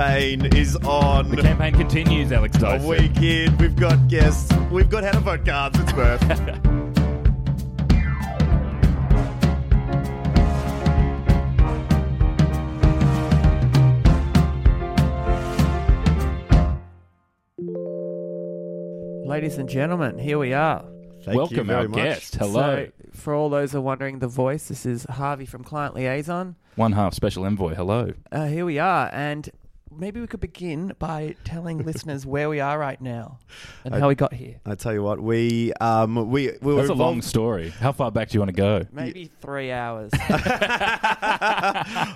campaign 0.00 0.46
is 0.56 0.76
on. 0.76 1.28
The 1.28 1.42
campaign 1.42 1.74
continues, 1.74 2.32
Alex 2.32 2.56
A 2.56 2.60
Dyson. 2.60 2.88
week 2.88 3.16
in, 3.18 3.54
we've 3.58 3.76
got 3.76 4.08
guests. 4.08 4.50
We've 4.70 4.88
got 4.88 5.04
how 5.04 5.12
to 5.12 5.20
vote 5.20 5.44
cards. 5.44 5.78
It's 5.78 5.92
worth. 5.92 6.22
Ladies 19.26 19.58
and 19.58 19.68
gentlemen, 19.68 20.18
here 20.18 20.38
we 20.38 20.54
are. 20.54 20.82
Thank 21.24 21.34
you 21.34 21.36
Welcome 21.36 21.66
very 21.66 21.82
our 21.82 21.88
much. 21.88 21.98
guest. 21.98 22.36
Hello. 22.36 22.86
So, 22.86 22.92
for 23.12 23.34
all 23.34 23.50
those 23.50 23.72
who 23.72 23.78
are 23.78 23.82
wondering 23.82 24.20
the 24.20 24.28
voice, 24.28 24.68
this 24.68 24.86
is 24.86 25.04
Harvey 25.10 25.44
from 25.44 25.62
Client 25.62 25.94
Liaison. 25.94 26.56
One 26.76 26.92
half 26.92 27.12
special 27.12 27.44
envoy. 27.44 27.74
Hello. 27.74 28.12
Uh, 28.32 28.46
here 28.46 28.64
we 28.64 28.78
are, 28.78 29.10
and 29.12 29.50
maybe 29.96 30.20
we 30.20 30.26
could 30.26 30.40
begin 30.40 30.92
by 30.98 31.34
telling 31.44 31.78
listeners 31.84 32.24
where 32.26 32.48
we 32.48 32.60
are 32.60 32.78
right 32.78 33.00
now 33.00 33.38
and 33.84 33.94
I- 33.94 33.98
how 34.00 34.08
we 34.08 34.14
got 34.14 34.32
here. 34.32 34.60
I 34.66 34.74
tell 34.74 34.92
you 34.92 35.02
what, 35.02 35.20
we 35.20 35.72
um 35.80 36.30
we 36.30 36.52
we 36.62 36.74
were 36.74 36.80
That's 36.82 36.90
a 36.90 36.94
long 36.94 37.22
story. 37.22 37.70
How 37.70 37.92
far 37.92 38.10
back 38.10 38.28
do 38.30 38.34
you 38.34 38.40
want 38.40 38.50
to 38.50 38.56
go? 38.56 38.86
Maybe 38.92 39.30
three 39.40 39.72
hours. 39.72 40.10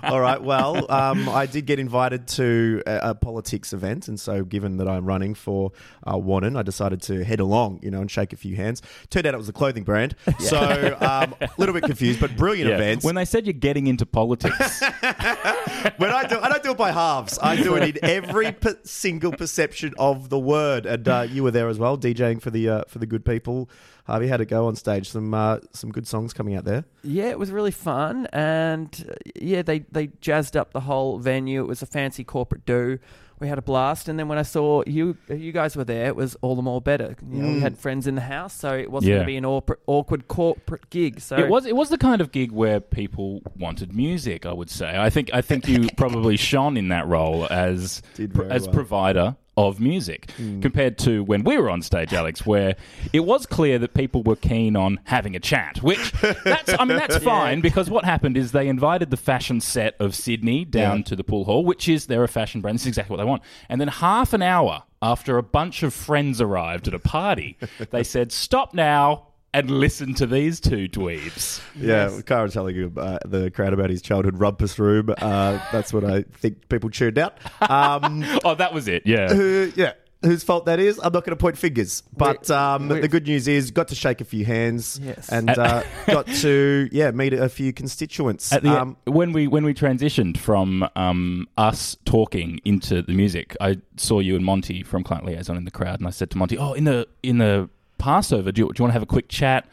All 0.03 0.19
right. 0.21 0.41
Well, 0.41 0.89
um, 0.91 1.27
I 1.29 1.45
did 1.45 1.65
get 1.65 1.79
invited 1.79 2.27
to 2.29 2.81
a, 2.85 3.09
a 3.11 3.15
politics 3.15 3.73
event, 3.73 4.07
and 4.07 4.19
so 4.19 4.43
given 4.43 4.77
that 4.77 4.87
I'm 4.87 5.05
running 5.05 5.33
for 5.33 5.71
uh, 6.05 6.15
Wannon, 6.17 6.57
I 6.57 6.61
decided 6.63 7.01
to 7.03 7.23
head 7.23 7.39
along, 7.39 7.79
you 7.83 7.91
know, 7.91 8.01
and 8.01 8.09
shake 8.09 8.33
a 8.33 8.37
few 8.37 8.55
hands. 8.55 8.81
Turned 9.09 9.25
out 9.25 9.33
it 9.33 9.37
was 9.37 9.49
a 9.49 9.53
clothing 9.53 9.83
brand, 9.83 10.15
so 10.39 10.57
um, 11.01 11.35
a 11.41 11.49
little 11.57 11.73
bit 11.73 11.83
confused, 11.83 12.19
but 12.19 12.35
brilliant 12.37 12.69
Yeah. 12.69 12.75
events. 12.75 13.03
When 13.05 13.15
they 13.15 13.25
said 13.25 13.45
you're 13.45 13.53
getting 13.53 13.87
into 13.87 14.05
politics, 14.05 14.81
when 14.81 16.11
I 16.11 16.25
do, 16.27 16.39
I 16.39 16.49
don't 16.49 16.63
do 16.63 16.71
it 16.71 16.77
by 16.77 16.91
halves. 16.91 17.37
I 17.41 17.55
do 17.65 17.75
it 17.75 17.97
in 17.97 18.05
every 18.05 18.51
per- 18.63 18.77
single 18.83 19.31
perception 19.31 19.93
of 19.97 20.29
the 20.29 20.39
word. 20.39 20.85
And 20.85 21.07
uh, 21.07 21.27
you 21.29 21.43
were 21.43 21.51
there 21.51 21.67
as 21.67 21.77
well, 21.79 21.97
DJing 21.97 22.41
for 22.41 22.49
the 22.51 22.69
uh, 22.69 22.83
for 22.87 22.99
the 22.99 23.05
good 23.05 23.25
people. 23.25 23.69
Harvey, 24.05 24.27
had 24.27 24.39
it 24.39 24.45
go 24.45 24.67
on 24.67 24.75
stage? 24.75 25.09
Some 25.09 25.33
uh, 25.33 25.59
some 25.73 25.91
good 25.91 26.07
songs 26.07 26.33
coming 26.33 26.55
out 26.55 26.63
there. 26.65 26.85
yeah, 27.03 27.29
it 27.29 27.39
was 27.39 27.51
really 27.51 27.71
fun, 27.71 28.27
and 28.33 29.05
uh, 29.09 29.13
yeah, 29.35 29.61
they 29.61 29.79
they 29.91 30.07
jazzed 30.21 30.55
up 30.55 30.71
the 30.73 30.81
whole 30.81 31.17
venue. 31.17 31.61
It 31.61 31.67
was 31.67 31.81
a 31.81 31.87
fancy 31.87 32.23
corporate 32.23 32.65
do. 32.65 32.99
We 33.39 33.49
had 33.49 33.57
a 33.57 33.61
blast, 33.61 34.07
and 34.07 34.17
then 34.17 34.29
when 34.29 34.37
I 34.37 34.43
saw 34.43 34.81
you, 34.87 35.17
you 35.27 35.51
guys 35.51 35.75
were 35.75 35.83
there. 35.83 36.05
It 36.07 36.15
was 36.15 36.35
all 36.41 36.55
the 36.55 36.61
more 36.61 36.79
better. 36.79 37.15
You 37.29 37.41
know, 37.41 37.47
we 37.49 37.55
Mm. 37.55 37.61
had 37.61 37.77
friends 37.77 38.07
in 38.07 38.15
the 38.15 38.21
house, 38.21 38.53
so 38.53 38.73
it 38.73 38.89
wasn't 38.89 39.09
Yeah. 39.09 39.15
going 39.17 39.25
to 39.25 39.31
be 39.33 39.35
an 39.37 39.45
awkward, 39.45 39.79
awkward 39.87 40.27
corporate 40.29 40.89
gig. 40.89 41.19
So 41.19 41.35
it 41.37 41.49
was 41.49 41.65
it 41.65 41.75
was 41.75 41.89
the 41.89 41.97
kind 41.97 42.21
of 42.21 42.31
gig 42.31 42.51
where 42.53 42.79
people 42.79 43.41
wanted 43.59 43.93
music. 43.93 44.45
I 44.45 44.53
would 44.53 44.69
say. 44.69 44.97
I 44.97 45.09
think 45.09 45.29
I 45.33 45.41
think 45.41 45.67
you 45.67 45.89
probably 45.97 46.37
shone 46.37 46.77
in 46.77 46.87
that 46.89 47.07
role 47.07 47.45
as 47.51 48.01
Did 48.15 48.33
very 48.33 48.49
as 48.51 48.63
well. 48.67 48.73
provider 48.73 49.35
of 49.57 49.79
music 49.79 50.31
hmm. 50.31 50.59
compared 50.59 50.97
to 50.97 51.23
when 51.23 51.43
we 51.43 51.57
were 51.57 51.69
on 51.69 51.81
stage, 51.81 52.13
Alex, 52.13 52.45
where 52.45 52.75
it 53.13 53.21
was 53.21 53.45
clear 53.45 53.79
that 53.79 53.93
people 53.93 54.21
were 54.23 54.35
keen 54.35 54.75
on 54.75 54.99
having 55.05 55.35
a 55.35 55.39
chat. 55.39 55.77
Which 55.81 56.11
that's 56.43 56.73
I 56.77 56.85
mean 56.85 56.97
that's 56.97 57.17
fine 57.23 57.61
because 57.61 57.89
what 57.89 58.05
happened 58.05 58.37
is 58.37 58.51
they 58.51 58.67
invited 58.67 59.11
the 59.11 59.17
fashion 59.17 59.61
set 59.61 59.95
of 59.99 60.13
Sydney 60.15 60.65
down 60.65 60.97
Yeah. 60.97 61.03
to 61.05 61.15
the 61.15 61.23
pool 61.23 61.45
hall, 61.45 61.63
which 61.63 61.87
is 61.87 62.07
they're 62.07 62.23
a 62.23 62.27
fashion 62.27 62.61
brand. 62.61 62.75
This 62.75 62.83
is 62.83 62.87
exactly 62.87 63.15
what 63.15 63.23
they 63.23 63.29
want. 63.29 63.43
And 63.69 63.79
then 63.79 63.87
half 63.87 64.33
an 64.33 64.41
hour 64.41 64.83
after 65.01 65.37
a 65.37 65.43
bunch 65.43 65.83
of 65.83 65.93
friends 65.93 66.41
arrived 66.41 66.87
at 66.87 66.93
a 66.93 66.99
party, 66.99 67.57
they 67.91 68.03
said, 68.03 68.31
"Stop 68.31 68.73
now." 68.73 69.27
And 69.55 69.71
listen 69.71 70.13
to 70.15 70.25
these 70.27 70.59
two 70.59 70.87
dweebs. 70.89 71.61
Yeah, 71.79 72.19
Cara 72.25 72.49
telling 72.49 72.75
you 72.75 72.91
uh, 72.97 73.19
the 73.25 73.49
crowd 73.51 73.71
about 73.73 73.89
his 73.89 74.01
childhood 74.01 74.37
rumpus 74.39 74.77
room. 74.77 75.09
Uh, 75.17 75.59
that's 75.71 75.93
what 75.93 76.03
I 76.03 76.23
think 76.23 76.67
people 76.69 76.89
tuned 76.89 77.17
out. 77.17 77.37
Um, 77.61 78.25
Oh, 78.43 78.55
that 78.55 78.73
was 78.73 78.87
it. 78.89 79.03
Yeah. 79.05 79.29
who, 79.33 79.71
yeah, 79.75 79.93
whose 80.23 80.43
fault 80.43 80.65
that 80.65 80.79
is, 80.79 80.97
I'm 81.01 81.13
not 81.13 81.23
going 81.23 81.35
to 81.37 81.41
point 81.41 81.57
fingers. 81.57 82.03
But 82.15 82.49
um, 82.51 82.89
we- 82.89 82.99
the 82.99 83.07
good 83.07 83.27
news 83.27 83.47
is, 83.47 83.71
got 83.71 83.87
to 83.89 83.95
shake 83.95 84.19
a 84.21 84.25
few 84.25 84.43
hands 84.43 84.99
Yes. 85.01 85.29
and 85.29 85.49
uh, 85.49 85.83
got 86.07 86.27
to 86.27 86.89
yeah 86.91 87.11
meet 87.11 87.33
a 87.33 87.47
few 87.47 87.71
constituents. 87.73 88.51
At 88.51 88.63
the, 88.63 88.69
um, 88.81 88.97
when 89.05 89.31
we 89.31 89.47
when 89.47 89.63
we 89.63 89.73
transitioned 89.73 90.37
from 90.37 90.87
um, 90.97 91.47
us 91.57 91.95
talking 92.05 92.59
into 92.65 93.01
the 93.03 93.13
music, 93.13 93.55
I 93.61 93.77
saw 93.97 94.19
you 94.19 94.35
and 94.35 94.43
Monty 94.43 94.83
from 94.83 95.03
Client 95.03 95.25
Liaison 95.25 95.55
in 95.57 95.63
the 95.65 95.71
crowd, 95.71 95.99
and 95.99 96.07
I 96.07 96.11
said 96.11 96.29
to 96.31 96.37
Monty, 96.37 96.57
"Oh, 96.57 96.73
in 96.73 96.83
the 96.83 97.07
in 97.23 97.37
the 97.37 97.69
Passover, 98.05 98.51
do 98.51 98.61
you, 98.61 98.67
do 98.67 98.73
you 98.77 98.83
want 98.83 98.91
to 98.91 98.93
have 98.93 99.03
a 99.03 99.07
quick 99.07 99.29
chat?" 99.29 99.67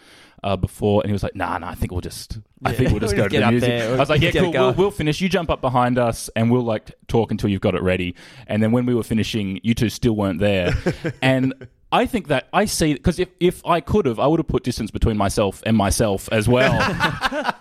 Uh, 0.44 0.56
before 0.56 1.02
and 1.02 1.08
he 1.08 1.12
was 1.12 1.22
like, 1.22 1.36
"Nah, 1.36 1.56
nah, 1.58 1.68
I 1.70 1.76
think 1.76 1.92
we'll 1.92 2.00
just, 2.00 2.40
I 2.64 2.72
think 2.72 2.90
we'll 2.90 2.98
just 2.98 3.14
We'll 3.14 3.28
go 3.28 3.28
just 3.28 3.40
to 3.40 3.46
the 3.46 3.50
music." 3.52 3.68
there. 3.68 3.94
I 3.94 3.98
was 3.98 4.10
like, 4.10 4.20
"Yeah, 4.20 4.32
cool. 4.32 4.50
We'll, 4.50 4.72
we'll 4.72 4.90
finish. 4.90 5.20
You 5.20 5.28
jump 5.28 5.50
up 5.50 5.60
behind 5.60 5.98
us, 5.98 6.28
and 6.34 6.50
we'll 6.50 6.64
like 6.64 6.90
talk 7.06 7.30
until 7.30 7.48
you've 7.48 7.60
got 7.60 7.76
it 7.76 7.82
ready." 7.82 8.16
And 8.48 8.60
then 8.60 8.72
when 8.72 8.84
we 8.84 8.92
were 8.92 9.04
finishing, 9.04 9.60
you 9.62 9.74
two 9.74 9.88
still 9.88 10.16
weren't 10.16 10.40
there, 10.40 10.74
and 11.22 11.54
I 11.92 12.06
think 12.06 12.28
that 12.28 12.48
I 12.52 12.64
see 12.64 12.94
because 12.94 13.18
if 13.18 13.28
if 13.38 13.64
I 13.66 13.80
could 13.80 14.06
have, 14.06 14.18
I 14.18 14.26
would 14.26 14.40
have 14.40 14.48
put 14.48 14.64
distance 14.64 14.90
between 14.90 15.18
myself 15.18 15.62
and 15.66 15.76
myself 15.76 16.28
as 16.32 16.48
well. 16.48 16.72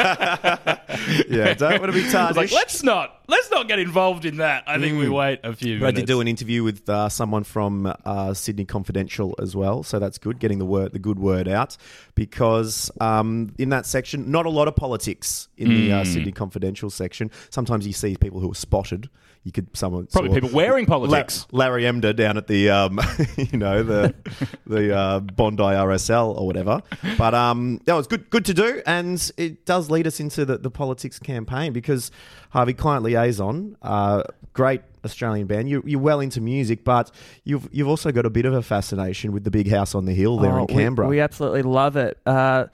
yeah, 1.28 1.54
don't 1.54 1.80
want 1.80 1.92
to 1.92 1.92
be 1.92 2.04
I 2.08 2.10
tarnished. 2.10 2.36
like, 2.36 2.52
let's 2.52 2.82
not 2.82 3.20
let's 3.28 3.50
not 3.50 3.68
get 3.68 3.78
involved 3.78 4.24
in 4.24 4.38
that. 4.38 4.64
I 4.66 4.78
think 4.78 4.98
we 4.98 5.08
wait 5.08 5.40
a 5.44 5.54
few 5.54 5.80
But 5.80 5.88
I 5.88 5.90
did 5.92 6.06
do 6.06 6.20
an 6.20 6.28
interview 6.28 6.62
with 6.62 6.88
uh, 6.88 7.08
someone 7.10 7.44
from 7.44 7.92
uh, 8.04 8.32
Sydney 8.34 8.64
Confidential 8.64 9.34
as 9.38 9.54
well, 9.54 9.82
so 9.82 9.98
that's 9.98 10.16
good. 10.18 10.38
Getting 10.38 10.58
the 10.58 10.64
word, 10.64 10.92
the 10.92 10.98
good 10.98 11.18
word 11.18 11.46
out, 11.46 11.76
because 12.14 12.90
um, 13.00 13.54
in 13.58 13.68
that 13.68 13.84
section, 13.86 14.30
not 14.30 14.46
a 14.46 14.50
lot 14.50 14.66
of 14.68 14.76
politics 14.76 15.48
in 15.58 15.68
the 15.68 15.92
uh, 15.92 16.04
Sydney 16.04 16.32
Confidential 16.32 16.88
section. 16.88 17.30
Sometimes 17.50 17.86
you 17.86 17.92
see 17.92 18.16
people 18.16 18.40
who 18.40 18.50
are 18.50 18.54
spotted. 18.54 19.10
You 19.42 19.52
could 19.52 19.74
someone 19.74 20.06
Probably 20.06 20.28
saw 20.30 20.34
people 20.34 20.50
wearing 20.50 20.84
La- 20.84 20.98
politics. 20.98 21.46
Larry 21.50 21.84
Emdur 21.84 22.14
down 22.14 22.36
at 22.36 22.46
the 22.46 22.68
um, 22.68 23.00
you 23.36 23.58
know 23.58 23.82
the 23.82 24.14
the 24.66 24.94
uh, 24.94 25.20
Bondi 25.20 25.62
RSL 25.62 26.36
or 26.38 26.46
whatever. 26.46 26.82
But 27.16 27.34
um, 27.34 27.80
that 27.86 27.94
was 27.94 28.06
good 28.06 28.28
good 28.28 28.44
to 28.44 28.54
do, 28.54 28.82
and 28.86 29.30
it 29.38 29.64
does 29.64 29.90
lead 29.90 30.06
us 30.06 30.20
into 30.20 30.44
the, 30.44 30.58
the 30.58 30.70
politics 30.70 31.18
campaign 31.18 31.72
because 31.72 32.10
Harvey 32.50 32.74
Client 32.74 33.02
Liaison, 33.02 33.76
uh, 33.80 34.24
great 34.52 34.82
Australian 35.06 35.46
band. 35.46 35.70
You, 35.70 35.82
you're 35.86 36.00
well 36.00 36.20
into 36.20 36.42
music, 36.42 36.84
but 36.84 37.10
you've 37.44 37.66
you've 37.72 37.88
also 37.88 38.12
got 38.12 38.26
a 38.26 38.30
bit 38.30 38.44
of 38.44 38.52
a 38.52 38.60
fascination 38.62 39.32
with 39.32 39.44
the 39.44 39.50
big 39.50 39.70
house 39.70 39.94
on 39.94 40.04
the 40.04 40.12
hill 40.12 40.36
there 40.36 40.52
Oh, 40.58 40.66
in 40.66 40.66
Canberra. 40.66 41.08
We, 41.08 41.16
we 41.16 41.20
absolutely 41.20 41.62
love 41.62 41.96
it. 41.96 42.18
Uh, 42.26 42.66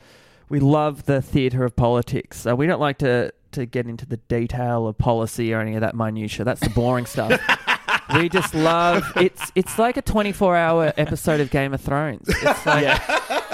we 0.49 0.59
love 0.59 1.06
the 1.06 1.22
theatre 1.22 1.65
of 1.65 1.76
politics. 1.76 2.44
Uh, 2.47 2.56
we 2.56 2.66
don't 2.66 2.81
like 2.81 2.99
to, 2.99 3.32
to 3.56 3.67
get 3.67 3.87
into 3.87 4.06
the 4.06 4.17
detail 4.17 4.87
of 4.87 4.97
policy 4.99 5.53
or 5.53 5.61
any 5.61 5.75
of 5.75 5.81
that 5.81 5.94
minutia. 5.94 6.44
That's 6.44 6.61
the 6.61 6.71
boring 6.71 7.06
stuff. 7.06 7.41
We 8.15 8.28
just 8.28 8.55
love 8.55 9.03
it's. 9.17 9.50
It's 9.56 9.78
like 9.78 9.97
a 9.97 10.03
twenty-four 10.03 10.56
hour 10.56 10.93
episode 10.97 11.41
of 11.41 11.50
Game 11.50 11.75
of 11.75 11.81
Thrones. 11.81 12.28
It's 12.28 12.67
like 12.67 13.00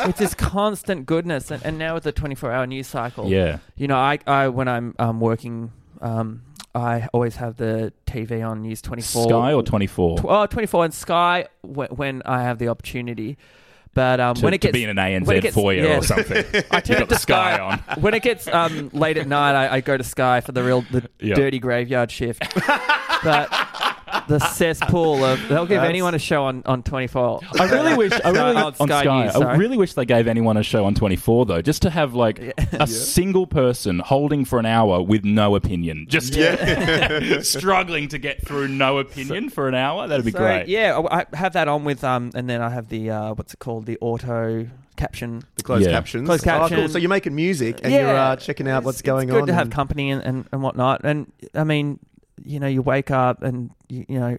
it's 0.06 0.18
just 0.18 0.36
constant 0.36 1.06
goodness, 1.06 1.50
and, 1.50 1.64
and 1.64 1.78
now 1.78 1.94
with 1.94 2.02
the 2.04 2.12
twenty-four 2.12 2.52
hour 2.52 2.66
news 2.66 2.86
cycle, 2.86 3.28
Yeah. 3.30 3.58
you 3.76 3.88
know, 3.88 3.96
I, 3.96 4.18
I 4.26 4.48
when 4.48 4.68
I'm 4.68 4.94
um, 4.98 5.20
working, 5.20 5.72
um, 6.02 6.42
I 6.74 7.08
always 7.14 7.36
have 7.36 7.56
the 7.56 7.94
TV 8.06 8.46
on 8.46 8.60
News 8.62 8.82
twenty 8.82 9.02
four. 9.02 9.24
Sky 9.28 9.52
or 9.54 9.62
24? 9.62 10.18
Tw- 10.18 10.24
oh, 10.28 10.46
24 10.46 10.84
and 10.84 10.94
Sky 10.94 11.46
when, 11.62 11.88
when 11.88 12.22
I 12.26 12.42
have 12.42 12.58
the 12.58 12.68
opportunity. 12.68 13.38
But 13.94 14.20
um, 14.20 14.34
to, 14.36 14.44
when 14.44 14.54
it 14.54 14.60
to 14.62 14.68
gets 14.68 14.72
be 14.72 14.84
in 14.84 14.90
an 14.90 14.96
when 14.96 15.36
it 15.36 15.40
ANZ 15.40 15.42
gets- 15.42 15.54
foyer 15.54 15.84
yeah. 15.84 15.98
or 15.98 16.02
something. 16.02 16.44
I 16.70 16.80
turn 16.80 16.98
got 17.00 17.08
to 17.08 17.14
the 17.14 17.18
Sky 17.18 17.56
Sky 17.56 17.58
on. 17.60 17.78
when 18.02 18.14
it 18.14 18.22
gets 18.22 18.48
um, 18.48 18.88
late 18.94 19.18
at 19.18 19.28
night, 19.28 19.54
I, 19.54 19.76
I 19.76 19.80
go 19.82 19.96
to 19.98 20.04
Sky 20.04 20.40
for 20.40 20.52
the 20.52 20.62
real 20.62 20.80
the 20.90 21.08
Yeah. 21.20 21.34
dirty 21.34 21.58
graveyard 21.58 22.10
shift. 22.10 22.42
but 23.22 23.91
the 24.28 24.38
cesspool 24.38 25.24
of 25.24 25.40
they'll 25.48 25.66
give 25.66 25.76
That's- 25.76 25.88
anyone 25.88 26.14
a 26.14 26.18
show 26.18 26.44
on, 26.44 26.62
on 26.66 26.82
24. 26.82 27.40
I 27.58 27.64
really 27.70 27.96
wish. 27.96 28.12
I 28.24 28.30
really 28.30 28.56
on 28.56 28.56
on 28.56 28.74
Sky 28.74 29.02
Sky. 29.02 29.22
News, 29.24 29.34
I 29.36 29.38
sorry. 29.38 29.58
really 29.58 29.76
wish 29.76 29.94
they 29.94 30.04
gave 30.04 30.26
anyone 30.26 30.56
a 30.56 30.62
show 30.62 30.84
on 30.84 30.94
24 30.94 31.46
though, 31.46 31.62
just 31.62 31.82
to 31.82 31.90
have 31.90 32.14
like 32.14 32.38
a 32.72 32.86
single 32.86 33.46
person 33.46 33.98
holding 33.98 34.44
for 34.44 34.58
an 34.58 34.66
hour 34.66 35.02
with 35.02 35.24
no 35.24 35.54
opinion, 35.56 36.06
just 36.08 36.32
struggling 37.44 38.08
to 38.08 38.18
get 38.18 38.44
through 38.46 38.68
no 38.68 38.98
opinion 38.98 39.50
for 39.50 39.68
an 39.68 39.74
hour. 39.74 40.06
That'd 40.08 40.24
be 40.24 40.30
So, 40.32 40.38
great. 40.38 40.68
Yeah, 40.68 40.98
I 41.10 41.22
I 41.32 41.36
have 41.36 41.52
that 41.54 41.68
on 41.68 41.84
with 41.84 42.02
um, 42.04 42.30
and 42.34 42.48
then 42.48 42.60
I 42.60 42.68
have 42.70 42.88
the 42.88 43.10
uh, 43.10 43.34
what's 43.34 43.54
it 43.54 43.58
called, 43.60 43.86
the 43.86 43.98
auto 44.00 44.66
caption. 44.96 45.42
the 45.56 45.62
closed 45.62 45.84
Yeah. 45.86 45.92
captions. 45.92 46.26
Closed 46.26 46.46
Oh, 46.46 46.58
cool. 46.58 46.68
caption. 46.68 46.88
So 46.88 46.98
you're 46.98 47.08
making 47.08 47.34
music 47.34 47.80
and 47.82 47.92
Yeah. 47.92 48.00
you're 48.08 48.16
uh, 48.16 48.36
checking 48.36 48.68
out 48.68 48.78
It's- 48.78 48.84
what's 48.84 49.02
going 49.02 49.28
it's 49.28 49.32
good 49.34 49.42
on. 49.42 49.46
to 49.48 49.54
have 49.54 49.66
and- 49.66 49.72
company 49.72 50.10
and, 50.10 50.22
and, 50.22 50.44
and 50.52 50.62
whatnot. 50.62 51.00
And 51.04 51.32
I 51.54 51.64
mean, 51.64 51.98
you 52.44 52.60
know, 52.60 52.66
you 52.66 52.82
wake 52.82 53.10
up 53.10 53.42
and 53.42 53.70
you, 53.88 54.04
you 54.08 54.20
know. 54.20 54.36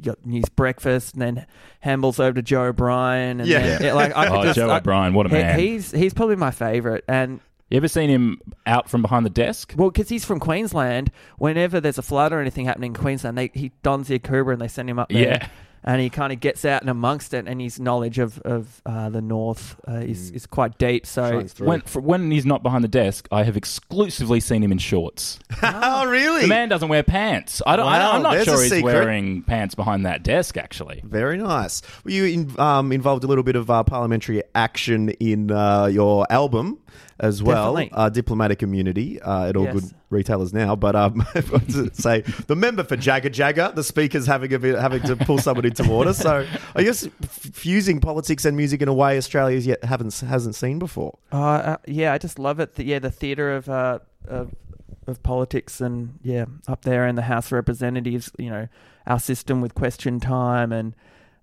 You 0.00 0.02
got 0.12 0.24
news 0.24 0.48
breakfast, 0.48 1.14
and 1.14 1.22
then 1.22 1.46
handballs 1.84 2.20
over 2.20 2.34
to 2.34 2.40
Joe 2.42 2.66
O'Brien, 2.66 3.40
and 3.40 3.48
Yeah. 3.48 3.58
then, 3.58 3.82
yeah, 3.82 3.92
like 3.94 4.14
I 4.16 4.28
Oh, 4.32 4.44
just, 4.44 4.54
Joe 4.54 4.70
I- 4.70 4.76
O'Brien, 4.78 5.12
what 5.12 5.26
a 5.26 5.28
he- 5.28 5.34
man! 5.34 5.58
he's 5.58 5.90
he's 5.90 6.14
probably 6.14 6.36
my 6.36 6.52
favorite, 6.52 7.02
and 7.08 7.40
you 7.68 7.78
ever 7.78 7.88
seen 7.88 8.08
him 8.08 8.40
out 8.64 8.88
from 8.88 9.02
behind 9.02 9.26
the 9.26 9.30
desk? 9.30 9.74
well, 9.76 9.90
because 9.90 10.08
he's 10.08 10.24
from 10.24 10.38
Queensland. 10.38 11.10
Whenever 11.38 11.80
there's 11.80 11.98
a 11.98 12.02
flood 12.02 12.32
or 12.32 12.40
anything 12.40 12.66
happening 12.66 12.92
in 12.94 13.00
Queensland, 13.02 13.36
they, 13.36 13.50
he 13.54 13.72
dons 13.82 14.06
the 14.06 14.16
Akubra 14.20 14.52
and 14.52 14.60
they 14.62 14.68
send 14.68 14.88
him 14.88 15.00
up 15.00 15.08
there. 15.08 15.20
Yeah. 15.20 15.48
And 15.84 16.00
he 16.00 16.10
kind 16.10 16.32
of 16.32 16.40
gets 16.40 16.64
out 16.64 16.80
and 16.82 16.90
amongst 16.90 17.32
it, 17.34 17.46
and 17.48 17.60
his 17.60 17.78
knowledge 17.80 18.18
of 18.18 18.38
of 18.40 18.82
uh, 18.86 19.08
the 19.10 19.22
North 19.22 19.76
uh, 19.88 19.92
is 19.94 20.30
Mm. 20.32 20.34
is 20.36 20.46
quite 20.46 20.78
deep. 20.78 21.06
So 21.06 21.30
Shines 21.30 21.52
through. 21.52 21.66
When, 21.68 21.80
for, 21.82 22.00
when 22.00 22.30
he's 22.30 22.46
not 22.46 22.62
behind 22.62 22.82
the 22.84 22.88
desk, 22.88 23.28
I 23.32 23.44
have 23.44 23.56
exclusively 23.56 24.40
seen 24.40 24.62
him 24.62 24.72
in 24.72 24.78
shorts. 24.78 25.38
oh, 25.62 26.06
really? 26.06 26.42
The 26.42 26.48
man 26.48 26.68
doesn't 26.68 26.88
wear 26.88 27.02
pants. 27.02 27.62
I 27.66 27.76
don't. 27.76 27.86
I 27.86 27.98
Wow, 27.98 28.06
don't 28.06 28.16
I'm 28.16 28.22
not 28.22 28.30
there's 28.34 28.48
a 28.48 28.50
sure 28.52 28.60
he's 28.62 28.70
secret. 28.70 28.84
wearing 28.84 29.42
pants 29.42 29.74
behind 29.74 30.04
that 30.06 30.22
desk. 30.22 30.56
Actually, 30.56 31.02
Very 31.04 31.38
nice. 31.38 31.82
Were 32.04 32.10
you 32.10 32.24
in, 32.24 32.60
um, 32.60 32.92
involved 32.92 33.24
a 33.24 33.26
little 33.26 33.44
bit 33.44 33.56
of 33.56 33.70
uh, 33.70 33.82
parliamentary 33.84 34.42
action 34.54 35.10
in 35.20 35.50
uh, 35.50 35.86
your 35.86 36.26
album 36.30 36.78
as 37.20 37.42
well? 37.42 37.74
Definitely. 37.74 37.90
Uh, 37.96 38.08
diplomatic 38.08 38.62
immunity 38.62 39.20
uh, 39.22 39.46
at 39.48 39.56
all 39.56 39.64
Yes. 39.64 39.74
good 39.74 39.94
retailers 40.10 40.52
now. 40.52 40.76
But 40.76 40.96
um, 40.96 41.20
what 41.50 41.66
does 41.66 41.76
it 41.76 41.96
say 41.96 42.20
the 42.46 42.56
member 42.56 42.84
for 42.84 42.96
Jagajaga, 42.96 43.74
the 43.74 43.84
speaker's 43.84 44.26
having 44.26 44.52
a 44.52 44.58
bit 44.58 44.78
having 44.78 45.02
to 45.02 45.16
pull 45.16 45.38
someone 45.38 45.66
into 45.66 45.84
water. 45.84 46.12
So 46.12 46.46
I 46.74 46.82
guess 46.82 47.06
f- 47.06 47.30
fusing 47.30 48.00
politics 48.00 48.44
and 48.44 48.56
music 48.56 48.82
in 48.82 48.88
a 48.88 48.94
way 48.94 49.16
Australia's 49.16 49.66
yet 49.66 49.84
haven't 49.84 50.18
hasn't 50.20 50.54
seen 50.54 50.78
before. 50.78 51.18
Uh, 51.32 51.36
uh, 51.36 51.76
yeah, 51.86 52.12
I 52.12 52.18
just 52.18 52.38
love 52.38 52.60
it. 52.60 52.74
The, 52.74 52.84
yeah, 52.84 52.98
the 52.98 53.10
theatre 53.10 53.54
of, 53.54 53.68
uh, 53.68 53.98
of 54.26 54.54
of 55.06 55.22
politics, 55.22 55.80
and 55.80 56.18
yeah, 56.22 56.44
up 56.66 56.82
there 56.82 57.06
in 57.06 57.14
the 57.14 57.22
House 57.22 57.46
of 57.46 57.52
Representatives, 57.52 58.30
you 58.38 58.50
know, 58.50 58.68
our 59.06 59.18
system 59.18 59.60
with 59.60 59.74
question 59.74 60.20
time 60.20 60.72
and 60.72 60.94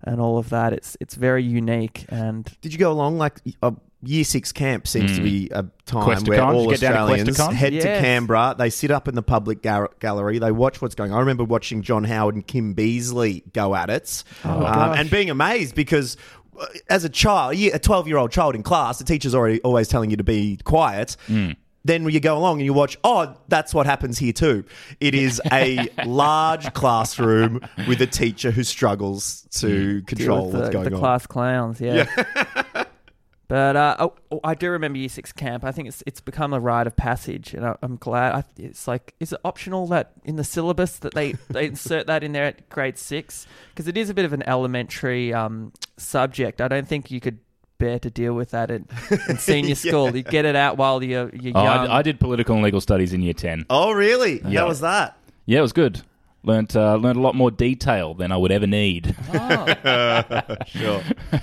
and 0.02 0.20
all 0.20 0.38
of 0.38 0.50
that. 0.50 0.72
It's 0.72 0.96
it's 1.00 1.14
very 1.14 1.42
unique, 1.42 2.06
and 2.08 2.44
Did 2.60 2.72
you 2.72 2.78
go 2.78 2.92
along 2.92 3.18
like 3.18 3.40
uh, 3.62 3.72
year 4.06 4.24
six 4.24 4.52
camp 4.52 4.86
seems 4.88 5.12
to 5.16 5.20
Mm. 5.20 5.24
be 5.24 5.48
a 5.50 5.62
time 5.84 6.04
Questacon? 6.08 6.28
where 6.28 6.42
all 6.42 6.52
Did 6.52 6.62
you 6.64 6.70
get 6.70 6.80
down 6.80 6.92
to 6.92 6.98
Australians 7.12 7.38
Questacon? 7.38 7.52
head 7.54 7.72
to 7.74 7.80
Canberra. 8.00 8.54
They 8.58 8.70
sit 8.70 8.90
up 8.90 9.08
in 9.08 9.14
the 9.14 9.22
public 9.22 9.62
gar- 9.62 9.90
gallery. 10.00 10.38
They 10.38 10.52
watch 10.52 10.80
what's 10.80 10.94
going 10.94 11.10
on. 11.12 11.16
I 11.16 11.20
remember 11.20 11.44
watching 11.44 11.82
John 11.82 12.04
Howard 12.04 12.34
and 12.34 12.46
Kim 12.46 12.74
Beazley 12.74 13.42
go 13.52 13.74
at 13.74 13.90
it, 13.90 14.24
Oh, 14.44 14.64
um, 14.64 14.92
and 14.92 15.10
being 15.10 15.30
amazed 15.30 15.74
because. 15.74 16.16
uh, 16.58 16.64
As 16.88 17.04
a 17.04 17.08
child, 17.10 17.54
a 17.56 17.78
twelve-year-old 17.78 18.30
child 18.32 18.54
in 18.54 18.62
class, 18.62 18.96
the 18.98 19.04
teacher's 19.04 19.34
already 19.34 19.60
always 19.60 19.88
telling 19.88 20.10
you 20.10 20.16
to 20.16 20.24
be 20.24 20.58
quiet. 20.64 21.16
Then 21.84 22.08
you 22.08 22.18
go 22.18 22.36
along 22.36 22.56
and 22.58 22.64
you 22.64 22.72
watch, 22.72 22.98
oh, 23.04 23.36
that's 23.46 23.72
what 23.72 23.86
happens 23.86 24.18
here 24.18 24.32
too. 24.32 24.64
It 24.98 25.14
is 25.14 25.40
a 25.52 25.88
large 26.06 26.72
classroom 26.72 27.60
with 27.86 28.00
a 28.02 28.08
teacher 28.08 28.50
who 28.50 28.64
struggles 28.64 29.46
to 29.60 30.02
control 30.06 30.46
with 30.46 30.54
what's 30.54 30.66
the, 30.68 30.72
going 30.72 30.88
the 30.88 30.94
on. 30.96 31.00
class 31.00 31.26
clowns. 31.28 31.80
Yeah. 31.80 32.06
But 33.48 33.76
uh, 33.76 33.96
oh, 34.00 34.14
oh, 34.32 34.40
I 34.42 34.54
do 34.54 34.70
remember 34.70 34.98
Year 34.98 35.08
Six 35.08 35.32
camp. 35.32 35.64
I 35.64 35.70
think 35.70 35.86
it's 35.88 36.02
it's 36.04 36.20
become 36.20 36.52
a 36.52 36.58
rite 36.58 36.86
of 36.86 36.96
passage, 36.96 37.54
and 37.54 37.64
I, 37.64 37.76
I'm 37.80 37.96
glad. 37.96 38.34
I, 38.34 38.44
it's 38.56 38.88
like, 38.88 39.14
is 39.20 39.32
it 39.32 39.40
optional 39.44 39.86
that 39.88 40.12
in 40.24 40.34
the 40.36 40.42
syllabus 40.42 40.98
that 40.98 41.14
they, 41.14 41.32
they 41.50 41.66
insert 41.66 42.08
that 42.08 42.24
in 42.24 42.32
there 42.32 42.44
at 42.44 42.68
grade 42.68 42.98
six? 42.98 43.46
Because 43.70 43.86
it 43.86 43.96
is 43.96 44.10
a 44.10 44.14
bit 44.14 44.24
of 44.24 44.32
an 44.32 44.42
elementary 44.48 45.32
um, 45.32 45.72
subject. 45.96 46.60
I 46.60 46.66
don't 46.66 46.88
think 46.88 47.10
you 47.10 47.20
could 47.20 47.38
bear 47.78 47.98
to 48.00 48.10
deal 48.10 48.34
with 48.34 48.50
that 48.50 48.70
in, 48.70 48.88
in 49.28 49.38
senior 49.38 49.74
school. 49.76 50.16
You 50.16 50.22
get 50.22 50.44
it 50.44 50.56
out 50.56 50.76
while 50.76 51.02
you're 51.02 51.30
you're 51.32 51.56
oh, 51.56 51.62
young. 51.62 51.86
I, 51.86 51.98
I 51.98 52.02
did 52.02 52.18
political 52.18 52.56
and 52.56 52.64
legal 52.64 52.80
studies 52.80 53.12
in 53.12 53.22
year 53.22 53.34
ten. 53.34 53.64
Oh, 53.70 53.92
really? 53.92 54.42
Yeah. 54.44 54.60
How 54.60 54.68
was 54.68 54.80
that? 54.80 55.16
Yeah, 55.44 55.60
it 55.60 55.62
was 55.62 55.72
good. 55.72 56.02
Learned 56.46 56.74
uh, 56.76 56.94
learned 56.94 57.18
a 57.18 57.20
lot 57.20 57.34
more 57.34 57.50
detail 57.50 58.14
than 58.14 58.30
I 58.32 58.36
would 58.38 58.52
ever 58.52 58.66
need. 58.66 59.14
Oh. 59.34 60.56
Sure. 60.66 61.02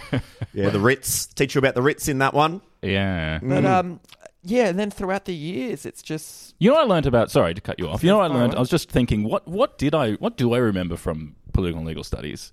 yeah, 0.53 0.69
the 0.69 0.79
Ritz. 0.79 1.27
Teach 1.27 1.53
you 1.55 1.59
about 1.59 1.75
the 1.75 1.81
Ritz 1.81 2.07
in 2.07 2.17
that 2.19 2.33
one. 2.33 2.61
Yeah. 2.81 3.39
But 3.43 3.65
um, 3.65 3.99
yeah, 4.43 4.67
and 4.67 4.79
then 4.79 4.89
throughout 4.91 5.25
the 5.25 5.33
years, 5.35 5.85
it's 5.85 6.01
just 6.01 6.55
You 6.59 6.69
know 6.69 6.75
what 6.77 6.85
I 6.85 6.87
learned 6.87 7.05
about? 7.05 7.29
Sorry 7.31 7.53
to 7.53 7.61
cut 7.61 7.79
you 7.79 7.87
off. 7.89 8.03
You 8.03 8.09
know 8.09 8.17
what 8.19 8.31
I 8.31 8.33
learned? 8.33 8.55
I 8.55 8.59
was 8.59 8.69
just 8.69 8.89
thinking, 8.89 9.23
what 9.23 9.47
what 9.47 9.77
did 9.77 9.93
I 9.93 10.13
what 10.13 10.37
do 10.37 10.53
I 10.53 10.57
remember 10.59 10.95
from 10.97 11.35
political 11.53 11.79
and 11.79 11.87
legal 11.87 12.03
studies? 12.03 12.51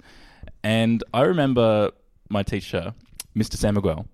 And 0.64 1.03
I 1.14 1.23
remember 1.23 1.91
my 2.29 2.43
teacher, 2.43 2.94
Mr. 3.37 3.55
San 3.56 3.75
Miguel, 3.75 4.06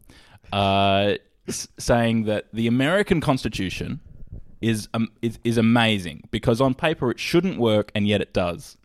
uh, 0.52 1.14
s- 1.48 1.68
saying 1.78 2.24
that 2.24 2.46
the 2.52 2.66
American 2.66 3.20
Constitution 3.20 4.00
is, 4.60 4.88
um, 4.94 5.10
is 5.22 5.38
is 5.44 5.58
amazing 5.58 6.28
because 6.30 6.60
on 6.60 6.74
paper 6.74 7.10
it 7.10 7.20
shouldn't 7.20 7.58
work 7.58 7.92
and 7.94 8.06
yet 8.06 8.20
it 8.20 8.32
does. 8.32 8.76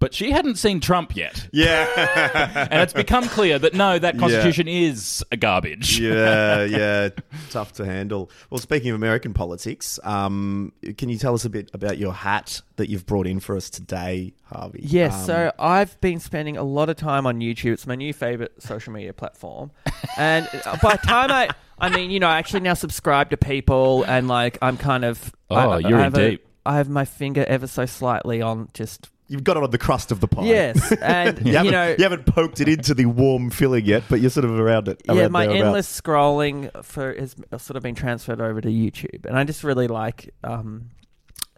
But 0.00 0.14
she 0.14 0.30
hadn't 0.32 0.56
seen 0.56 0.80
Trump 0.80 1.14
yet, 1.14 1.46
Yeah. 1.52 2.66
and 2.70 2.80
it's 2.82 2.92
become 2.94 3.28
clear 3.28 3.58
that 3.58 3.74
no, 3.74 3.98
that 3.98 4.18
Constitution 4.18 4.66
is 4.66 5.22
a 5.30 5.36
garbage. 5.36 6.00
yeah, 6.00 6.64
yeah. 6.64 7.10
Tough 7.50 7.74
to 7.74 7.84
handle. 7.84 8.30
Well, 8.48 8.58
speaking 8.58 8.88
of 8.90 8.96
American 8.96 9.34
politics, 9.34 10.00
um, 10.02 10.72
can 10.96 11.10
you 11.10 11.18
tell 11.18 11.34
us 11.34 11.44
a 11.44 11.50
bit 11.50 11.70
about 11.74 11.98
your 11.98 12.14
hat 12.14 12.62
that 12.76 12.88
you've 12.88 13.04
brought 13.04 13.26
in 13.26 13.40
for 13.40 13.54
us 13.56 13.68
today, 13.68 14.32
Harvey? 14.44 14.80
Yes, 14.82 15.12
Um, 15.14 15.26
so 15.26 15.52
I've 15.58 16.00
been 16.00 16.18
spending 16.18 16.56
a 16.56 16.62
lot 16.64 16.88
of 16.88 16.96
time 16.96 17.26
on 17.26 17.40
YouTube. 17.40 17.74
It's 17.74 17.86
my 17.86 17.94
new 17.94 18.14
favorite 18.14 18.54
social 18.62 18.92
media 18.94 19.12
platform. 19.12 19.70
And 20.16 20.48
uh, 20.64 20.78
by 20.82 20.92
the 20.92 21.06
time 21.06 21.30
I, 21.30 21.50
I 21.78 21.90
mean, 21.90 22.10
you 22.10 22.20
know, 22.20 22.26
I 22.28 22.38
actually 22.38 22.60
now 22.60 22.72
subscribe 22.72 23.28
to 23.30 23.36
people 23.36 24.04
and 24.04 24.28
like 24.28 24.56
I'm 24.62 24.78
kind 24.78 25.04
of. 25.04 25.30
Oh, 25.50 25.56
I, 25.56 25.78
you're 25.80 26.00
I 26.00 26.06
in 26.06 26.12
deep. 26.12 26.46
I 26.64 26.76
have 26.78 26.88
my 26.88 27.04
finger 27.04 27.44
ever 27.46 27.66
so 27.66 27.84
slightly 27.84 28.40
on 28.40 28.70
just. 28.72 29.09
You've 29.30 29.44
got 29.44 29.56
it 29.56 29.62
on 29.62 29.70
the 29.70 29.78
crust 29.78 30.10
of 30.10 30.18
the 30.18 30.26
pie. 30.26 30.46
Yes. 30.46 30.92
And, 31.00 31.38
You, 31.38 31.52
you, 31.52 31.56
haven't, 31.56 31.72
know. 31.72 31.94
you 31.96 32.02
haven't 32.02 32.26
poked 32.26 32.60
it 32.60 32.68
into 32.68 32.94
the 32.94 33.06
warm 33.06 33.48
filling 33.50 33.84
yet, 33.84 34.02
but 34.08 34.20
you're 34.20 34.28
sort 34.28 34.44
of 34.44 34.58
around 34.58 34.88
it. 34.88 35.00
yeah, 35.06 35.28
my 35.28 35.46
thereabouts. 35.46 35.64
endless 35.64 36.00
scrolling 36.00 36.84
for 36.84 37.14
has 37.14 37.36
sort 37.58 37.76
of 37.76 37.84
been 37.84 37.94
transferred 37.94 38.40
over 38.40 38.60
to 38.60 38.68
YouTube, 38.68 39.26
and 39.26 39.38
I 39.38 39.44
just 39.44 39.62
really 39.62 39.86
like. 39.86 40.34
Um, 40.42 40.90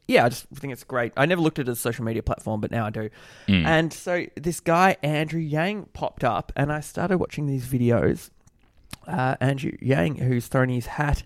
yeah, 0.07 0.27
I 0.27 0.29
just 0.29 0.47
think 0.49 0.73
it's 0.75 0.85
great. 0.85 1.13
I 1.17 1.25
never 1.25 1.41
looked 1.41 1.59
at 1.59 1.67
it 1.67 1.71
as 1.71 1.79
a 1.79 1.81
social 1.81 2.05
media 2.05 2.23
platform, 2.23 2.61
but 2.61 2.71
now 2.71 2.85
I 2.85 2.91
do. 2.91 3.09
Mm. 3.49 3.65
And 3.65 3.93
so 3.93 4.27
this 4.37 4.61
guy 4.61 4.97
Andrew 5.03 5.41
Yang 5.41 5.87
popped 5.95 6.25
up, 6.25 6.53
and 6.55 6.71
I 6.71 6.81
started 6.81 7.17
watching 7.19 7.47
these 7.47 7.65
videos. 7.65 8.29
Uh, 9.07 9.37
Andrew 9.41 9.73
Yang, 9.81 10.17
who's 10.17 10.47
thrown 10.47 10.69
his 10.69 10.87
hat 10.87 11.23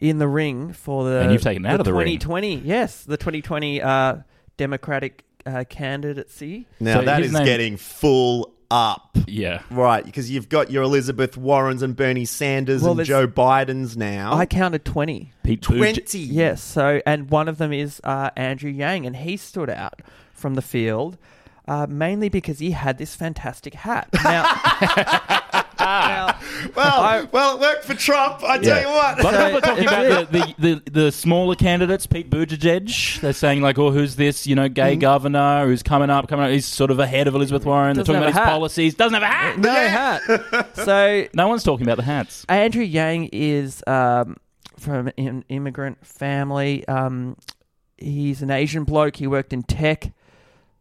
in 0.00 0.18
the 0.18 0.28
ring 0.28 0.72
for 0.72 1.04
the 1.04 1.20
And 1.20 1.32
you've 1.32 1.42
taken 1.42 1.64
it 1.64 1.68
out 1.68 1.80
of 1.80 1.86
the 1.86 1.92
ring. 1.92 2.18
2020, 2.18 2.56
yes, 2.56 3.04
the 3.04 3.16
2020 3.16 3.80
uh, 3.80 4.16
Democratic 4.56 5.24
uh, 5.46 5.64
candidacy. 5.68 6.66
Now 6.80 7.00
So 7.00 7.04
that 7.06 7.18
his 7.18 7.28
is 7.28 7.32
name- 7.34 7.44
getting 7.44 7.76
full 7.76 8.54
up. 8.70 9.16
Yeah. 9.26 9.62
Right, 9.70 10.04
because 10.04 10.30
you've 10.30 10.48
got 10.50 10.70
your 10.70 10.82
Elizabeth 10.82 11.36
Warrens 11.38 11.82
and 11.82 11.96
Bernie 11.96 12.24
Sanders 12.26 12.82
Well, 12.82 12.90
and 12.92 12.98
there's- 12.98 13.08
Joe 13.08 13.26
Bidens 13.26 13.96
now. 13.96 14.34
I 14.34 14.44
counted 14.46 14.84
20. 14.84 15.32
Pete 15.42 15.62
Buttigieg- 15.62 15.94
20. 15.94 16.18
Yes. 16.18 16.62
So, 16.62 17.00
and 17.06 17.30
one 17.30 17.48
of 17.48 17.56
them 17.58 17.72
is 17.72 18.00
uh, 18.04 18.30
Andrew 18.36 18.70
Yang, 18.70 19.06
and 19.06 19.16
he 19.16 19.36
stood 19.38 19.70
out 19.70 20.02
from 20.34 20.54
the 20.54 20.62
field 20.62 21.16
uh, 21.66 21.86
mainly 21.88 22.28
because 22.28 22.58
he 22.58 22.70
had 22.72 22.96
this 22.98 23.14
fantastic 23.14 23.74
hat. 23.74 24.08
Now, 24.24 24.44
now 26.08 26.38
Well, 26.76 27.00
I- 27.00 27.28
well, 27.32 27.56
it 27.56 27.60
worked 27.60 27.84
for 27.84 27.94
Trump. 27.94 28.42
I 28.44 28.58
tell 28.58 28.76
Yeah. 28.76 28.82
you 28.82 28.88
what. 28.94 29.20
A 29.20 29.22
lot 29.22 29.34
of 29.34 29.40
people 29.40 29.58
are 29.58 29.60
talking 29.60 29.84
about 29.86 30.32
the, 30.32 30.54
the, 30.58 30.82
the, 30.84 30.90
the 30.90 31.12
smaller 31.12 31.54
candidates, 31.54 32.06
Pete 32.06 32.28
Buttigieg. 32.30 33.20
They're 33.20 33.32
saying 33.32 33.62
like, 33.62 33.78
"Oh, 33.78 33.90
who's 33.90 34.16
this? 34.16 34.46
You 34.46 34.54
know, 34.54 34.68
gay 34.68 34.96
governor 34.96 35.66
who's 35.66 35.82
coming 35.82 36.10
up, 36.10 36.28
coming 36.28 36.44
up. 36.46 36.50
He's 36.50 36.66
sort 36.66 36.90
of 36.90 36.98
ahead 36.98 37.26
of 37.28 37.34
Elizabeth 37.34 37.64
Warren." 37.64 37.96
They're 37.96 38.04
talking 38.04 38.22
about 38.22 38.32
have 38.34 38.42
his 38.44 38.50
policies. 38.50 38.94
Doesn't 38.94 39.20
have 39.20 39.22
a 39.22 39.26
hat. 39.26 39.58
no 39.58 39.70
hat. 39.72 40.74
So 40.84 41.26
No 41.34 41.48
one's 41.48 41.62
talking 41.64 41.86
about 41.86 41.96
the 41.96 42.02
hats. 42.04 42.44
Andrew 42.48 42.82
Yang 42.84 43.30
is 43.32 43.82
um, 43.86 44.36
from 44.78 45.10
an 45.16 45.44
immigrant 45.48 46.04
family. 46.06 46.86
Um, 46.88 47.36
he's 47.96 48.42
an 48.42 48.50
Asian 48.50 48.84
bloke. 48.84 49.16
He 49.16 49.26
worked 49.26 49.52
in 49.52 49.62
tech, 49.62 50.12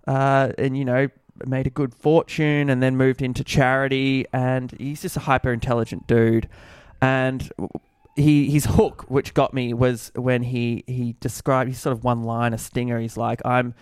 uh, 0.07 0.51
and 0.57 0.77
you 0.77 0.85
know 0.85 1.07
made 1.45 1.67
a 1.67 1.69
good 1.69 1.93
fortune, 1.93 2.69
and 2.69 2.81
then 2.81 2.97
moved 2.97 3.21
into 3.21 3.43
charity. 3.43 4.25
And 4.33 4.71
he's 4.79 5.01
just 5.01 5.17
a 5.17 5.21
hyper 5.21 5.51
intelligent 5.51 6.07
dude. 6.07 6.47
And 7.01 7.51
he 8.15 8.49
his 8.49 8.65
hook, 8.65 9.05
which 9.09 9.33
got 9.33 9.53
me, 9.53 9.73
was 9.73 10.11
when 10.15 10.43
he 10.43 10.83
he 10.87 11.15
described. 11.19 11.67
He 11.69 11.75
sort 11.75 11.95
of 11.95 12.03
one 12.03 12.23
line 12.23 12.53
a 12.53 12.57
stinger. 12.57 12.99
He's 12.99 13.17
like, 13.17 13.41
"I'm." 13.45 13.73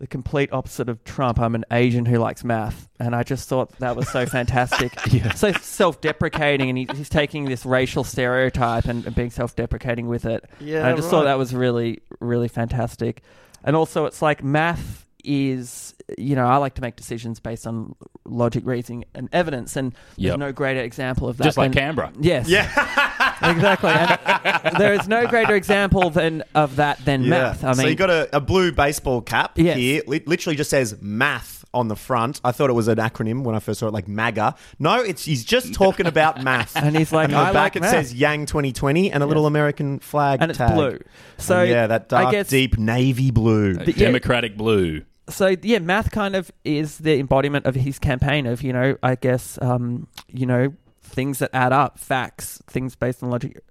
The 0.00 0.06
complete 0.06 0.52
opposite 0.52 0.88
of 0.88 1.02
Trump. 1.02 1.40
I'm 1.40 1.56
an 1.56 1.64
Asian 1.72 2.06
who 2.06 2.18
likes 2.18 2.44
math, 2.44 2.88
and 3.00 3.16
I 3.16 3.24
just 3.24 3.48
thought 3.48 3.76
that 3.80 3.96
was 3.96 4.08
so 4.08 4.26
fantastic 4.26 4.92
Yeah. 5.12 5.34
so 5.34 5.50
self-deprecating, 5.50 6.68
and 6.68 6.78
he, 6.78 6.86
he's 6.94 7.08
taking 7.08 7.46
this 7.46 7.66
racial 7.66 8.04
stereotype 8.04 8.84
and, 8.84 9.04
and 9.04 9.16
being 9.16 9.30
self-deprecating 9.30 10.06
with 10.06 10.24
it. 10.24 10.44
Yeah, 10.60 10.78
And 10.78 10.86
I 10.86 10.94
just 10.94 11.10
thought 11.10 11.24
that 11.24 11.36
was 11.36 11.52
really, 11.52 11.98
really 12.20 12.46
fantastic. 12.46 13.22
And 13.64 13.74
also, 13.74 14.04
it's 14.06 14.22
like 14.22 14.44
math 14.44 15.07
is, 15.28 15.94
you 16.16 16.34
know, 16.34 16.46
I 16.46 16.56
like 16.56 16.74
to 16.76 16.80
make 16.82 16.96
decisions 16.96 17.38
based 17.38 17.66
on 17.66 17.94
logic, 18.24 18.64
reasoning, 18.66 19.04
and 19.14 19.28
evidence, 19.32 19.76
and 19.76 19.92
there's 20.16 20.30
Yep. 20.30 20.38
no 20.38 20.52
greater 20.52 20.80
example 20.80 21.28
of 21.28 21.36
that. 21.36 21.44
Just 21.44 21.58
like 21.58 21.72
than- 21.72 21.82
Canberra. 21.82 22.12
Yes. 22.18 22.48
Yeah. 22.48 22.64
exactly. 23.42 23.90
And 23.90 24.76
there 24.78 24.94
is 24.94 25.06
no 25.06 25.26
greater 25.26 25.54
example 25.54 26.10
than 26.10 26.42
of 26.54 26.76
that 26.76 27.04
than 27.04 27.28
math. 27.28 27.62
I 27.62 27.68
mean, 27.68 27.74
so 27.76 27.82
mean, 27.82 27.90
you 27.90 27.96
got 27.96 28.10
a, 28.10 28.36
a 28.36 28.40
blue 28.40 28.72
baseball 28.72 29.20
cap 29.20 29.52
Yes. 29.56 29.76
here. 29.76 30.02
Li- 30.06 30.22
literally 30.26 30.56
just 30.56 30.70
says 30.70 30.96
math 31.00 31.64
on 31.74 31.88
the 31.88 31.96
front. 31.96 32.40
I 32.44 32.52
thought 32.52 32.70
it 32.70 32.74
was 32.74 32.88
an 32.88 32.96
acronym 32.96 33.42
when 33.44 33.54
I 33.54 33.58
first 33.58 33.80
saw 33.80 33.88
it, 33.88 33.92
like 33.92 34.08
MAGA. 34.08 34.54
No, 34.78 35.00
it's 35.02 35.24
he's 35.26 35.44
just 35.44 35.74
talking 35.74 36.06
about 36.06 36.42
math. 36.42 36.74
and 36.76 36.96
he's 36.96 37.12
like, 37.12 37.26
And 37.28 37.34
on 37.36 37.44
I 37.44 37.48
the 37.48 37.52
back 37.54 37.62
like 37.74 37.76
it 37.76 37.80
math. 37.82 37.90
says 37.90 38.14
Yang 38.14 38.46
2020 38.46 39.12
and 39.12 39.22
a 39.22 39.26
little 39.26 39.44
American 39.46 39.98
flag 39.98 40.40
and 40.40 40.50
it's 40.50 40.58
tag. 40.58 40.74
blue. 40.74 40.98
So 41.36 41.60
And 41.60 41.70
yeah, 41.70 41.86
that 41.88 42.12
I 42.12 42.22
dark, 42.22 42.32
guess 42.32 42.48
deep 42.48 42.78
navy 42.78 43.30
blue. 43.30 43.74
But 43.76 43.88
yeah. 43.88 44.06
Democratic 44.06 44.56
blue. 44.56 45.02
So 45.28 45.56
yeah, 45.62 45.78
math 45.78 46.10
kind 46.10 46.34
of 46.36 46.50
is 46.64 46.98
the 46.98 47.18
embodiment 47.18 47.66
of 47.66 47.74
his 47.74 47.98
campaign 47.98 48.46
of 48.46 48.62
you 48.62 48.72
know, 48.72 48.96
I 49.02 49.14
guess, 49.14 49.58
um, 49.62 50.08
you 50.28 50.46
know, 50.46 50.74
things 51.02 51.38
that 51.38 51.50
add 51.52 51.72
up, 51.72 51.98
facts, 51.98 52.62
things 52.66 52.94
based 52.94 53.22
on 53.22 53.30
logic, 53.30 53.62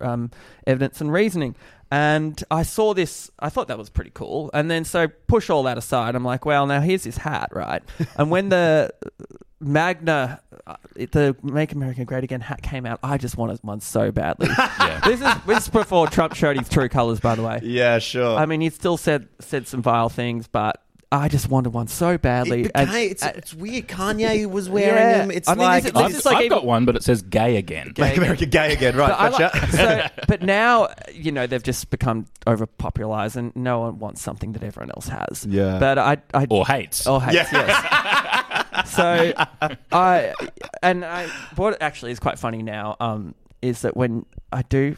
um, 0.00 0.30
evidence, 0.66 1.00
and 1.00 1.12
reasoning. 1.12 1.54
And 1.90 2.42
I 2.50 2.64
saw 2.64 2.92
this, 2.92 3.30
I 3.38 3.50
thought 3.50 3.68
that 3.68 3.78
was 3.78 3.88
pretty 3.88 4.10
cool. 4.12 4.50
And 4.52 4.70
then 4.70 4.84
so 4.84 5.06
push 5.06 5.48
all 5.48 5.62
that 5.64 5.78
aside. 5.78 6.16
I'm 6.16 6.24
like, 6.24 6.44
well, 6.44 6.66
now 6.66 6.80
here's 6.80 7.04
his 7.04 7.18
hat, 7.18 7.50
right? 7.52 7.82
and 8.16 8.30
when 8.30 8.48
the 8.48 8.92
MAGA, 9.60 10.40
uh, 10.66 10.76
the 10.96 11.36
Make 11.42 11.72
America 11.72 12.04
Great 12.04 12.24
Again 12.24 12.40
hat 12.40 12.62
came 12.62 12.84
out, 12.84 12.98
I 13.02 13.16
just 13.16 13.36
wanted 13.36 13.60
one 13.62 13.80
so 13.80 14.10
badly. 14.10 14.48
Yeah. 14.84 15.00
this 15.04 15.20
is 15.20 15.44
this 15.46 15.62
is 15.64 15.68
before 15.68 16.06
Trump 16.08 16.34
showed 16.34 16.58
his 16.58 16.68
true 16.68 16.88
colors, 16.88 17.20
by 17.20 17.34
the 17.34 17.42
way. 17.42 17.60
Yeah, 17.62 17.98
sure. 17.98 18.36
I 18.36 18.44
mean, 18.44 18.60
he 18.60 18.70
still 18.70 18.96
said 18.96 19.28
said 19.40 19.66
some 19.66 19.82
vile 19.82 20.08
things, 20.08 20.46
but 20.46 20.82
I 21.16 21.28
just 21.28 21.48
wanted 21.48 21.72
one 21.72 21.86
so 21.86 22.18
badly. 22.18 22.64
it 22.64 22.72
And- 22.74 22.90
it's, 22.92 23.22
uh, 23.22 23.32
it's 23.36 23.54
weird. 23.54 23.86
Kanye 23.88 24.50
was 24.50 24.68
wearing 24.68 24.94
Yeah. 24.96 25.18
them. 25.18 25.30
It's 25.30 25.48
I 25.48 25.52
mean, 25.54 25.60
like, 25.62 25.82
this, 25.84 25.92
this 25.92 26.02
I've, 26.02 26.10
is 26.10 26.24
like 26.24 26.36
I've 26.36 26.44
even- 26.46 26.58
got 26.58 26.64
one, 26.66 26.84
but 26.84 26.96
it 26.96 27.02
says 27.04 27.22
gay 27.22 27.56
again. 27.56 27.92
Gay 27.94 28.02
Make 28.02 28.16
America 28.16 28.46
gay 28.46 28.72
again, 28.72 28.96
right? 28.96 29.08
but, 29.16 29.38
Gotcha. 29.38 29.58
like- 29.58 29.70
so, 29.70 30.06
but 30.28 30.42
now, 30.42 30.88
you 31.12 31.30
know, 31.32 31.46
they've 31.46 31.62
just 31.62 31.90
become 31.90 32.26
overpopularized, 32.46 33.36
and 33.36 33.54
no 33.54 33.80
one 33.80 33.98
wants 33.98 34.22
something 34.22 34.52
that 34.52 34.62
everyone 34.64 34.90
else 34.90 35.08
has. 35.08 35.46
Yeah. 35.48 35.78
But 35.78 35.98
I, 35.98 36.16
I 36.34 36.46
Or 36.50 36.66
hates. 36.66 37.06
Oh, 37.06 37.18
hates, 37.20 37.50
yes. 37.52 38.86
so 38.86 39.32
I 39.92 40.34
and 40.82 41.04
I 41.04 41.28
what 41.56 41.80
actually 41.80 42.10
is 42.12 42.18
quite 42.18 42.38
funny 42.38 42.62
now 42.62 42.96
um, 43.00 43.34
is 43.62 43.82
that 43.82 43.96
when 43.96 44.26
I 44.52 44.62
do 44.62 44.96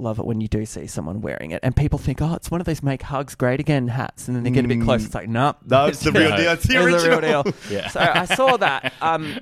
love 0.00 0.18
it 0.18 0.24
when 0.24 0.40
you 0.40 0.48
do 0.48 0.64
see 0.64 0.86
someone 0.86 1.20
wearing 1.20 1.50
it 1.50 1.60
and 1.62 1.74
people 1.76 1.98
think 1.98 2.20
oh 2.22 2.34
it's 2.34 2.50
one 2.50 2.60
of 2.60 2.66
those 2.66 2.82
make 2.82 3.02
hugs 3.02 3.34
great 3.34 3.60
again 3.60 3.88
hats 3.88 4.28
and 4.28 4.36
then 4.36 4.44
they 4.44 4.50
get 4.50 4.64
a 4.64 4.68
bit 4.68 4.80
close 4.82 5.04
it's 5.04 5.14
like 5.14 5.28
nope 5.28 5.56
no, 5.66 5.86
it's 5.88 6.00
the 6.00 6.12
real 6.12 6.36
deal. 6.36 6.52
It's 6.52 6.64
the 6.64 6.76
it's 6.76 6.84
original. 6.84 7.20
the 7.20 7.26
real 7.26 7.42
deal. 7.42 7.54
Yeah. 7.70 7.88
So 7.88 8.00
I 8.00 8.24
saw 8.24 8.56
that. 8.58 8.92
Um, 9.00 9.38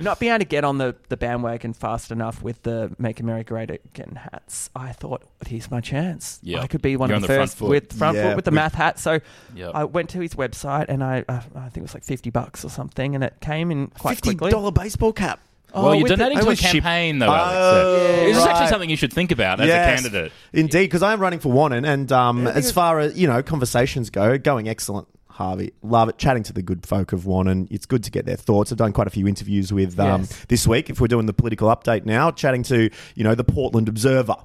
not 0.00 0.18
being 0.18 0.32
able 0.32 0.40
to 0.40 0.44
get 0.44 0.64
on 0.64 0.78
the, 0.78 0.96
the 1.08 1.16
bandwagon 1.16 1.72
fast 1.72 2.10
enough 2.10 2.42
with 2.42 2.62
the 2.64 2.94
Make 2.98 3.20
America 3.20 3.48
Great 3.54 3.70
Again 3.70 4.18
hats, 4.32 4.68
I 4.74 4.90
thought, 4.92 5.22
here's 5.46 5.70
my 5.70 5.80
chance. 5.80 6.40
Yeah. 6.42 6.60
I 6.62 6.66
could 6.66 6.82
be 6.82 6.96
one 6.96 7.10
You're 7.10 7.16
of 7.16 7.22
the 7.22 7.28
on 7.32 7.34
the 7.34 7.42
first 7.42 7.58
foot. 7.58 7.68
with 7.70 7.92
front 7.92 8.16
Yeah, 8.16 8.28
foot 8.30 8.36
with 8.36 8.44
the 8.44 8.50
with- 8.50 8.56
math 8.56 8.74
hat. 8.74 8.98
So 8.98 9.20
Yep. 9.54 9.70
I 9.74 9.84
went 9.84 10.10
to 10.10 10.18
his 10.20 10.34
website 10.34 10.86
and 10.88 11.04
I, 11.04 11.24
uh, 11.28 11.40
I 11.54 11.60
think 11.68 11.78
it 11.78 11.82
was 11.82 11.94
like 11.94 12.04
50 12.04 12.30
bucks 12.30 12.64
or 12.64 12.70
something, 12.70 13.14
and 13.14 13.22
it 13.22 13.34
came 13.40 13.70
in 13.70 13.86
quite 13.88 14.14
Fifty 14.16 14.30
quickly. 14.30 14.50
dollar 14.50 14.72
baseball 14.72 15.12
cap. 15.12 15.40
Well, 15.74 15.86
Oh, 15.86 15.92
you're 15.92 16.02
with 16.04 16.10
the- 16.10 16.16
donating 16.16 16.44
to 16.44 16.50
a 16.50 16.56
ship- 16.56 16.72
campaign, 16.82 17.18
though, 17.18 17.26
Alex. 17.26 17.54
Oh, 17.56 17.72
so- 17.72 18.02
Yeah. 18.20 18.24
This 18.24 18.36
is 18.38 18.44
actually 18.44 18.66
something 18.68 18.90
you 18.90 18.96
should 18.96 19.12
think 19.12 19.32
about 19.32 19.60
as 19.60 19.66
Yes. 19.68 19.86
a 20.00 20.02
candidate. 20.02 20.32
Indeed, 20.52 20.82
because 20.84 21.02
I'm 21.02 21.20
running 21.20 21.38
for 21.40 21.52
Wannon, 21.52 21.86
and 21.86 22.10
um, 22.12 22.44
Yeah, 22.44 22.50
as 22.52 22.70
far 22.70 23.00
as 23.00 23.16
you 23.18 23.26
know, 23.26 23.42
conversations 23.42 24.10
go, 24.10 24.38
going 24.38 24.68
excellent. 24.68 25.08
Harvey, 25.28 25.72
love 25.82 26.08
it. 26.08 26.16
Chatting 26.16 26.44
to 26.44 26.52
the 26.52 26.62
good 26.62 26.86
folk 26.86 27.12
of 27.12 27.22
Wannon, 27.24 27.66
it's 27.68 27.86
good 27.86 28.04
to 28.04 28.10
get 28.12 28.24
their 28.24 28.36
thoughts. 28.36 28.70
I've 28.70 28.78
done 28.78 28.92
quite 28.92 29.08
a 29.08 29.10
few 29.10 29.26
interviews 29.26 29.72
with 29.72 29.98
um, 29.98 30.20
Yes. 30.20 30.44
this 30.48 30.64
week. 30.68 30.90
If 30.90 31.00
we're 31.00 31.08
doing 31.08 31.26
the 31.26 31.32
political 31.32 31.68
update 31.74 32.04
now, 32.06 32.30
chatting 32.30 32.62
to 32.64 32.88
you 33.16 33.24
know 33.24 33.34
the 33.34 33.42
Portland 33.42 33.88
Observer, 33.88 34.36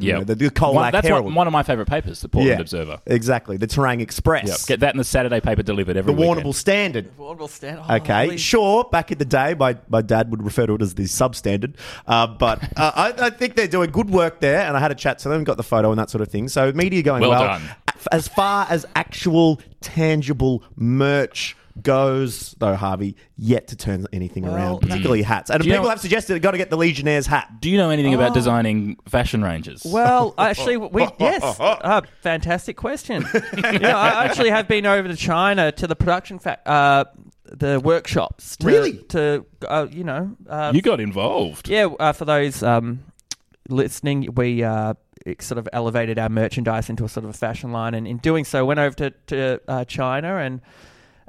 You 0.00 0.08
Yeah, 0.08 0.18
know, 0.18 0.24
the, 0.24 0.34
the 0.34 0.50
Colac 0.50 0.74
One- 0.74 0.92
that's 0.92 1.06
Herald, 1.06 1.24
one, 1.26 1.34
one 1.34 1.46
of 1.46 1.52
my 1.52 1.62
favourite 1.62 1.88
papers, 1.88 2.20
the 2.20 2.28
Portland 2.28 2.56
Yeah. 2.58 2.60
Observer. 2.60 3.00
exactly, 3.06 3.56
the 3.56 3.66
Terang 3.66 4.00
Express, 4.00 4.48
Yep. 4.48 4.58
Get 4.66 4.80
that 4.80 4.94
in 4.94 4.98
the 4.98 5.04
Saturday 5.04 5.40
paper 5.40 5.62
delivered 5.62 5.96
every 5.96 6.12
the 6.14 6.20
weekend. 6.20 6.40
Warrnambool 6.46 6.54
Standard. 6.54 7.10
Vaudeville 7.16 7.48
stand. 7.48 7.80
Oh, 7.88 7.96
Okay, 7.96 8.24
holy- 8.26 8.36
sure. 8.38 8.84
Back 8.84 9.12
in 9.12 9.18
the 9.18 9.24
day, 9.24 9.54
my, 9.58 9.76
my 9.88 10.02
dad 10.02 10.30
would 10.30 10.42
refer 10.42 10.66
to 10.66 10.74
it 10.74 10.82
as 10.82 10.94
the 10.94 11.04
substandard. 11.04 11.74
Uh, 12.06 12.26
but 12.26 12.62
uh, 12.78 12.92
I, 12.94 13.26
I 13.26 13.30
think 13.30 13.56
they're 13.56 13.68
doing 13.68 13.90
good 13.90 14.10
work 14.10 14.40
there, 14.40 14.60
and 14.60 14.76
I 14.76 14.80
had 14.80 14.90
a 14.90 14.94
chat 14.94 15.18
to 15.20 15.28
them, 15.28 15.44
got 15.44 15.56
the 15.56 15.62
photo 15.62 15.90
and 15.90 15.98
that 15.98 16.10
sort 16.10 16.22
of 16.22 16.28
thing. 16.28 16.48
So 16.48 16.72
media 16.72 17.02
going 17.02 17.20
Well 17.20 17.30
well. 17.30 17.42
done. 17.44 17.62
As 18.12 18.28
far 18.28 18.66
as 18.70 18.86
actual 18.96 19.60
tangible 19.80 20.62
merch 20.76 21.56
goes, 21.82 22.54
though, 22.58 22.74
Harvey, 22.74 23.16
yet 23.36 23.68
to 23.68 23.76
turn 23.76 24.06
anything 24.12 24.44
Well, 24.44 24.54
around, 24.54 24.80
particularly 24.80 25.22
hats. 25.22 25.50
And 25.50 25.62
people 25.62 25.82
know- 25.84 25.88
have 25.90 26.00
suggested 26.00 26.34
they've 26.34 26.42
got 26.42 26.52
to 26.52 26.58
get 26.58 26.70
the 26.70 26.76
Legionnaires 26.76 27.26
hat. 27.26 27.48
Do 27.60 27.68
you 27.70 27.76
know 27.76 27.90
anything 27.90 28.14
Oh. 28.14 28.18
about 28.18 28.34
designing 28.34 28.96
fashion 29.08 29.42
ranges? 29.42 29.82
Well, 29.84 30.34
actually, 30.38 30.76
we 30.96 31.06
yes, 31.18 31.42
uh, 31.60 32.00
fantastic 32.22 32.76
question. 32.76 33.24
you 33.72 33.78
know, 33.78 33.90
I 33.96 34.24
actually 34.24 34.50
have 34.50 34.68
been 34.68 34.86
over 34.86 35.08
to 35.08 35.16
China 35.16 35.72
to 35.72 35.86
the 35.86 35.96
production 35.96 36.38
fa- 36.38 36.58
uh, 36.68 37.04
the 37.44 37.80
workshops. 37.80 38.56
To, 38.58 38.66
Really? 38.66 38.98
To 39.08 39.44
uh, 39.68 39.86
you 39.90 40.04
know, 40.04 40.36
uh, 40.48 40.72
you 40.74 40.82
got 40.82 41.00
involved. 41.00 41.68
yeah. 41.68 41.86
Uh, 41.86 42.12
for 42.12 42.24
those 42.24 42.62
um, 42.62 43.00
listening, 43.68 44.28
we 44.34 44.62
uh, 44.62 44.94
it 45.26 45.42
sort 45.42 45.58
of 45.58 45.68
elevated 45.72 46.18
our 46.18 46.28
merchandise 46.28 46.88
into 46.88 47.04
a 47.04 47.08
sort 47.08 47.24
of 47.24 47.30
a 47.30 47.34
fashion 47.34 47.72
line, 47.72 47.94
and 47.94 48.06
in 48.06 48.18
doing 48.18 48.44
so, 48.44 48.64
went 48.64 48.80
over 48.80 48.94
to 48.96 49.10
to 49.26 49.60
uh, 49.68 49.84
China 49.84 50.36
and. 50.36 50.60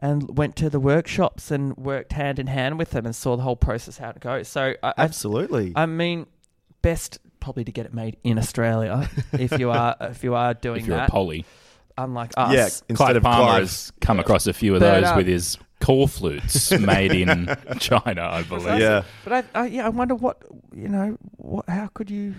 And 0.04 0.36
went 0.38 0.56
to 0.56 0.70
the 0.70 0.80
workshops 0.80 1.52
and 1.52 1.78
worked 1.78 2.14
hand 2.14 2.40
in 2.40 2.48
hand 2.48 2.80
with 2.80 2.90
them 2.90 3.06
and 3.06 3.16
saw 3.16 3.36
the 3.38 3.44
whole 3.44 3.56
process 3.56 3.98
how 4.00 4.10
it 4.10 4.20
goes. 4.20 4.48
So 4.48 4.74
I, 4.82 4.90
I 4.90 4.94
Absolutely. 4.98 5.74
I 5.76 5.86
mean, 5.86 6.26
best 6.82 7.20
probably 7.40 7.64
to 7.66 7.72
get 7.72 7.86
it 7.86 7.94
made 7.94 8.18
in 8.24 8.40
Australia 8.40 9.08
if 9.34 9.60
you 9.60 9.70
are 9.70 9.96
if 10.02 10.24
you 10.24 10.34
are 10.34 10.54
doing 10.56 10.82
If 10.82 10.88
you're 10.88 10.98
that. 10.98 11.10
a 11.10 11.12
poly. 11.12 11.46
unlike 11.98 12.32
us. 12.36 12.52
yeah, 12.54 12.64
instead 12.66 12.96
Clive 12.96 13.16
of 13.18 13.24
Palmer 13.24 13.44
Clive. 13.46 13.62
has 13.62 13.92
come 14.02 14.20
across 14.20 14.48
a 14.48 14.54
few 14.54 14.74
of 14.74 14.80
But, 14.80 15.02
those 15.02 15.10
uh, 15.12 15.14
with 15.18 15.28
his 15.28 15.58
call 15.82 16.08
flutes 16.08 16.72
made 16.72 17.12
in 17.12 17.54
China, 17.80 18.30
I 18.32 18.44
believe. 18.44 18.80
Yeah. 18.80 19.04
But 19.24 19.46
I, 19.56 19.62
I 19.62 19.68
yeah, 19.68 19.86
I 19.86 19.90
wonder 19.90 20.16
what 20.16 20.42
you 20.74 20.88
know. 20.88 21.18
What? 21.38 21.68
How 21.68 21.88
could 21.94 22.10
you? 22.10 22.34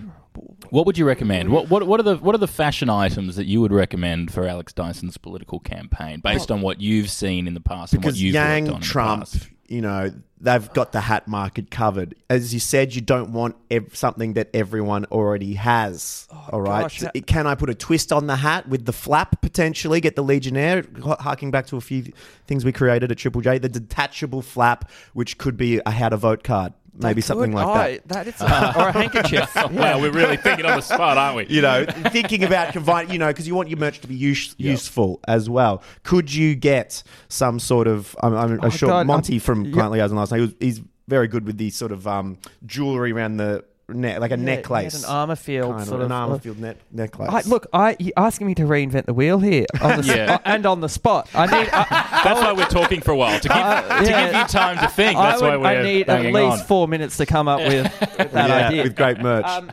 What 0.70 0.86
would 0.86 0.96
you 0.96 1.04
recommend? 1.04 1.50
What, 1.50 1.68
what 1.68 1.86
what 1.86 2.00
are 2.00 2.04
the 2.04 2.16
what 2.16 2.34
are 2.34 2.38
the 2.38 2.46
fashion 2.46 2.88
items 2.88 3.36
that 3.36 3.46
you 3.46 3.60
would 3.60 3.72
recommend 3.72 4.32
for 4.32 4.46
Alex 4.46 4.72
Dyson's 4.72 5.18
political 5.18 5.60
campaign, 5.60 6.20
based 6.20 6.50
on 6.50 6.62
what 6.62 6.80
you've 6.80 7.10
seen 7.10 7.46
in 7.46 7.54
the 7.54 7.60
past 7.60 7.92
and 7.92 8.02
what 8.02 8.08
because 8.08 8.22
you've 8.22 8.34
worked 8.34 8.46
on 8.46 8.50
Yang 8.50 8.66
in 8.66 8.80
the 8.80 8.86
Trump, 8.86 9.20
past? 9.22 9.48
You 9.72 9.80
know, 9.80 10.12
they've 10.38 10.72
got 10.74 10.92
the 10.92 11.00
hat 11.00 11.26
market 11.26 11.70
covered. 11.70 12.14
As 12.28 12.52
you 12.52 12.60
said, 12.60 12.94
you 12.94 13.00
don't 13.00 13.32
want 13.32 13.56
ev- 13.70 13.96
something 13.96 14.34
that 14.34 14.50
everyone 14.52 15.06
already 15.06 15.54
has. 15.54 16.28
Oh, 16.30 16.48
all 16.52 16.60
right, 16.60 16.82
gosh, 16.82 17.02
it- 17.14 17.26
can 17.26 17.46
I 17.46 17.54
put 17.54 17.70
a 17.70 17.74
twist 17.74 18.12
on 18.12 18.26
the 18.26 18.36
hat 18.36 18.68
with 18.68 18.84
the 18.84 18.92
flap 18.92 19.40
potentially? 19.40 20.00
Get 20.00 20.14
the 20.14 20.22
Legionnaire, 20.22 20.84
harking 21.20 21.50
back 21.50 21.66
to 21.68 21.76
a 21.76 21.80
few 21.80 22.12
things 22.46 22.64
we 22.64 22.72
created 22.72 23.10
at 23.10 23.16
Triple 23.18 23.40
J, 23.40 23.56
the 23.58 23.68
detachable 23.70 24.42
flap, 24.42 24.90
which 25.14 25.38
could 25.38 25.56
be 25.56 25.80
a 25.86 25.90
how 25.90 26.10
to 26.10 26.16
vote 26.18 26.44
card, 26.44 26.74
maybe 26.94 27.20
That 27.20 27.26
something 27.26 27.52
could- 27.52 27.56
like 27.56 27.66
oh, 27.66 27.74
that. 28.08 28.08
that 28.08 28.26
is, 28.28 28.40
or 28.76 28.88
a 28.88 28.92
handkerchief. 28.92 29.54
Wow, 29.72 30.00
we're 30.00 30.10
really 30.12 30.36
thinking 30.36 30.66
on 30.66 30.76
the 30.76 30.82
spot, 30.82 31.16
aren't 31.16 31.36
we? 31.36 31.46
you 31.54 31.62
know, 31.62 31.84
thinking 32.10 32.44
about 32.44 32.72
combine, 32.72 33.10
you 33.10 33.18
know, 33.18 33.28
because 33.28 33.46
you 33.46 33.54
want 33.54 33.68
your 33.68 33.78
merch 33.78 34.00
to 34.00 34.08
be 34.08 34.14
use, 34.14 34.54
Yeah. 34.58 34.72
useful 34.72 35.20
as 35.26 35.48
well. 35.48 35.82
Could 36.02 36.32
you 36.32 36.54
get 36.54 37.02
some 37.28 37.58
sort 37.58 37.86
of? 37.88 38.14
I'm, 38.22 38.34
I'm, 38.34 38.52
I'm 38.54 38.60
Oh, 38.64 38.68
sure 38.70 38.88
God, 38.88 39.06
Monty 39.06 39.34
I'm- 39.34 39.40
from 39.40 39.64
yeah. 39.66 39.72
Client 39.72 39.92
Liaison 39.92 40.16
last 40.16 40.30
night. 40.30 40.38
He 40.38 40.42
was, 40.42 40.54
he's 40.60 40.80
very 41.08 41.28
good 41.28 41.44
with 41.46 41.58
the 41.58 41.70
sort 41.70 41.92
of 41.92 42.06
um, 42.06 42.38
jewelry 42.64 43.12
around 43.12 43.36
the 43.38 43.64
neck, 43.94 44.20
like 44.20 44.30
a 44.30 44.34
Yeah, 44.34 44.40
he 44.42 44.46
had 44.50 44.56
necklace, 44.58 45.02
an 45.04 45.10
armor 45.10 45.36
field 45.36 45.72
kind 45.76 45.86
sort 45.86 45.96
of 46.00 46.06
of. 46.06 46.06
an 46.06 46.12
armor 46.12 46.38
field 46.38 46.58
net, 46.58 46.76
necklace. 46.90 47.28
I, 47.32 47.48
look, 47.48 47.66
I 47.72 47.96
you're 47.98 48.12
asking 48.16 48.46
me 48.46 48.54
to 48.56 48.62
reinvent 48.62 49.06
the 49.06 49.14
wheel 49.14 49.38
here 49.38 49.66
on 49.80 50.00
the 50.00 50.06
Yeah. 50.16 50.34
s- 50.34 50.40
and 50.44 50.66
on 50.66 50.80
the 50.80 50.88
spot. 50.88 51.28
I 51.34 51.46
need. 51.46 51.68
I, 51.72 52.20
That's 52.24 52.40
why 52.40 52.52
we're 52.52 52.64
talking 52.66 53.00
for 53.00 53.10
a 53.12 53.16
while 53.16 53.38
to 53.40 53.48
give, 53.48 53.56
Uh, 53.56 54.00
to 54.02 54.04
yeah. 54.10 54.24
give 54.26 54.40
you 54.40 54.44
time 54.48 54.78
to 54.78 54.88
think. 54.88 55.18
I, 55.18 55.30
That's 55.30 55.42
would, 55.42 55.48
why 55.48 55.56
we're 55.56 55.80
I 55.80 55.82
need 55.82 56.00
at 56.02 56.06
banging 56.08 56.34
least 56.34 56.60
on. 56.62 56.66
four 56.66 56.88
minutes 56.88 57.16
to 57.18 57.26
come 57.26 57.48
up 57.48 57.58
with, 57.60 57.84
with 58.00 58.00
that 58.32 58.48
yeah, 58.48 58.68
idea. 58.68 58.82
with 58.84 58.96
great 58.96 59.18
merch. 59.18 59.44
Um, 59.46 59.72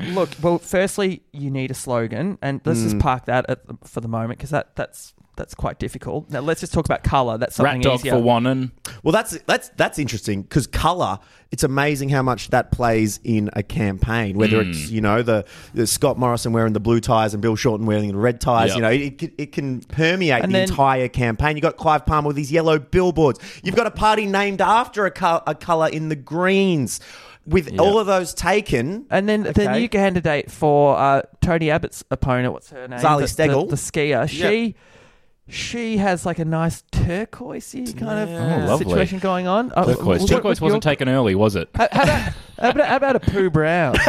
look, 0.00 0.30
well, 0.42 0.58
firstly, 0.58 1.22
you 1.32 1.50
need 1.50 1.70
a 1.70 1.74
slogan, 1.74 2.38
and 2.42 2.60
let's 2.64 2.82
just 2.82 2.96
Mm. 2.96 3.00
park 3.00 3.26
that 3.26 3.44
at 3.48 3.66
the, 3.66 3.76
for 3.84 4.00
the 4.00 4.08
moment 4.08 4.38
because 4.38 4.50
that 4.50 4.74
that's 4.76 5.12
that's 5.40 5.54
quite 5.54 5.78
difficult. 5.78 6.30
Now, 6.30 6.40
let's 6.40 6.60
just 6.60 6.72
talk 6.72 6.84
about 6.84 7.02
color. 7.02 7.38
That's 7.38 7.56
something 7.56 7.76
Rat 7.78 7.82
dog 7.82 8.00
easier. 8.00 8.12
for 8.12 8.18
Wannon. 8.18 8.70
Well, 9.02 9.12
that's 9.12 9.38
that's 9.46 9.70
that's 9.70 9.98
interesting 9.98 10.42
because 10.42 10.66
color. 10.66 11.18
It's 11.50 11.64
amazing 11.64 12.10
how 12.10 12.22
much 12.22 12.50
that 12.50 12.70
plays 12.70 13.18
in 13.24 13.50
a 13.54 13.64
campaign. 13.64 14.36
Whether 14.38 14.62
Mm. 14.62 14.70
it's 14.70 14.90
you 14.90 15.00
know 15.00 15.22
the, 15.22 15.44
the 15.74 15.84
Scott 15.86 16.16
Morrison 16.16 16.52
wearing 16.52 16.74
the 16.74 16.78
blue 16.80 17.00
ties 17.00 17.34
and 17.34 17.42
Bill 17.42 17.56
Shorten 17.56 17.86
wearing 17.86 18.06
the 18.08 18.16
red 18.16 18.40
ties. 18.40 18.68
Yep. 18.68 18.76
You 18.76 18.82
know, 18.82 18.90
it, 18.90 19.18
can- 19.18 19.32
it 19.36 19.50
can 19.52 19.80
permeate 19.80 20.44
And 20.44 20.52
the 20.54 20.58
then- 20.58 20.68
entire 20.68 21.08
campaign. 21.08 21.56
You 21.56 21.62
have 21.62 21.72
got 21.72 21.76
Clive 21.76 22.06
Palmer 22.06 22.28
with 22.28 22.36
these 22.36 22.52
yellow 22.52 22.78
billboards. 22.78 23.40
You've 23.64 23.74
got 23.74 23.88
a 23.88 23.90
party 23.90 24.26
named 24.26 24.60
after 24.60 25.06
a, 25.06 25.10
col- 25.10 25.42
a 25.46 25.56
color 25.56 25.88
in 25.88 26.08
the 26.08 26.16
greens. 26.16 27.00
With 27.46 27.70
Yep. 27.72 27.80
all 27.80 27.98
of 27.98 28.06
those 28.06 28.32
taken, 28.34 29.06
And 29.10 29.26
then 29.28 29.42
the 29.42 29.48
Okay. 29.50 29.72
new 29.80 29.88
candidate 29.88 30.50
for 30.52 30.96
uh, 30.98 31.22
Tony 31.40 31.70
Abbott's 31.70 32.04
opponent, 32.10 32.52
what's 32.52 32.70
her 32.70 32.86
name? 32.86 33.00
Zali 33.00 33.20
the, 33.20 33.42
Steggall. 33.42 33.64
the, 33.68 33.74
the 33.76 33.76
skier. 33.76 34.28
She 34.28 34.76
she 35.50 35.96
has 35.98 36.24
like 36.24 36.38
a 36.38 36.44
nice 36.44 36.82
turquoisey 36.92 37.86
kind 37.98 38.28
Yeah. 38.30 38.56
of 38.56 38.62
Oh, 38.62 38.66
lovely. 38.66 38.86
situation 38.86 39.18
going 39.18 39.46
on. 39.46 39.72
Uh, 39.74 39.84
Turquoise. 39.84 40.20
what- 40.22 40.28
Turquoise 40.30 40.60
wasn't 40.60 40.84
your- 40.84 40.90
taken 40.92 41.08
early, 41.08 41.34
was 41.34 41.56
it? 41.56 41.68
How, 41.74 41.88
how 41.92 42.02
about, 42.02 42.20
how 42.58 42.70
about 42.70 42.86
how 42.88 42.96
about 42.96 43.16
a 43.16 43.20
Pooh 43.20 43.50
Brown? 43.50 43.94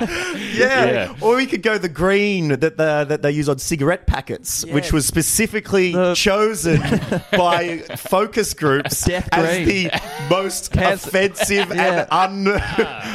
yeah. 0.54 0.84
Yeah. 0.90 1.14
Or 1.20 1.36
we 1.36 1.46
could 1.46 1.62
go 1.62 1.78
the 1.78 1.88
green 1.88 2.48
that 2.48 2.60
the, 2.76 3.04
that 3.08 3.22
they 3.22 3.30
use 3.32 3.48
on 3.48 3.58
cigarette 3.58 4.06
packets, 4.06 4.64
which 4.66 4.92
was 4.92 5.06
specifically 5.06 5.92
The- 5.92 6.14
chosen 6.14 6.80
by 7.32 7.78
focus 7.96 8.54
groups 8.54 9.04
Death 9.06 9.28
as 9.32 9.64
green. 9.64 9.88
the 9.88 10.02
most 10.30 10.72
Cancer- 10.72 11.08
offensive 11.08 11.72
Yeah. 11.74 12.06
and 12.10 12.48
un- 12.48 12.60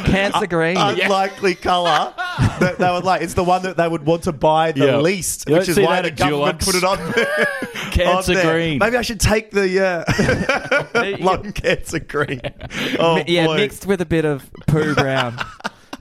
Cancer 0.06 0.46
green. 0.46 0.76
unlikely 0.76 1.54
color 1.56 2.12
that 2.60 2.76
they 2.78 2.90
would 2.90 3.04
like. 3.04 3.22
It's 3.22 3.34
the 3.34 3.44
one 3.44 3.62
that 3.62 3.76
they 3.76 3.88
would 3.88 4.04
want 4.06 4.22
to 4.24 4.32
buy 4.32 4.72
the 4.72 4.86
Yeah. 4.86 4.96
least, 4.98 5.48
You 5.48 5.56
which 5.56 5.68
is 5.68 5.78
why 5.78 6.02
the 6.02 6.10
government 6.10 6.60
put 6.60 6.74
it 6.74 6.84
on. 6.84 6.98
there. 7.12 7.46
cancer 7.90 8.38
on 8.38 8.46
green. 8.46 8.78
Maybe 8.78 8.96
I 8.96 9.02
should 9.02 9.20
take 9.20 9.50
the 9.50 9.84
uh, 9.84 11.16
lung 11.18 11.52
cancer 11.52 11.98
green. 11.98 12.40
Oh, 12.98 13.22
yeah, 13.26 13.46
boy. 13.46 13.56
mixed 13.56 13.86
with 13.86 14.00
a 14.00 14.06
bit 14.06 14.24
of 14.24 14.48
poo 14.66 14.94
brown. 14.94 15.38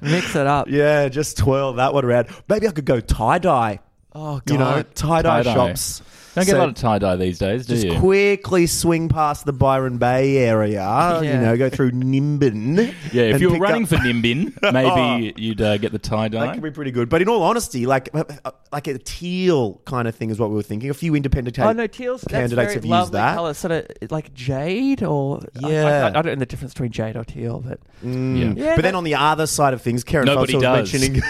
Mix 0.05 0.35
it 0.35 0.47
up. 0.47 0.67
Yeah, 0.69 1.09
just 1.09 1.37
twirl 1.37 1.73
that 1.73 1.93
one 1.93 2.05
around. 2.05 2.27
Maybe 2.47 2.67
I 2.67 2.71
could 2.71 2.85
go 2.85 2.99
tie 2.99 3.39
dye. 3.39 3.79
Oh 4.13 4.41
god. 4.45 4.49
You 4.51 4.57
know, 4.57 4.83
tie 4.95 5.21
dye 5.21 5.43
Tie-dye. 5.43 5.53
shops. 5.53 6.01
Don't 6.35 6.45
get 6.45 6.51
So 6.51 6.57
a 6.57 6.59
lot 6.59 6.69
of 6.69 6.75
tie 6.75 6.99
dye 6.99 7.15
these 7.15 7.39
days, 7.39 7.65
do 7.65 7.73
just 7.75 7.87
you? 7.87 7.97
quickly 7.99 8.67
swing 8.67 9.07
past 9.09 9.45
the 9.45 9.53
Byron 9.53 9.97
Bay 9.97 10.37
area. 10.37 10.85
You 11.25 11.37
know, 11.39 11.57
go 11.57 11.69
through 11.69 11.91
Nimbin. 11.91 12.77
yeah, 13.13 13.23
if 13.23 13.41
you 13.41 13.49
were 13.49 13.57
running 13.57 13.83
up- 13.83 13.89
for 13.89 13.95
Nimbin, 13.95 14.53
maybe 14.73 15.33
you'd 15.41 15.61
uh, 15.61 15.77
get 15.77 15.91
the 15.91 15.99
tie 15.99 16.27
dye. 16.27 16.45
That 16.47 16.53
could 16.55 16.63
be 16.63 16.71
pretty 16.71 16.91
good. 16.91 17.09
But 17.09 17.21
in 17.21 17.29
all 17.29 17.41
honesty, 17.41 17.85
like 17.85 18.09
uh, 18.13 18.51
like 18.71 18.87
a 18.87 18.97
teal 18.97 19.81
kind 19.85 20.07
of 20.07 20.15
thing 20.15 20.29
is 20.29 20.37
what 20.39 20.49
we 20.49 20.55
were 20.55 20.61
thinking. 20.63 20.89
A 20.89 20.93
few 20.93 21.15
independent 21.15 21.55
candidates. 21.55 21.79
Oh 21.79 21.81
no, 21.81 21.87
teal's 21.87 22.21
that's 22.21 22.31
candidates 22.31 22.73
very 22.73 22.75
have 22.75 22.85
used 23.01 23.11
that. 23.13 23.35
Color, 23.35 23.53
sort 23.53 23.71
of 23.71 24.11
like 24.11 24.33
jade 24.33 25.03
or 25.03 25.39
Yeah. 25.59 26.05
I, 26.13 26.19
I, 26.19 26.21
don't 26.21 26.25
know 26.25 26.35
the 26.35 26.45
difference 26.45 26.73
between 26.73 26.91
jade 26.91 27.15
or 27.15 27.23
teal, 27.23 27.61
but 27.65 27.79
Mm. 28.03 28.57
Yeah. 28.57 28.63
Yeah, 28.65 28.75
but 28.75 28.81
then 28.81 28.93
on 28.93 29.03
the 29.03 29.15
other 29.15 29.47
side 29.47 29.73
of 29.73 29.81
things, 29.81 30.03
Kerryn 30.03 30.25
Nobody 30.25 30.55
was 30.55 30.61
does. 30.61 30.93
mentioning 30.93 31.21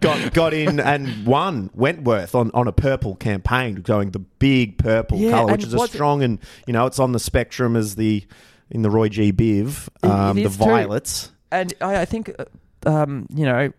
got 0.00 0.34
got 0.34 0.52
in 0.52 0.80
and 0.80 1.24
won 1.24 1.70
Wentworth 1.74 2.34
on, 2.34 2.50
on 2.52 2.66
a 2.68 2.72
purple 2.72 3.14
campaign, 3.16 3.76
going 3.76 4.10
the 4.10 4.23
big 4.38 4.78
purple 4.78 5.18
Yeah, 5.18 5.30
colour, 5.30 5.52
which 5.52 5.64
is 5.64 5.74
a 5.74 5.86
strong 5.88 6.22
and 6.22 6.38
you 6.66 6.72
know 6.72 6.86
it's 6.86 6.98
on 6.98 7.12
the 7.12 7.18
spectrum 7.18 7.76
as 7.76 7.96
the 7.96 8.24
in 8.70 8.82
the 8.82 8.90
Roy 8.90 9.08
G. 9.08 9.32
Biv, 9.32 9.88
um, 10.02 10.36
the 10.36 10.44
too. 10.44 10.48
violets. 10.48 11.32
and 11.52 11.72
I, 11.80 12.02
I 12.02 12.04
think 12.04 12.30
uh, 12.38 12.44
um, 12.88 13.26
you 13.34 13.44
know 13.44 13.72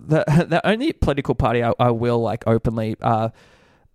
the 0.00 0.24
the 0.48 0.66
only 0.66 0.92
political 0.92 1.34
party 1.34 1.62
I, 1.62 1.72
I 1.78 1.90
will 1.90 2.20
like 2.20 2.44
openly 2.46 2.96
uh, 3.00 3.30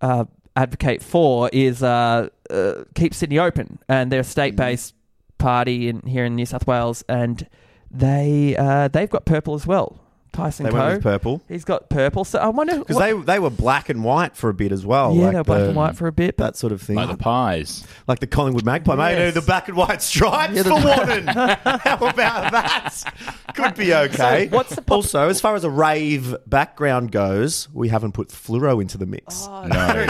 uh, 0.00 0.24
advocate 0.56 1.02
for 1.02 1.48
is 1.52 1.82
uh, 1.82 2.28
uh, 2.50 2.72
keep 2.94 3.14
Sydney 3.14 3.38
open, 3.38 3.78
and 3.88 4.10
they're 4.10 4.20
a 4.20 4.24
state 4.24 4.56
based 4.56 4.94
party 5.38 5.88
in 5.88 6.02
here 6.02 6.24
in 6.24 6.36
New 6.36 6.46
South 6.46 6.66
Wales, 6.66 7.02
and 7.08 7.48
they 7.90 8.56
uh, 8.56 8.88
they've 8.88 9.10
got 9.10 9.24
purple 9.24 9.54
as 9.54 9.66
well. 9.66 9.98
Tyson 10.32 10.64
They 10.64 10.70
went 10.70 10.82
Koh, 10.84 10.94
with 10.94 11.02
purple 11.02 11.42
he's 11.48 11.64
got 11.64 11.88
purple. 11.90 12.24
So 12.24 12.38
I 12.38 12.48
wonder 12.48 12.78
because 12.78 12.96
what- 12.96 13.02
they 13.26 13.34
they 13.34 13.38
were 13.38 13.50
black 13.50 13.88
and 13.88 14.04
white 14.04 14.36
for 14.36 14.48
a 14.48 14.54
bit 14.54 14.70
as 14.72 14.86
well. 14.86 15.14
yeah, 15.14 15.22
like 15.24 15.32
they 15.32 15.38
were 15.38 15.44
black 15.44 15.58
the- 15.60 15.66
and 15.68 15.76
white 15.76 15.96
for 15.96 16.06
a 16.06 16.12
bit, 16.12 16.36
but 16.36 16.44
that 16.44 16.56
sort 16.56 16.72
of 16.72 16.80
thing. 16.80 16.96
Like 16.96 17.08
the 17.10 17.16
pies. 17.16 17.84
Like 18.06 18.20
the 18.20 18.26
Collingwood 18.26 18.64
Magpie, 18.64 18.94
mate. 18.94 19.16
Yes. 19.18 19.34
The 19.34 19.40
black 19.42 19.68
and 19.68 19.76
white 19.76 20.02
stripes 20.02 20.54
Yeah, 20.54 20.62
the- 20.62 20.70
for 20.70 20.86
Warden. 20.86 21.26
How 21.26 22.06
about 22.08 22.52
that? 22.52 23.14
Could 23.54 23.74
be 23.74 23.92
okay. 23.92 24.48
So 24.48 24.56
what's 24.56 24.74
the 24.76 24.82
pop- 24.82 24.96
also, 24.96 25.28
as 25.28 25.40
far 25.40 25.54
as 25.56 25.64
a 25.64 25.70
rave 25.70 26.36
background 26.46 27.10
goes, 27.12 27.68
we 27.72 27.88
haven't 27.88 28.12
put 28.12 28.28
fluoro 28.28 28.80
into 28.80 28.96
the 28.98 29.06
mix. 29.06 29.46
Oh, 29.48 29.64
No. 29.66 30.06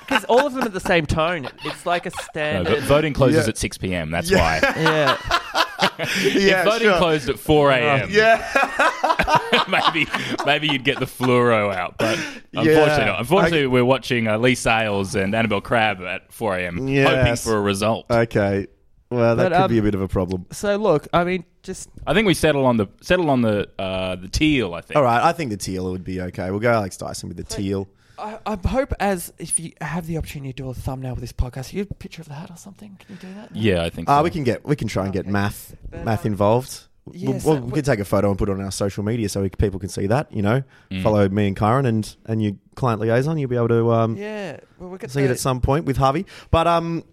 because 0.00 0.24
all 0.24 0.46
of 0.46 0.54
them 0.54 0.64
are 0.64 0.68
the 0.70 0.80
same 0.80 1.06
tone. 1.06 1.48
It's 1.64 1.86
like 1.86 2.06
a 2.06 2.10
No, 2.10 2.22
standard. 2.30 2.74
but 2.74 2.82
voting 2.82 3.12
closes 3.12 3.44
Yeah. 3.46 3.50
at 3.50 3.58
6 3.58 3.78
p.m. 3.78 4.10
That's 4.10 4.30
Yeah. 4.30 4.60
why. 4.60 4.72
yeah, 4.76 5.64
yeah, 5.82 6.60
if 6.60 6.64
voting 6.64 6.88
sure. 6.88 6.98
closed 6.98 7.28
at 7.28 7.38
4 7.38 7.70
a.m., 7.72 8.08
Yeah, 8.10 9.64
maybe 9.68 10.06
maybe 10.46 10.68
you'd 10.68 10.84
get 10.84 10.98
the 10.98 11.06
fluoro 11.06 11.74
out. 11.74 11.96
But 11.98 12.18
unfortunately, 12.52 13.04
not. 13.06 13.20
Unfortunately, 13.20 13.66
we're 13.66 13.84
watching 13.84 14.28
uh, 14.28 14.38
Leigh 14.38 14.54
Sales 14.54 15.14
and 15.14 15.34
Annabelle 15.34 15.60
Crabb 15.60 16.00
at 16.02 16.32
4 16.32 16.56
a.m. 16.58 16.76
hoping 16.78 16.88
Yes. 16.94 17.44
for 17.44 17.56
a 17.56 17.60
result. 17.60 18.06
okay. 18.10 18.66
Well, 19.10 19.34
that 19.34 19.50
But, 19.50 19.56
could 19.56 19.62
um, 19.64 19.70
be 19.72 19.78
a 19.78 19.82
bit 19.82 19.96
of 19.96 20.02
a 20.02 20.06
problem. 20.08 20.46
So 20.52 20.76
look, 20.76 21.08
I 21.12 21.24
mean, 21.24 21.44
just 21.64 21.88
I 22.06 22.14
think 22.14 22.28
we 22.28 22.34
settle 22.34 22.64
on 22.64 22.76
the 22.76 22.86
settle 23.00 23.28
on 23.28 23.42
the 23.42 23.68
uh, 23.76 24.14
the 24.14 24.28
teal. 24.28 24.72
I 24.72 24.82
think. 24.82 24.96
All 24.96 25.02
right, 25.02 25.20
I 25.20 25.32
think 25.32 25.50
the 25.50 25.56
teal 25.56 25.90
would 25.90 26.04
be 26.04 26.20
okay. 26.20 26.48
We'll 26.52 26.60
go 26.60 26.70
Alex 26.72 26.96
Dyson 26.96 27.28
with 27.28 27.36
the 27.36 27.42
teal. 27.42 27.88
I, 28.20 28.38
I 28.46 28.68
hope 28.68 28.92
as 29.00 29.32
if 29.38 29.58
you 29.58 29.72
have 29.80 30.06
the 30.06 30.18
opportunity 30.18 30.52
to 30.52 30.62
do 30.62 30.70
a 30.70 30.74
thumbnail 30.74 31.12
with 31.14 31.20
this 31.22 31.32
podcast, 31.32 31.72
you 31.72 31.82
get 31.84 31.90
a 31.90 31.94
picture 31.94 32.22
of 32.22 32.28
the 32.28 32.34
hat 32.34 32.50
or 32.50 32.56
something. 32.56 32.96
Can 32.98 33.16
you 33.16 33.20
do 33.28 33.34
that? 33.34 33.56
Yeah, 33.56 33.82
I 33.84 33.90
think. 33.90 34.08
Uh, 34.08 34.18
so. 34.18 34.22
we 34.24 34.30
can 34.30 34.44
get 34.44 34.64
we 34.64 34.76
can 34.76 34.88
try 34.88 35.04
and 35.04 35.12
get 35.12 35.20
Okay. 35.22 35.30
math 35.30 35.74
But, 35.90 36.04
math 36.04 36.24
um, 36.26 36.32
involved. 36.32 36.84
yeah, 37.12 37.30
We'll- 37.30 37.40
so 37.40 37.48
we'll- 37.50 37.60
we 37.60 37.66
what- 37.66 37.74
can 37.76 37.84
take 37.84 37.98
a 38.00 38.04
photo 38.04 38.28
and 38.30 38.38
put 38.38 38.48
it 38.48 38.52
on 38.52 38.60
our 38.60 38.70
social 38.70 39.02
media 39.02 39.28
so 39.28 39.42
we, 39.42 39.48
people 39.50 39.80
can 39.80 39.88
see 39.88 40.06
that. 40.08 40.32
You 40.32 40.42
know, 40.42 40.62
Mm. 40.90 41.02
follow 41.02 41.28
me 41.28 41.48
and 41.48 41.56
Kyron 41.56 41.86
and 41.86 42.16
and 42.26 42.42
your 42.42 42.52
client 42.74 43.00
liaison. 43.00 43.38
You'll 43.38 43.50
be 43.50 43.56
able 43.56 43.68
to 43.68 43.92
um, 43.92 44.16
Yeah. 44.16 44.58
Well, 44.78 44.90
we 44.90 44.98
get 44.98 45.10
see 45.10 45.22
it 45.22 45.26
the- 45.26 45.30
at 45.32 45.38
some 45.38 45.60
point 45.60 45.84
with 45.86 45.96
Harvey. 45.96 46.26
But 46.50 46.66
um, 46.66 47.04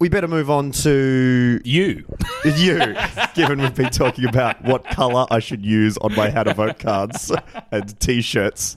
we 0.00 0.08
better 0.08 0.28
move 0.28 0.48
on 0.50 0.70
to 0.70 1.60
you. 1.64 2.04
you, 2.44 2.94
given 3.34 3.60
we've 3.60 3.74
been 3.74 3.90
talking 3.90 4.26
about 4.28 4.62
what 4.64 4.84
colour 4.84 5.26
I 5.30 5.40
should 5.40 5.64
use 5.66 5.98
on 5.98 6.14
my 6.14 6.30
how 6.30 6.44
to 6.44 6.54
vote 6.54 6.78
cards 6.78 7.32
and 7.72 7.98
t-shirts 7.98 8.76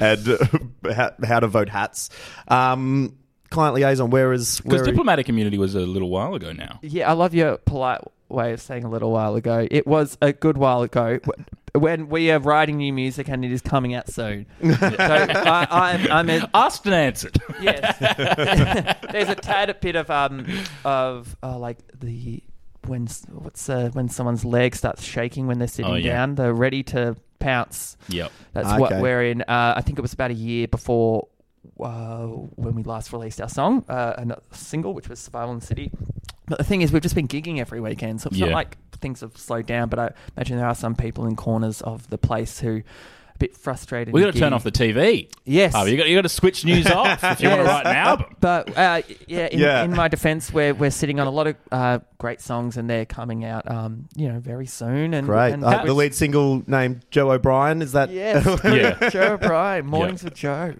and 0.00 0.28
uh, 0.28 0.92
how, 0.94 1.12
how 1.24 1.40
to 1.40 1.46
vote 1.46 1.68
hats. 1.68 2.10
Um, 2.48 3.16
client 3.50 3.74
liaison, 3.74 4.10
where 4.10 4.32
is 4.32 4.60
Because 4.60 4.82
where 4.82 4.90
diplomatic 4.90 5.28
immunity 5.28 5.58
was 5.58 5.74
a 5.74 5.80
little 5.80 6.10
while 6.10 6.34
ago 6.34 6.52
now. 6.52 6.78
Yeah, 6.82 7.08
I 7.10 7.14
love 7.14 7.34
your 7.34 7.56
polite 7.58 8.00
way 8.28 8.52
of 8.52 8.60
saying 8.60 8.84
a 8.84 8.90
little 8.90 9.10
while 9.10 9.36
ago. 9.36 9.66
It 9.70 9.86
was 9.86 10.18
a 10.20 10.32
good 10.34 10.58
while 10.58 10.82
ago 10.82 11.18
wh- 11.24 11.76
when 11.80 12.08
we 12.10 12.30
are 12.30 12.38
writing 12.38 12.76
new 12.76 12.92
music 12.92 13.28
and 13.28 13.42
it 13.44 13.50
is 13.52 13.62
coming 13.62 13.94
out 13.94 14.10
soon. 14.10 14.44
so 14.62 14.76
I, 14.98 15.66
I'm, 15.70 16.12
I'm 16.12 16.30
a, 16.30 16.50
Asked 16.52 16.84
and 16.86 16.94
answered. 16.94 17.38
yes. 17.60 17.96
There's 19.12 19.28
a 19.30 19.34
tad 19.34 19.80
bit 19.80 19.96
of 19.96 20.10
um 20.10 20.46
of 20.84 21.36
uh, 21.42 21.58
like 21.58 21.78
the 21.98 22.42
when 22.86 23.04
s- 23.04 23.24
what's 23.30 23.68
uh, 23.68 23.90
when 23.92 24.08
someone's 24.08 24.44
leg 24.44 24.74
starts 24.76 25.02
shaking 25.04 25.46
when 25.46 25.58
they're 25.58 25.68
sitting 25.68 25.90
Oh, 25.90 25.94
yeah. 25.96 26.12
down. 26.12 26.34
They're 26.34 26.52
ready 26.54 26.82
to 26.84 27.16
pounce. 27.38 27.96
yep. 28.08 28.32
That's 28.52 28.78
what 28.80 29.00
we're 29.00 29.24
in. 29.24 29.42
Uh, 29.42 29.74
I 29.76 29.80
think 29.82 29.98
it 29.98 30.02
was 30.02 30.12
about 30.12 30.30
a 30.30 30.34
year 30.34 30.68
before 30.68 31.28
uh, 31.80 32.26
when 32.26 32.74
we 32.74 32.82
last 32.82 33.12
released 33.12 33.40
our 33.40 33.48
song, 33.48 33.84
uh, 33.88 34.14
a 34.50 34.54
single, 34.56 34.94
which 34.94 35.08
was 35.08 35.18
Survival 35.18 35.52
in 35.52 35.60
the 35.60 35.66
City. 35.66 35.90
But 36.46 36.58
the 36.58 36.64
thing 36.64 36.80
is, 36.82 36.92
we've 36.92 37.02
just 37.02 37.14
been 37.14 37.28
gigging 37.28 37.58
every 37.58 37.80
weekend, 37.80 38.20
so 38.20 38.28
it's 38.28 38.38
Yeah. 38.38 38.46
not 38.46 38.54
like 38.54 38.78
things 39.00 39.20
have 39.20 39.36
slowed 39.36 39.66
down. 39.66 39.88
But 39.88 39.98
I 39.98 40.10
imagine 40.36 40.56
there 40.56 40.66
are 40.66 40.74
some 40.74 40.94
people 40.94 41.26
in 41.26 41.36
corners 41.36 41.82
of 41.82 42.08
the 42.10 42.18
place 42.18 42.60
who 42.60 42.76
are 42.76 42.80
a 42.80 42.84
bit 43.38 43.56
frustrated. 43.56 44.12
We 44.12 44.20
in 44.22 44.26
got 44.28 44.34
to 44.34 44.40
turn 44.40 44.52
off 44.52 44.64
the 44.64 44.72
TV. 44.72 45.30
Yes. 45.44 45.72
Oh, 45.76 45.84
you 45.84 45.96
got 45.96 46.08
you 46.08 46.16
got 46.16 46.22
to 46.22 46.28
switch 46.28 46.64
news 46.64 46.86
off 46.86 47.22
if 47.24 47.40
you 47.40 47.48
want 47.48 47.60
to 47.62 47.66
write 47.66 47.86
an 47.86 47.96
album. 47.96 48.36
But 48.40 48.76
uh, 48.76 49.02
yeah, 49.26 49.46
in, 49.46 49.58
Yeah. 49.58 49.82
in 49.84 49.92
my 49.94 50.08
defense, 50.08 50.52
we're 50.52 50.74
we're 50.74 50.90
sitting 50.90 51.20
on 51.20 51.26
a 51.26 51.30
lot 51.30 51.46
of 51.46 51.56
uh, 51.70 51.98
great 52.18 52.40
songs, 52.40 52.76
and 52.76 52.88
they're 52.90 53.04
coming 53.06 53.44
out, 53.44 53.70
um, 53.70 54.08
you 54.16 54.28
know, 54.28 54.40
very 54.40 54.66
soon. 54.66 55.14
And 55.14 55.26
Great. 55.26 55.52
and 55.52 55.64
Uh, 55.64 55.84
the 55.84 55.94
lead 55.94 56.14
single 56.14 56.62
named 56.66 57.04
Joe 57.10 57.30
O'Brien 57.30 57.80
is 57.82 57.92
that? 57.92 58.10
Yes, 58.10 58.44
Yeah. 58.64 59.08
Joe 59.10 59.34
O'Brien, 59.34 59.86
Mornings 59.86 60.24
with 60.24 60.34
Joe. 60.34 60.74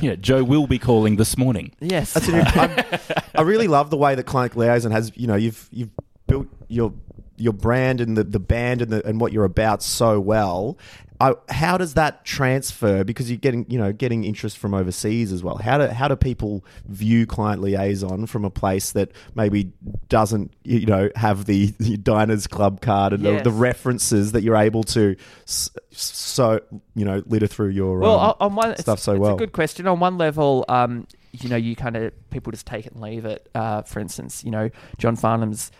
Yeah, 0.00 0.14
Joe 0.16 0.42
will 0.44 0.66
be 0.66 0.78
calling 0.78 1.16
this 1.16 1.36
morning. 1.36 1.72
Yes, 1.80 2.14
That's 2.14 2.28
an, 2.28 2.42
I'm, 2.46 3.00
I 3.34 3.42
really 3.42 3.68
love 3.68 3.90
the 3.90 3.96
way 3.96 4.14
that 4.14 4.24
Client 4.24 4.56
Liaison 4.56 4.90
has. 4.92 5.12
You 5.16 5.26
know, 5.26 5.36
you've 5.36 5.68
you've 5.70 5.90
built 6.26 6.46
your 6.68 6.92
your 7.36 7.52
brand 7.52 8.00
and 8.00 8.16
the, 8.16 8.24
the 8.24 8.38
band 8.40 8.82
and 8.82 8.92
the, 8.92 9.06
and 9.06 9.20
what 9.20 9.32
you're 9.32 9.44
about 9.44 9.82
so 9.82 10.20
well. 10.20 10.78
I, 11.20 11.34
how 11.48 11.78
does 11.78 11.94
that 11.94 12.24
transfer? 12.24 13.04
Because 13.04 13.30
you're 13.30 13.38
getting 13.38 13.64
you 13.70 13.78
know 13.78 13.92
getting 13.92 14.24
interest 14.24 14.58
from 14.58 14.74
overseas 14.74 15.30
as 15.32 15.44
well. 15.44 15.56
How 15.56 15.78
do 15.78 15.86
how 15.86 16.08
do 16.08 16.16
people 16.16 16.64
view 16.88 17.24
Client 17.24 17.62
Liaison 17.62 18.26
from 18.26 18.44
a 18.44 18.50
place 18.50 18.90
that 18.92 19.12
maybe 19.36 19.72
doesn't 20.08 20.52
you 20.64 20.86
know 20.86 21.10
have 21.14 21.44
the, 21.44 21.72
the 21.78 21.96
Diners 21.96 22.48
Club 22.48 22.80
card 22.80 23.12
and 23.12 23.22
Yes. 23.22 23.44
the, 23.44 23.50
the 23.50 23.56
references 23.56 24.32
that 24.32 24.42
you're 24.42 24.56
able 24.56 24.82
to 24.84 25.14
so 25.46 26.60
you 26.94 27.04
know 27.04 27.22
litter 27.26 27.46
through 27.46 27.68
your 27.68 27.98
Well, 28.00 28.18
um, 28.18 28.34
on 28.40 28.54
one 28.56 28.76
stuff 28.78 28.98
it's, 28.98 29.04
so 29.04 29.12
it's 29.12 29.20
well. 29.20 29.34
a 29.34 29.38
good 29.38 29.52
question. 29.52 29.86
On 29.86 30.00
one 30.00 30.18
level, 30.18 30.64
um, 30.68 31.06
you 31.32 31.48
know, 31.48 31.56
you 31.56 31.76
kind 31.76 31.96
of 31.96 32.12
people 32.30 32.50
just 32.50 32.66
take 32.66 32.86
it 32.86 32.92
and 32.92 33.00
leave 33.00 33.24
it. 33.24 33.48
Uh, 33.54 33.82
for 33.82 34.00
instance, 34.00 34.44
you 34.44 34.50
know, 34.50 34.68
John 34.98 35.16
Farnham's 35.16 35.70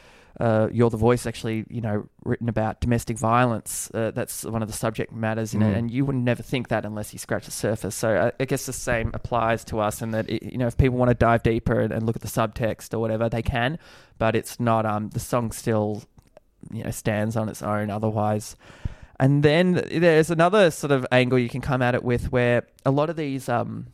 uh, 0.40 0.68
"You're 0.73 0.90
the 0.90 0.97
Voice" 0.97 1.27
actually, 1.27 1.64
you 1.68 1.81
know, 1.81 2.09
written 2.25 2.49
about 2.49 2.81
domestic 2.81 3.18
violence. 3.18 3.90
Uh, 3.94 4.11
that's 4.11 4.44
one 4.44 4.62
of 4.62 4.68
the 4.68 4.75
subject 4.75 5.12
matters 5.12 5.55
in 5.55 5.61
Mm. 5.61 5.70
it, 5.70 5.77
and 5.77 5.90
you 5.90 6.05
would 6.05 6.16
never 6.16 6.42
think 6.42 6.68
that 6.68 6.85
unless 6.85 7.12
you 7.12 7.18
scratch 7.18 7.44
the 7.44 7.51
surface. 7.51 7.94
So 7.94 8.14
uh, 8.14 8.31
I 8.40 8.44
guess 8.44 8.66
the 8.66 8.73
same 8.73 9.11
applies 9.14 9.64
to 9.66 9.81
us, 9.81 10.03
in 10.03 10.11
that 10.12 10.29
it, 10.29 10.42
you 10.42 10.59
know, 10.59 10.66
if 10.66 10.77
people 10.77 10.99
want 10.99 11.11
to 11.11 11.14
dive 11.14 11.42
deeper 11.42 11.81
and, 11.81 11.92
and 11.92 12.05
look 12.07 12.16
at 12.16 12.23
the 12.23 12.29
subtext 12.29 12.92
or 12.94 12.99
whatever, 12.99 13.29
they 13.29 13.42
can. 13.42 13.79
But 14.18 14.35
it's 14.35 14.59
not. 14.59 14.87
Um, 14.87 15.11
the 15.11 15.20
song 15.20 15.53
still, 15.53 16.03
you 16.73 16.85
know, 16.85 16.90
stands 16.90 17.37
on 17.37 17.49
its 17.49 17.62
own. 17.62 17.90
Otherwise. 17.90 18.57
And 19.20 19.44
then 19.44 19.75
there's 19.92 20.29
another 20.29 20.73
sort 20.73 20.90
of 20.90 21.07
angle 21.12 21.38
you 21.38 21.49
can 21.49 21.61
come 21.61 21.83
at 21.83 21.94
it 21.94 22.03
with 22.03 22.33
where 22.33 22.66
a 22.85 22.90
lot 22.90 23.11
of 23.11 23.14
these 23.16 23.49
um, 23.49 23.87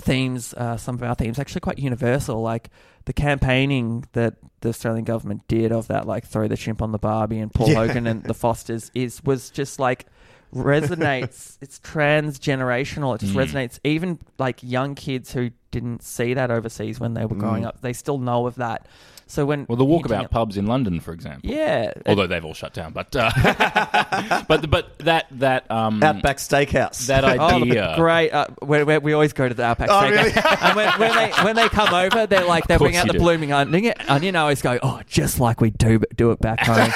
themes, 0.00 0.54
uh, 0.54 0.76
some 0.76 0.94
of 0.96 1.02
our 1.02 1.14
themes, 1.14 1.38
actually 1.38 1.60
quite 1.60 1.78
universal. 1.78 2.40
Like 2.42 2.70
the 3.04 3.12
campaigning 3.12 4.04
that 4.12 4.34
the 4.60 4.68
Australian 4.70 5.04
government 5.04 5.42
did 5.48 5.72
of 5.72 5.88
that, 5.88 6.06
like 6.06 6.26
throw 6.26 6.48
the 6.48 6.56
chimp 6.56 6.82
on 6.82 6.92
the 6.92 6.98
Barbie 6.98 7.38
and 7.38 7.52
Paul 7.52 7.68
Yeah. 7.70 7.86
Hogan 7.86 8.06
and 8.06 8.22
the 8.24 8.34
Fosters, 8.34 8.90
is 8.94 9.22
was 9.24 9.50
just 9.50 9.78
like 9.78 10.06
resonates. 10.54 11.58
it's 11.60 11.78
transgenerational. 11.80 13.14
It 13.14 13.20
just 13.20 13.34
Mm. 13.34 13.44
resonates. 13.46 13.78
Even 13.84 14.18
like 14.38 14.62
young 14.62 14.94
kids 14.94 15.32
who 15.32 15.50
didn't 15.70 16.02
see 16.02 16.34
that 16.34 16.50
overseas 16.50 16.98
when 17.00 17.14
they 17.14 17.24
were 17.24 17.36
growing 17.36 17.62
Mm. 17.64 17.68
up, 17.68 17.80
they 17.80 17.92
still 17.92 18.18
know 18.18 18.46
of 18.46 18.56
that. 18.56 18.86
So 19.30 19.46
when 19.46 19.64
Well, 19.68 19.76
the 19.76 19.84
walkabout 19.84 20.24
at- 20.24 20.30
pubs 20.30 20.56
in 20.56 20.66
London, 20.66 21.00
for 21.00 21.12
example. 21.12 21.48
yeah, 21.50 21.92
Although 22.06 22.26
they've 22.26 22.44
all 22.44 22.54
shut 22.54 22.72
down, 22.74 22.92
but 22.92 23.14
uh, 23.14 23.30
but 24.48 24.68
but 24.70 24.98
that 24.98 25.26
that 25.32 25.70
um 25.70 26.02
Outback 26.02 26.38
Steakhouse. 26.38 27.06
that 27.06 27.24
Oh, 27.40 27.62
idea. 27.62 27.94
great! 27.96 28.30
Uh, 28.32 28.46
where, 28.60 28.84
where 28.84 29.00
we 29.00 29.12
always 29.12 29.32
go 29.32 29.48
to 29.48 29.54
the 29.54 29.62
Outback 29.64 29.88
Oh, 29.90 29.94
Steakhouse. 30.02 30.10
really? 30.10 30.32
and 30.62 30.76
when, 30.76 30.98
when 30.98 31.14
they 31.16 31.30
when 31.44 31.56
they 31.56 31.68
come 31.68 31.94
over, 31.94 32.26
they're 32.26 32.44
like 32.44 32.66
they 32.66 32.76
bring 32.76 32.96
out 32.96 33.06
the 33.06 33.12
do. 33.14 33.18
blooming 33.18 33.52
onion. 33.52 33.94
Onion. 34.08 34.36
I 34.36 34.40
always 34.40 34.62
go, 34.62 34.78
oh, 34.82 35.00
just 35.06 35.38
like 35.40 35.60
we 35.60 35.70
do 35.70 36.00
do 36.16 36.30
it 36.32 36.40
back 36.40 36.60
home. 36.60 36.90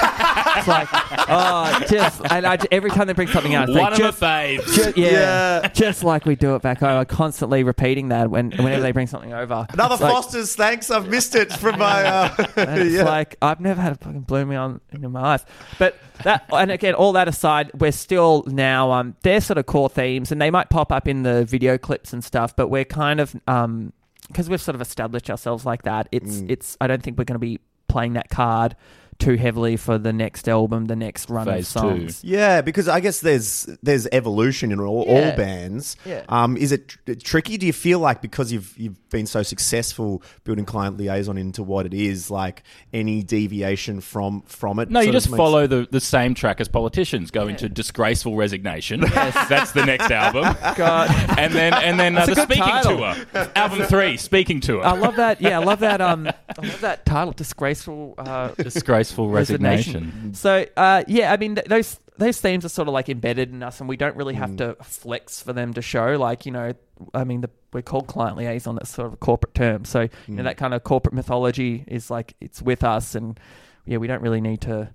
it's 0.57 0.67
like, 0.67 0.87
oh, 0.91 1.81
just 1.89 2.21
and 2.29 2.45
I, 2.45 2.57
every 2.71 2.89
time 2.91 3.07
they 3.07 3.13
bring 3.13 3.27
something 3.29 3.55
out, 3.55 3.69
I 3.69 3.79
One 3.79 3.93
of 3.93 3.97
think, 3.97 4.21
my 4.21 4.57
just, 4.57 4.67
faves. 4.75 4.93
ju- 4.93 5.01
yeah, 5.01 5.61
Yeah. 5.61 5.67
just 5.69 6.03
like 6.03 6.25
we 6.25 6.35
do 6.35 6.55
it 6.55 6.61
back 6.61 6.79
home. 6.79 6.97
I'm 6.99 7.05
constantly 7.05 7.63
repeating 7.63 8.09
that 8.09 8.29
when 8.29 8.51
whenever 8.51 8.81
they 8.81 8.91
bring 8.91 9.07
something 9.07 9.33
over. 9.33 9.65
Another 9.71 9.93
It's 9.95 10.01
like- 10.03 10.11
Foster's, 10.13 10.55
thanks. 10.55 10.91
I've 10.91 11.07
missed 11.07 11.35
it 11.35 11.51
from 11.53 11.79
my. 11.79 12.03
Uh, 12.03 12.24
And 12.55 12.81
it's 12.81 12.95
yeah. 12.95 13.03
like 13.03 13.35
I've 13.41 13.59
never 13.59 13.81
had 13.81 13.93
a 13.93 13.95
fucking 13.95 14.21
blooming 14.21 14.57
on 14.57 14.81
in 14.91 15.11
my 15.11 15.21
life. 15.21 15.45
But 15.79 15.97
that 16.23 16.45
and 16.51 16.71
again, 16.71 16.93
all 16.93 17.11
that 17.13 17.27
aside, 17.27 17.71
we're 17.73 17.91
still 17.91 18.43
now 18.47 18.91
um 18.91 19.15
they're 19.23 19.41
sort 19.41 19.57
of 19.57 19.65
core 19.65 19.89
themes 19.89 20.31
and 20.31 20.41
they 20.41 20.51
might 20.51 20.69
pop 20.69 20.91
up 20.91 21.07
in 21.07 21.23
the 21.23 21.45
video 21.45 21.77
clips 21.77 22.13
and 22.13 22.23
stuff, 22.23 22.55
but 22.55 22.69
we're 22.69 22.85
kind 22.85 23.19
of 23.19 23.35
um 23.47 23.93
because 24.27 24.49
we've 24.49 24.61
sort 24.61 24.75
of 24.75 24.81
established 24.81 25.29
ourselves 25.29 25.65
like 25.65 25.83
that, 25.83 26.07
it's 26.11 26.37
Mm. 26.37 26.49
it's 26.51 26.77
I 26.81 26.87
don't 26.87 27.03
think 27.03 27.17
we're 27.17 27.25
gonna 27.25 27.39
be 27.39 27.59
playing 27.87 28.13
that 28.13 28.29
card 28.29 28.75
too 29.17 29.35
heavily 29.35 29.77
for 29.77 29.97
the 29.97 30.11
next 30.11 30.49
album, 30.49 30.85
the 30.85 30.95
next 30.95 31.29
run 31.29 31.45
Phase 31.45 31.73
of 31.75 31.81
songs. 31.81 32.23
Yeah, 32.23 32.61
because 32.61 32.87
I 32.89 32.99
guess 32.99 33.21
there's 33.21 33.63
there's 33.81 34.07
evolution 34.11 34.71
in 34.73 34.79
all, 34.79 35.03
all 35.03 35.35
bands. 35.37 35.95
Yeah. 36.05 36.23
Um, 36.27 36.57
is 36.57 36.71
it 36.73 36.89
tr- 36.89 37.13
tricky? 37.13 37.57
Do 37.57 37.65
you 37.65 37.71
feel 37.73 37.99
like 37.99 38.21
because 38.21 38.51
you've 38.51 38.77
you've 38.77 39.09
been 39.09 39.25
so 39.25 39.41
successful 39.41 40.21
building 40.43 40.65
client 40.65 40.97
liaison 40.97 41.37
into 41.37 41.63
what 41.63 41.85
it 41.85 41.93
is, 41.93 42.29
like 42.29 42.63
any 42.93 43.23
deviation 43.23 44.01
from 44.01 44.41
from 44.41 44.79
it? 44.79 44.89
No, 44.89 44.99
you 44.99 45.05
sort 45.05 45.15
of 45.15 45.21
just 45.21 45.31
makes- 45.31 45.37
follow 45.37 45.65
the, 45.67 45.87
the 45.89 46.01
same 46.01 46.33
track 46.33 46.59
as 46.59 46.67
politicians. 46.67 47.31
Go 47.31 47.47
into 47.47 47.69
disgraceful 47.69 48.35
resignation. 48.35 49.03
Yes. 49.15 49.47
That's 49.47 49.71
the 49.71 49.85
next 49.85 50.11
album. 50.11 50.43
God. 50.75 51.09
And 51.39 51.53
then 51.53 51.73
and 51.73 51.97
then 51.97 52.17
uh, 52.17 52.25
the 52.25 52.35
speaking 52.35 52.63
title. 52.63 52.97
tour. 52.97 53.47
Album 53.55 53.83
three, 53.83 54.17
speaking 54.17 54.59
tour. 54.59 54.83
I 54.83 54.91
love 54.91 55.15
that. 55.15 55.39
Yeah, 55.41 55.59
I 55.59 55.63
love 55.63 55.79
that. 55.79 56.01
Um, 56.01 56.27
I 56.27 56.61
love 56.61 56.81
that 56.81 57.05
title, 57.05 57.31
"Disgraceful." 57.31 58.15
Uh, 58.17 58.49
Disgraceful 58.57 59.04
resignation. 59.17 60.33
So 60.33 60.65
uh, 60.77 61.03
yeah, 61.07 61.31
I 61.33 61.37
mean 61.37 61.55
th- 61.55 61.67
those 61.67 61.99
those 62.17 62.39
themes 62.39 62.63
are 62.65 62.69
sort 62.69 62.87
of 62.87 62.93
like 62.93 63.09
embedded 63.09 63.49
in 63.51 63.61
us, 63.63 63.79
and 63.79 63.89
we 63.89 63.97
don't 63.97 64.15
really 64.15 64.35
have 64.35 64.51
Mm. 64.51 64.57
to 64.77 64.83
flex 64.83 65.41
for 65.41 65.53
them 65.53 65.73
to 65.73 65.81
show. 65.81 66.15
Like 66.17 66.45
you 66.45 66.51
know, 66.51 66.73
I 67.13 67.23
mean, 67.25 67.41
the, 67.41 67.49
we're 67.73 67.81
called 67.81 68.07
client 68.07 68.37
liaison. 68.37 68.75
That's 68.75 68.89
sort 68.89 69.07
of 69.07 69.13
a 69.13 69.17
corporate 69.17 69.53
term. 69.53 69.83
So 69.85 70.01
you 70.01 70.09
know, 70.35 70.41
Mm. 70.41 70.45
that 70.45 70.57
kind 70.57 70.73
of 70.73 70.83
corporate 70.83 71.13
mythology 71.13 71.83
is 71.87 72.09
like 72.09 72.35
it's 72.39 72.61
with 72.61 72.83
us, 72.83 73.15
and 73.15 73.37
yeah, 73.85 73.97
we 73.97 74.07
don't 74.07 74.21
really 74.21 74.41
need 74.41 74.61
to. 74.61 74.89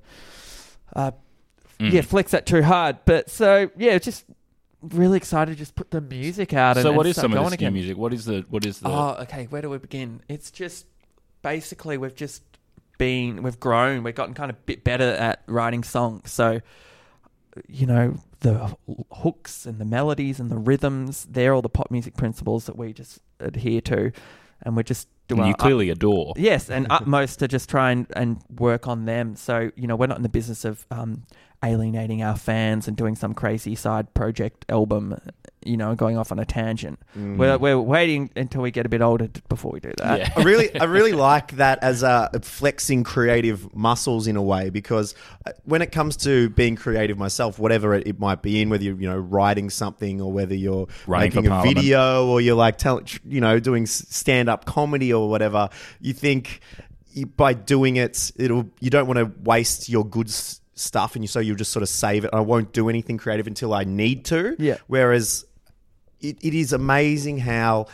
Uh, 0.96 1.10
Mm. 1.78 1.92
Yeah, 1.92 2.02
flex 2.02 2.32
that 2.32 2.44
too 2.44 2.62
hard. 2.62 2.98
But 3.06 3.30
so 3.30 3.70
yeah, 3.78 3.96
just 3.98 4.26
really 4.82 5.16
excited 5.16 5.52
to 5.52 5.56
just 5.58 5.74
put 5.74 5.90
the 5.90 6.02
music 6.02 6.52
out. 6.52 6.76
And, 6.76 6.82
So 6.84 6.92
what 6.92 7.06
and 7.06 7.10
is 7.10 7.16
some 7.16 7.32
of 7.32 7.50
this 7.50 7.58
new 7.58 7.70
music? 7.70 7.96
What 7.96 8.12
is 8.12 8.26
the 8.26 8.44
what 8.50 8.66
is 8.66 8.80
the 8.80 8.88
Oh, 8.90 9.16
okay. 9.22 9.46
Where 9.48 9.62
do 9.62 9.70
we 9.70 9.78
begin? 9.78 10.20
It's 10.28 10.50
just 10.50 10.84
basically 11.40 11.96
we've 11.96 12.14
just 12.14 12.42
been 13.00 13.42
we've 13.42 13.58
grown. 13.58 14.02
We've 14.02 14.14
gotten 14.14 14.34
kind 14.34 14.50
of 14.50 14.56
a 14.56 14.60
bit 14.66 14.84
better 14.84 15.10
at 15.12 15.42
writing 15.46 15.82
songs. 15.82 16.30
So 16.30 16.60
you 17.66 17.86
know 17.86 18.16
the 18.40 18.76
hooks 19.10 19.64
and 19.64 19.78
the 19.78 19.86
melodies 19.86 20.38
and 20.38 20.50
the 20.50 20.58
rhythms. 20.58 21.26
They're 21.28 21.54
all 21.54 21.62
the 21.62 21.70
pop 21.70 21.90
music 21.90 22.14
principles 22.14 22.66
that 22.66 22.76
we 22.76 22.92
just 22.92 23.18
adhere 23.40 23.80
to, 23.80 24.12
and 24.62 24.76
we're 24.76 24.82
just 24.82 25.08
doing. 25.28 25.48
you 25.48 25.54
clearly 25.54 25.88
adore? 25.88 26.34
Yes, 26.36 26.68
and 26.68 26.86
utmost 26.90 27.38
to 27.38 27.48
just 27.48 27.70
try 27.70 27.90
and, 27.90 28.06
and 28.14 28.42
work 28.54 28.86
on 28.86 29.06
them. 29.06 29.34
So, 29.34 29.70
you 29.76 29.86
know, 29.86 29.96
we're 29.96 30.06
not 30.06 30.18
in 30.18 30.22
the 30.22 30.28
business 30.28 30.64
of 30.64 30.86
um, 30.90 31.24
alienating 31.62 32.22
our 32.22 32.36
fans 32.36 32.88
and 32.88 32.96
doing 32.96 33.14
some 33.16 33.34
crazy 33.34 33.74
side 33.74 34.12
project 34.14 34.64
album, 34.70 35.14
you 35.62 35.76
know, 35.76 35.94
going 35.94 36.16
off 36.16 36.32
on 36.32 36.38
a 36.38 36.44
tangent. 36.46 36.98
Mm. 37.18 37.36
We're, 37.36 37.58
we're 37.58 37.78
waiting 37.78 38.30
until 38.34 38.62
we 38.62 38.70
get 38.70 38.86
a 38.86 38.88
bit 38.88 39.02
older 39.02 39.28
before 39.50 39.70
we 39.72 39.80
do 39.80 39.92
that. 39.98 40.18
Yeah. 40.20 40.32
I 40.36 40.42
really, 40.42 40.80
I 40.80 40.84
really 40.84 41.12
like 41.30 41.56
that 41.56 41.78
as 41.82 42.02
a 42.02 42.30
flexing 42.42 43.04
creative 43.04 43.74
muscles 43.76 44.26
in 44.26 44.36
a 44.36 44.42
way 44.42 44.70
because 44.70 45.14
uh, 45.46 45.52
when 45.64 45.82
it 45.82 45.92
comes 45.92 46.16
to 46.18 46.48
being 46.48 46.76
creative 46.76 47.18
myself, 47.18 47.58
whatever 47.58 47.94
it, 47.94 48.06
it 48.06 48.18
might 48.18 48.40
be 48.40 48.62
in, 48.62 48.70
whether 48.70 48.84
you're 48.84 48.98
you 48.98 49.08
know 49.08 49.18
writing 49.18 49.68
something 49.68 50.20
or 50.22 50.32
whether 50.32 50.54
you're 50.54 50.86
Running 51.06 51.30
for 51.30 51.36
making 51.42 51.46
a 51.46 51.50
parliament. 51.50 51.76
video 51.76 52.26
or 52.26 52.40
you're 52.40 52.54
like 52.56 52.78
tell, 52.78 53.02
you 53.28 53.40
know 53.42 53.60
doing 53.60 53.84
stand 53.86 54.48
up 54.48 54.64
comedy 54.64 55.12
or 55.12 55.28
whatever, 55.28 55.68
you 56.00 56.14
think 56.14 56.60
by 57.36 57.52
doing 57.52 57.96
it, 57.96 58.30
it'll 58.36 58.70
you 58.80 58.88
don't 58.88 59.06
want 59.08 59.18
to 59.18 59.30
waste 59.42 59.88
your 59.88 60.06
good 60.06 60.28
s- 60.28 60.59
stuff 60.80 61.14
and 61.14 61.22
you 61.22 61.28
so 61.28 61.40
you'll 61.40 61.56
just 61.56 61.72
sort 61.72 61.82
of 61.82 61.88
save 61.88 62.24
it. 62.24 62.30
I 62.32 62.40
won't 62.40 62.72
do 62.72 62.88
anything 62.88 63.18
creative 63.18 63.46
until 63.46 63.74
I 63.74 63.84
need 63.84 64.24
to. 64.26 64.56
Yeah. 64.58 64.78
Whereas 64.86 65.44
it, 66.20 66.38
it 66.42 66.54
is 66.54 66.72
amazing 66.72 67.38
how 67.38 67.86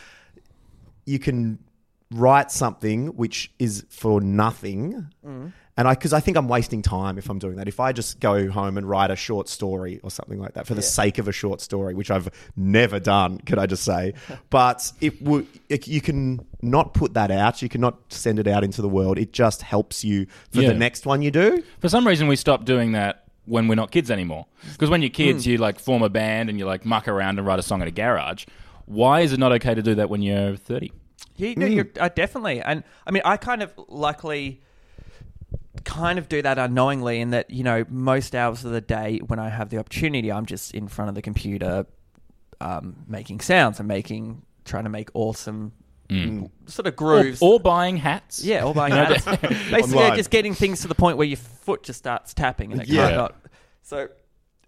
you 1.05 1.19
can 1.19 1.59
write 2.11 2.51
something 2.51 3.09
which 3.09 3.53
is 3.59 3.85
for 3.89 4.21
nothing. 4.21 5.09
Mm. 5.25 5.53
And 5.79 5.87
I, 5.87 5.93
because 5.93 6.15
I 6.15 6.21
think 6.21 6.39
I'm 6.39 6.49
wasting 6.49 6.81
time 6.81 7.19
if 7.19 7.29
I'm 7.29 7.39
doing 7.39 7.57
that. 7.57 7.69
If 7.69 7.81
I 7.81 7.93
just 7.93 8.19
go 8.19 8.51
home 8.51 8.79
and 8.79 8.89
write 8.89 9.11
a 9.11 9.17
short 9.17 9.47
story 9.49 10.01
or 10.03 10.11
something 10.11 10.41
like 10.41 10.55
that 10.55 10.67
for 10.67 10.75
the 10.75 10.81
sake 10.81 11.19
of 11.19 11.29
a 11.29 11.33
short 11.33 11.61
story, 11.61 11.93
which 11.93 12.11
I've 12.11 12.31
never 12.57 12.99
done, 12.99 13.39
could 13.45 13.59
I 13.59 13.67
just 13.67 13.83
say? 13.85 14.15
But 14.51 14.91
it 15.03 15.21
would, 15.21 15.47
it, 15.69 15.87
you 15.87 16.01
can 16.01 16.47
not 16.63 16.95
put 16.95 17.13
that 17.15 17.31
out. 17.31 17.61
You 17.61 17.69
cannot 17.69 17.99
send 18.11 18.39
it 18.39 18.47
out 18.47 18.65
into 18.65 18.81
the 18.81 18.89
world. 18.89 19.19
It 19.19 19.33
just 19.35 19.61
helps 19.61 20.03
you 20.03 20.27
for 20.51 20.63
Yeah. 20.63 20.69
the 20.69 20.75
next 20.75 21.05
one 21.05 21.21
you 21.21 21.31
do. 21.31 21.63
For 21.81 21.89
some 21.91 22.07
reason, 22.07 22.27
we 22.27 22.37
stopped 22.37 22.65
doing 22.65 22.93
that 22.93 23.25
when 23.45 23.69
we're 23.69 23.75
not 23.75 23.91
kids 23.91 24.11
anymore. 24.11 24.47
Because 24.73 24.89
when 24.89 25.03
you're 25.03 25.11
kids, 25.11 25.45
Hmm. 25.45 25.51
you 25.51 25.59
like 25.59 25.79
form 25.79 26.03
a 26.03 26.09
band 26.09 26.49
and 26.49 26.59
you 26.59 26.65
like 26.65 26.87
muck 26.87 27.07
around 27.07 27.39
and 27.39 27.47
write 27.47 27.59
a 27.59 27.63
song 27.63 27.83
at 27.83 27.89
a 27.89 27.91
garage. 27.91 28.47
Why 28.87 29.21
is 29.21 29.33
it 29.35 29.39
not 29.39 29.53
okay 29.53 29.75
to 29.75 29.83
do 29.83 29.95
that 29.97 30.09
when 30.09 30.23
you're 30.23 30.57
30? 30.57 30.91
You, 31.37 31.55
no, 31.55 31.67
you're 31.67 31.89
uh, 32.01 32.09
definitely, 32.09 32.63
and 32.63 32.83
I 33.07 33.11
mean, 33.11 33.23
I 33.27 33.37
kind 33.37 33.63
of 33.63 33.73
luckily 33.89 34.63
kind 35.85 36.19
of 36.19 36.29
do 36.29 36.43
that 36.43 36.59
unknowingly 36.59 37.21
in 37.21 37.31
that 37.31 37.51
you 37.51 37.63
know 37.63 37.85
most 37.89 38.35
hours 38.35 38.65
of 38.65 38.73
the 38.73 38.81
day 38.81 39.19
when 39.27 39.39
I 39.39 39.49
have 39.49 39.69
the 39.71 39.79
opportunity, 39.79 40.33
I'm 40.33 40.47
just 40.47 40.75
in 40.75 40.89
front 40.89 41.09
of 41.11 41.15
the 41.15 41.23
computer, 41.23 41.87
um, 42.61 42.97
making 43.07 43.41
sounds 43.41 43.79
and 43.79 43.87
making 43.89 44.43
trying 44.65 44.85
to 44.85 44.91
make 44.91 45.11
awesome 45.15 45.73
sort 46.67 46.87
of 46.87 46.95
grooves. 46.97 47.41
or 47.43 47.59
buying 47.59 47.97
hats? 47.97 48.45
yeah, 48.45 48.61
all 48.65 48.75
buying 48.75 48.93
hats. 48.95 49.25
Basically, 49.41 49.99
Online. 49.99 50.17
just 50.17 50.31
getting 50.31 50.55
things 50.55 50.81
to 50.83 50.89
the 50.89 50.95
point 50.95 51.17
where 51.19 51.27
your 51.27 51.37
foot 51.37 51.83
just 51.83 51.99
starts 51.99 52.33
tapping 52.35 52.73
and 52.73 52.83
it 52.83 52.89
Yeah. 52.89 53.05
can't 53.07 53.17
not. 53.17 53.35
So, 53.83 54.09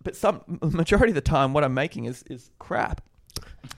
but 0.03 0.17
some 0.17 0.41
majority 0.63 1.11
of 1.11 1.15
the 1.15 1.21
time, 1.21 1.53
what 1.53 1.65
I'm 1.65 1.75
making 1.75 2.05
is 2.07 2.23
is 2.31 2.51
crap. 2.59 3.01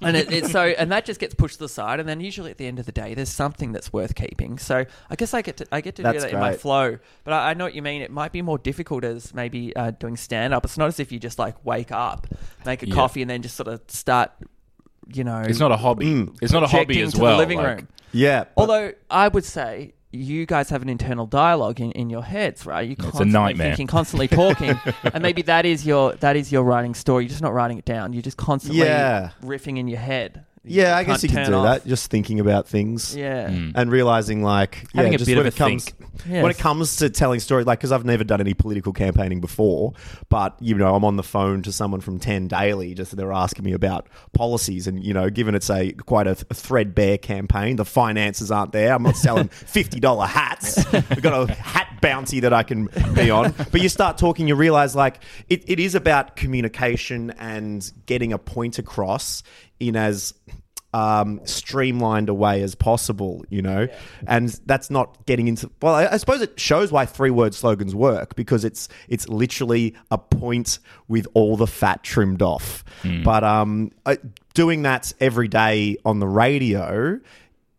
And 0.02 0.16
it, 0.16 0.32
it's 0.32 0.50
so 0.50 0.62
and 0.62 0.90
that 0.92 1.04
just 1.04 1.20
gets 1.20 1.34
pushed 1.34 1.54
to 1.54 1.60
the 1.60 1.68
side 1.68 2.00
and 2.00 2.08
then 2.08 2.20
usually 2.20 2.50
at 2.50 2.56
the 2.58 2.66
end 2.66 2.78
of 2.78 2.86
the 2.86 2.92
day 2.92 3.12
there's 3.14 3.28
something 3.28 3.72
that's 3.72 3.92
worth 3.92 4.14
keeping 4.14 4.58
so 4.58 4.84
i 5.10 5.16
guess 5.16 5.34
i 5.34 5.42
get 5.42 5.56
to 5.58 5.66
i 5.72 5.80
get 5.80 5.96
to 5.96 6.02
do 6.02 6.10
That's 6.10 6.24
that 6.24 6.32
in 6.32 6.38
my 6.40 6.54
flow 6.54 6.98
but 7.24 7.32
I, 7.34 7.50
I 7.50 7.54
know 7.54 7.64
what 7.64 7.74
you 7.74 7.82
mean 7.82 8.00
it 8.00 8.10
might 8.10 8.32
be 8.32 8.40
more 8.40 8.56
difficult 8.58 9.04
as 9.04 9.34
maybe 9.34 9.74
uh, 9.76 9.90
doing 9.90 10.16
stand 10.16 10.54
up 10.54 10.64
it's 10.64 10.78
not 10.78 10.86
as 10.88 11.00
if 11.00 11.12
you 11.12 11.18
just 11.18 11.38
like 11.38 11.62
wake 11.64 11.92
up 11.92 12.26
make 12.64 12.82
a 12.82 12.88
Yeah. 12.88 12.94
coffee 12.94 13.20
and 13.22 13.30
then 13.30 13.42
just 13.42 13.56
sort 13.56 13.68
of 13.68 13.80
start 13.88 14.30
you 15.12 15.24
know 15.24 15.40
It's 15.40 15.58
not 15.58 15.72
a 15.72 15.76
hobby. 15.76 16.06
Mm. 16.06 16.38
It's 16.40 16.52
not 16.52 16.62
a 16.62 16.68
hobby 16.68 17.02
as 17.02 17.16
well. 17.16 17.32
the 17.32 17.38
living 17.38 17.58
like- 17.58 17.76
room 17.78 17.88
Yeah. 18.12 18.44
but- 18.54 18.60
Although 18.62 18.92
I 19.10 19.28
would 19.28 19.44
say 19.44 19.92
you 20.12 20.44
guys 20.46 20.70
have 20.70 20.82
an 20.82 20.88
internal 20.88 21.26
dialogue 21.26 21.80
in, 21.80 21.92
in 21.92 22.10
your 22.10 22.22
heads, 22.24 22.66
right? 22.66 22.86
You 22.88 22.94
a 22.98 23.02
constantly 23.02 23.32
nightmare. 23.32 23.68
thinking, 23.68 23.86
constantly 23.86 24.26
talking, 24.42 24.78
and 25.04 25.22
maybe 25.22 25.42
that 25.42 25.64
is 25.64 25.86
your 25.86 26.14
that 26.14 26.36
is 26.36 26.50
your 26.50 26.64
writing 26.64 26.94
story. 26.94 27.24
You're 27.24 27.28
just 27.30 27.42
not 27.42 27.52
writing 27.54 27.78
it 27.78 27.84
down. 27.84 28.12
You're 28.12 28.22
just 28.22 28.36
constantly 28.36 28.80
Yeah. 28.80 29.30
riffing 29.42 29.78
in 29.78 29.86
your 29.88 30.00
head. 30.00 30.44
Yeah, 30.64 30.96
I 30.96 31.04
guess 31.04 31.22
you 31.22 31.28
can 31.28 31.46
do 31.48 31.54
off. 31.54 31.64
that. 31.82 31.88
Just 31.88 32.10
thinking 32.10 32.38
about 32.40 32.68
things. 32.68 33.16
Yeah, 33.16 33.48
Mm. 33.48 33.72
and 33.74 33.90
realizing 33.90 34.42
like 34.42 34.86
yeah, 34.94 35.02
Having 35.02 35.14
a 35.14 35.18
just 35.18 35.28
bit 35.28 35.36
when 35.38 35.46
of 35.46 35.52
it 35.52 35.54
a 35.54 35.58
comes. 35.58 35.92
Yes. 36.28 36.42
when 36.42 36.50
it 36.50 36.58
comes 36.58 36.96
to 36.96 37.08
telling 37.08 37.40
stories 37.40 37.66
like 37.66 37.78
because 37.78 37.92
I've 37.92 38.04
never 38.04 38.24
done 38.24 38.40
any 38.42 38.52
political 38.52 38.92
campaigning 38.92 39.40
before 39.40 39.94
but 40.28 40.54
you 40.60 40.74
know 40.74 40.94
I'm 40.94 41.02
on 41.02 41.16
the 41.16 41.22
phone 41.22 41.62
to 41.62 41.72
someone 41.72 42.02
from 42.02 42.18
10 42.18 42.46
daily 42.48 42.92
just 42.92 43.16
they're 43.16 43.32
asking 43.32 43.64
me 43.64 43.72
about 43.72 44.06
policies 44.34 44.86
and 44.86 45.02
you 45.02 45.14
know 45.14 45.30
given 45.30 45.54
it's 45.54 45.70
a 45.70 45.92
quite 45.92 46.26
a, 46.26 46.32
a 46.50 46.54
threadbare 46.54 47.16
campaign 47.16 47.76
the 47.76 47.86
finances 47.86 48.50
aren't 48.50 48.72
there 48.72 48.92
I'm 48.92 49.02
not 49.02 49.16
selling 49.16 49.48
$50 49.48 50.26
hats 50.28 50.84
I've 50.92 51.22
got 51.22 51.48
a 51.48 51.54
hat 51.54 51.86
bounty 52.02 52.40
that 52.40 52.52
I 52.52 52.64
can 52.64 52.90
be 53.14 53.30
on 53.30 53.54
but 53.72 53.80
you 53.80 53.88
start 53.88 54.18
talking 54.18 54.46
you 54.46 54.56
realize 54.56 54.94
like 54.94 55.20
it, 55.48 55.64
it 55.70 55.80
is 55.80 55.94
about 55.94 56.36
communication 56.36 57.30
and 57.38 57.90
getting 58.04 58.34
a 58.34 58.38
point 58.38 58.78
across 58.78 59.42
in 59.80 59.96
as 59.96 60.34
um, 60.92 61.40
streamlined 61.44 62.28
a 62.28 62.34
way 62.34 62.62
as 62.62 62.74
possible, 62.74 63.44
you 63.48 63.62
know, 63.62 63.88
and 64.26 64.48
that's 64.66 64.90
not 64.90 65.24
getting 65.26 65.48
into. 65.48 65.70
Well, 65.80 65.94
I, 65.94 66.06
I 66.06 66.16
suppose 66.16 66.42
it 66.42 66.58
shows 66.58 66.90
why 66.90 67.06
three 67.06 67.30
word 67.30 67.54
slogans 67.54 67.94
work 67.94 68.34
because 68.34 68.64
it's 68.64 68.88
it's 69.08 69.28
literally 69.28 69.94
a 70.10 70.18
point 70.18 70.78
with 71.08 71.26
all 71.34 71.56
the 71.56 71.66
fat 71.66 72.02
trimmed 72.02 72.42
off. 72.42 72.84
But 73.22 73.44
um, 73.44 73.92
doing 74.54 74.82
that 74.82 75.12
every 75.20 75.48
day 75.48 75.96
on 76.04 76.18
the 76.18 76.28
radio 76.28 77.20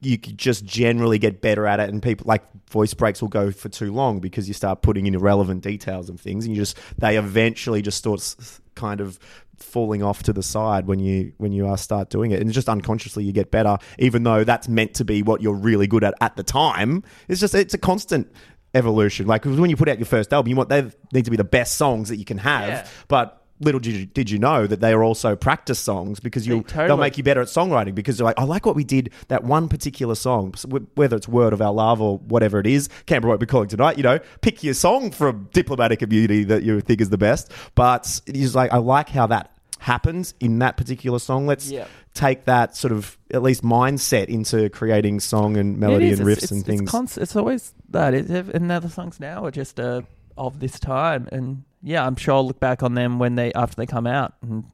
you 0.04 0.18
could 0.18 0.38
just 0.38 0.66
generally 0.66 1.20
get 1.20 1.42
better 1.42 1.68
at 1.68 1.80
it, 1.80 1.90
and 1.90 2.02
people 2.02 2.26
like 2.28 2.44
voice 2.70 2.94
breaks 2.94 3.22
will 3.22 3.30
go 3.30 3.52
for 3.52 3.70
too 3.70 3.94
long 3.94 4.20
because 4.20 4.48
you 4.48 4.54
start 4.54 4.82
putting 4.82 5.06
in 5.06 5.14
irrelevant 5.14 5.62
details 5.62 6.10
and 6.10 6.20
things, 6.20 6.46
and 6.46 6.56
you 6.56 6.62
just 6.62 6.78
they 6.98 7.18
eventually 7.18 7.84
just 7.84 8.00
start 8.00 8.36
kind 8.76 9.02
of 9.02 9.20
falling 9.58 10.02
off 10.02 10.24
to 10.24 10.34
the 10.34 10.44
side 10.44 10.88
when 10.88 11.00
you 11.00 11.34
when 11.38 11.52
you 11.52 11.76
start 11.78 12.10
doing 12.10 12.32
it. 12.32 12.42
And 12.42 12.52
just 12.52 12.70
unconsciously 12.70 13.24
you 13.24 13.32
get 13.32 13.52
better 13.52 13.78
even 14.00 14.24
though 14.24 14.44
that's 14.44 14.68
meant 14.68 14.96
to 14.96 15.06
be 15.06 15.22
what 15.22 15.42
you're 15.42 15.54
really 15.56 15.88
good 15.88 16.04
at 16.04 16.14
at 16.22 16.36
the 16.36 16.44
time. 16.44 17.04
It's 17.28 17.40
just 17.40 17.56
it's 17.56 17.74
a 17.74 17.78
constant 17.78 18.32
evolution. 18.74 19.28
Like 19.28 19.46
when 19.46 19.70
you 19.70 19.76
put 19.76 19.90
out 19.90 20.00
your 20.00 20.06
first 20.06 20.34
album 20.34 20.50
you 20.50 20.56
want 20.56 20.70
they 20.70 20.90
need 21.14 21.26
to 21.26 21.32
be 21.32 21.38
the 21.38 21.44
best 21.44 21.78
songs 21.78 22.10
that 22.10 22.18
you 22.18 22.26
can 22.26 22.38
have. 22.40 22.70
Yeah. 22.70 22.88
but 23.08 23.41
little 23.62 23.80
did 23.80 23.94
you, 23.94 24.06
did 24.06 24.30
you 24.30 24.38
know 24.40 24.68
that 24.68 24.80
they 24.82 24.92
are 24.92 25.04
also 25.04 25.36
practice 25.36 25.80
songs 25.80 26.20
because 26.20 26.46
you 26.46 26.62
totally. 26.64 26.88
they'll 26.88 26.98
make 26.98 27.18
you 27.18 27.24
better 27.24 27.42
at 27.42 27.48
songwriting 27.48 27.96
because 27.96 28.18
they're 28.18 28.26
like 28.26 28.38
I 28.40 28.44
like 28.44 28.66
what 28.66 28.76
we 28.76 28.84
did 28.84 29.12
that 29.30 29.44
one 29.44 29.68
particular 29.70 30.16
song 30.16 30.54
whether 30.96 31.16
it's 31.16 31.28
World 31.28 31.54
of 31.54 31.62
Our 31.62 31.72
Love 31.72 32.02
or 32.02 32.18
whatever 32.20 32.60
it 32.60 32.68
is 32.68 32.90
Canberra 33.06 33.30
won't 33.32 33.40
be 33.40 33.46
calling 33.46 33.70
tonight 33.70 33.98
you 33.98 34.04
know 34.04 34.20
pick 34.42 34.64
your 34.64 34.74
song 34.74 35.12
from 35.12 35.48
Diplomatic 35.54 36.02
Immunity 36.02 36.44
that 36.46 36.64
you 36.64 36.82
think 36.82 37.02
is 37.02 37.10
the 37.10 37.18
best 37.18 37.52
but 37.76 38.20
it's 38.28 38.56
like 38.56 38.74
I 38.74 38.78
like 38.78 39.10
how 39.10 39.28
that 39.28 39.52
happens 39.80 40.34
in 40.40 40.60
that 40.60 40.78
particular 40.78 41.18
song 41.20 41.48
let's 41.48 41.72
Yeah. 41.72 41.86
take 42.14 42.46
that 42.46 42.76
sort 42.76 42.92
of 42.92 43.18
at 43.34 43.42
least 43.42 43.64
mindset 43.64 44.26
into 44.28 44.70
creating 44.70 45.20
song 45.20 45.58
and 45.58 45.78
melody 45.80 46.12
and 46.12 46.22
riffs 46.22 46.44
it's, 46.44 46.52
and 46.52 46.64
things 46.66 46.82
It's, 46.82 46.92
const- 46.92 47.18
it's 47.18 47.36
always 47.36 47.74
that. 47.90 48.14
It, 48.14 48.30
and 48.30 48.68
now 48.68 48.80
the 48.80 48.90
songs 48.90 49.20
now 49.20 49.44
are 49.46 49.52
just 49.52 49.80
uh, 49.80 50.02
of 50.38 50.60
this 50.60 50.80
time. 50.80 51.28
And 51.32 51.64
yeah, 51.82 52.06
I'm 52.06 52.16
sure 52.16 52.36
I'll 52.36 52.48
look 52.48 52.60
back 52.60 52.84
on 52.84 52.94
them 52.94 53.20
when 53.20 53.36
they 53.36 53.52
after 53.54 53.76
they 53.76 53.86
come 53.86 54.08
out 54.08 54.34
and 54.42 54.66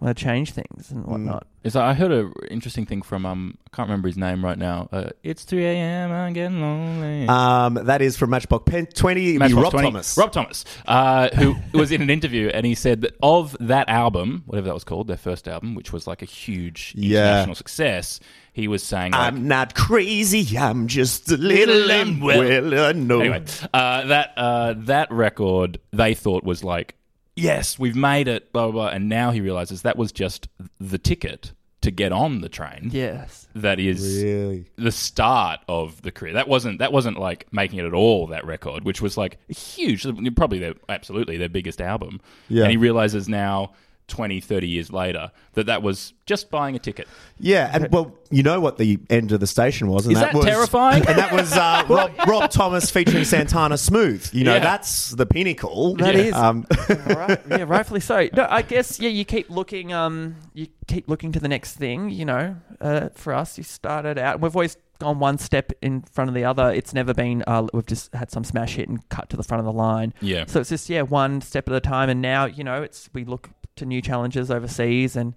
want 0.00 0.16
to 0.16 0.24
change 0.24 0.52
things 0.52 0.88
Mm. 0.88 0.96
and 0.96 1.04
whatnot. 1.06 1.46
Is 1.62 1.76
I 1.76 1.92
heard 1.92 2.10
a 2.10 2.30
interesting 2.50 2.86
thing 2.86 3.02
from 3.02 3.26
um 3.26 3.58
I 3.70 3.76
can't 3.76 3.86
remember 3.88 4.08
his 4.08 4.16
name 4.16 4.42
right 4.42 4.56
now. 4.56 4.88
Uh, 4.90 5.10
it's 5.22 5.44
3 5.44 5.62
a.m. 5.66 6.10
I'm 6.10 6.32
getting 6.32 6.58
lonely. 6.60 7.28
um, 7.28 7.74
that 7.74 8.00
is 8.00 8.16
from 8.16 8.30
Matchbox 8.30 8.64
Pen 8.70 8.86
20 8.86 9.20
it'd 9.20 9.34
be 9.34 9.38
Matchbox 9.38 9.62
Rob 9.64 9.72
20 9.72 9.86
Thomas 9.88 10.16
Rob 10.16 10.32
Thomas, 10.32 10.64
uh, 10.86 11.28
who 11.36 11.56
was 11.78 11.92
in 11.92 12.00
an 12.00 12.08
interview, 12.08 12.48
and 12.48 12.64
he 12.64 12.74
said 12.74 13.02
that 13.02 13.14
of 13.22 13.54
that 13.60 13.90
album, 13.90 14.42
whatever 14.46 14.68
that 14.68 14.74
was 14.74 14.84
called, 14.84 15.06
their 15.06 15.18
first 15.18 15.46
album, 15.46 15.74
which 15.74 15.92
was 15.92 16.06
like 16.06 16.22
a 16.22 16.26
huge 16.26 16.94
Yeah. 16.96 17.18
international 17.26 17.56
success, 17.56 18.20
he 18.54 18.66
was 18.66 18.82
saying, 18.82 19.12
like, 19.12 19.20
I'm 19.20 19.46
not 19.46 19.74
crazy, 19.74 20.56
I'm 20.56 20.86
just 20.88 21.30
a 21.30 21.36
little 21.36 21.90
unwell. 21.90 22.38
Well 22.40 22.84
I 22.86 22.92
know. 22.92 23.20
anyway, 23.20 23.44
uh, 23.74 24.06
that 24.06 24.32
uh, 24.38 24.74
that 24.78 25.10
record 25.12 25.78
they 25.92 26.14
thought 26.14 26.42
was 26.42 26.64
like, 26.64 26.94
yes, 27.36 27.78
we've 27.78 27.96
made 27.96 28.28
it, 28.28 28.52
blah 28.52 28.64
blah, 28.66 28.72
blah. 28.72 28.88
and 28.88 29.08
now 29.08 29.30
he 29.30 29.40
realizes 29.40 29.82
that 29.82 29.96
was 29.96 30.12
just 30.12 30.48
the 30.78 30.98
ticket 30.98 31.52
to 31.82 31.90
get 31.90 32.12
on 32.12 32.42
the 32.42 32.48
train. 32.50 32.90
Yes. 32.92 33.48
That 33.54 33.80
is 33.80 34.22
Really? 34.22 34.66
the 34.76 34.92
start 34.92 35.60
of 35.66 36.02
the 36.02 36.10
career. 36.12 36.34
That 36.34 36.46
wasn't 36.46 36.78
that 36.80 36.92
wasn't 36.92 37.18
like 37.18 37.50
making 37.52 37.78
it 37.78 37.86
at 37.86 37.94
all. 37.94 38.26
That 38.26 38.44
record, 38.44 38.84
which 38.84 39.00
was 39.00 39.16
like 39.16 39.38
huge, 39.48 40.06
probably 40.36 40.58
their 40.58 40.74
absolutely 40.90 41.36
their 41.38 41.48
biggest 41.48 41.80
album. 41.80 42.20
Yeah. 42.48 42.64
And 42.64 42.70
he 42.70 42.76
realizes 42.76 43.28
now. 43.28 43.72
20, 44.10 44.40
30 44.40 44.68
years 44.68 44.92
later, 44.92 45.30
that 45.54 45.66
that 45.66 45.82
was 45.82 46.12
just 46.26 46.50
buying 46.50 46.76
a 46.76 46.78
ticket. 46.78 47.08
Yeah, 47.38 47.70
and 47.72 47.90
well, 47.90 48.14
you 48.30 48.42
know 48.42 48.60
what 48.60 48.76
the 48.76 48.98
end 49.08 49.32
of 49.32 49.40
the 49.40 49.46
station 49.46 49.88
was, 49.88 50.04
and 50.06 50.14
Is 50.14 50.20
that 50.20 50.34
was 50.34 50.44
terrifying? 50.44 51.06
And 51.06 51.16
that 51.16 51.32
was 51.32 51.52
uh, 51.54 51.84
Rob, 51.88 52.12
Rob 52.26 52.50
Thomas 52.50 52.90
featuring 52.90 53.24
Santana 53.24 53.78
Smooth. 53.78 54.28
You 54.34 54.44
know, 54.44 54.54
Yeah. 54.54 54.60
that's 54.60 55.10
the 55.12 55.24
pinnacle. 55.26 55.94
That 55.96 56.14
yeah. 56.14 56.20
is. 56.22 56.34
Um, 56.34 56.66
right. 57.06 57.40
Yeah, 57.48 57.64
rightfully 57.66 58.00
so. 58.00 58.28
No, 58.34 58.46
I 58.50 58.62
guess 58.62 59.00
yeah. 59.00 59.08
You 59.08 59.24
keep 59.24 59.48
looking. 59.48 59.92
Um, 59.92 60.36
you 60.52 60.66
keep 60.86 61.08
looking 61.08 61.32
to 61.32 61.40
the 61.40 61.48
next 61.48 61.76
thing. 61.76 62.10
You 62.10 62.24
know, 62.26 62.56
uh, 62.80 63.08
for 63.14 63.32
us, 63.32 63.56
you 63.56 63.64
started 63.64 64.18
out. 64.18 64.40
We've 64.40 64.54
always 64.54 64.76
gone 64.98 65.18
one 65.18 65.38
step 65.38 65.72
in 65.80 66.02
front 66.02 66.28
of 66.28 66.34
the 66.34 66.44
other. 66.44 66.70
It's 66.70 66.92
never 66.92 67.14
been. 67.14 67.42
Uh, 67.46 67.66
we've 67.72 67.86
just 67.86 68.14
had 68.14 68.30
some 68.30 68.44
smash 68.44 68.74
hit 68.76 68.86
and 68.88 69.08
cut 69.08 69.30
to 69.30 69.36
the 69.36 69.42
front 69.42 69.60
of 69.60 69.64
the 69.64 69.72
line. 69.72 70.12
Yeah. 70.20 70.44
So 70.46 70.60
it's 70.60 70.68
just 70.68 70.88
yeah, 70.90 71.02
one 71.02 71.40
step 71.40 71.68
at 71.68 71.74
a 71.74 71.80
time. 71.80 72.10
And 72.10 72.20
now 72.20 72.44
you 72.44 72.62
know, 72.64 72.82
it's 72.82 73.08
we 73.14 73.24
look 73.24 73.48
to 73.76 73.86
new 73.86 74.00
challenges 74.02 74.50
overseas, 74.50 75.16
and 75.16 75.34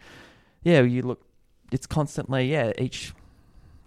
yeah, 0.64 0.82
you 0.82 1.02
look. 1.02 1.22
It's 1.72 1.88
constantly 1.88 2.52
yeah. 2.52 2.72
Each. 2.78 3.14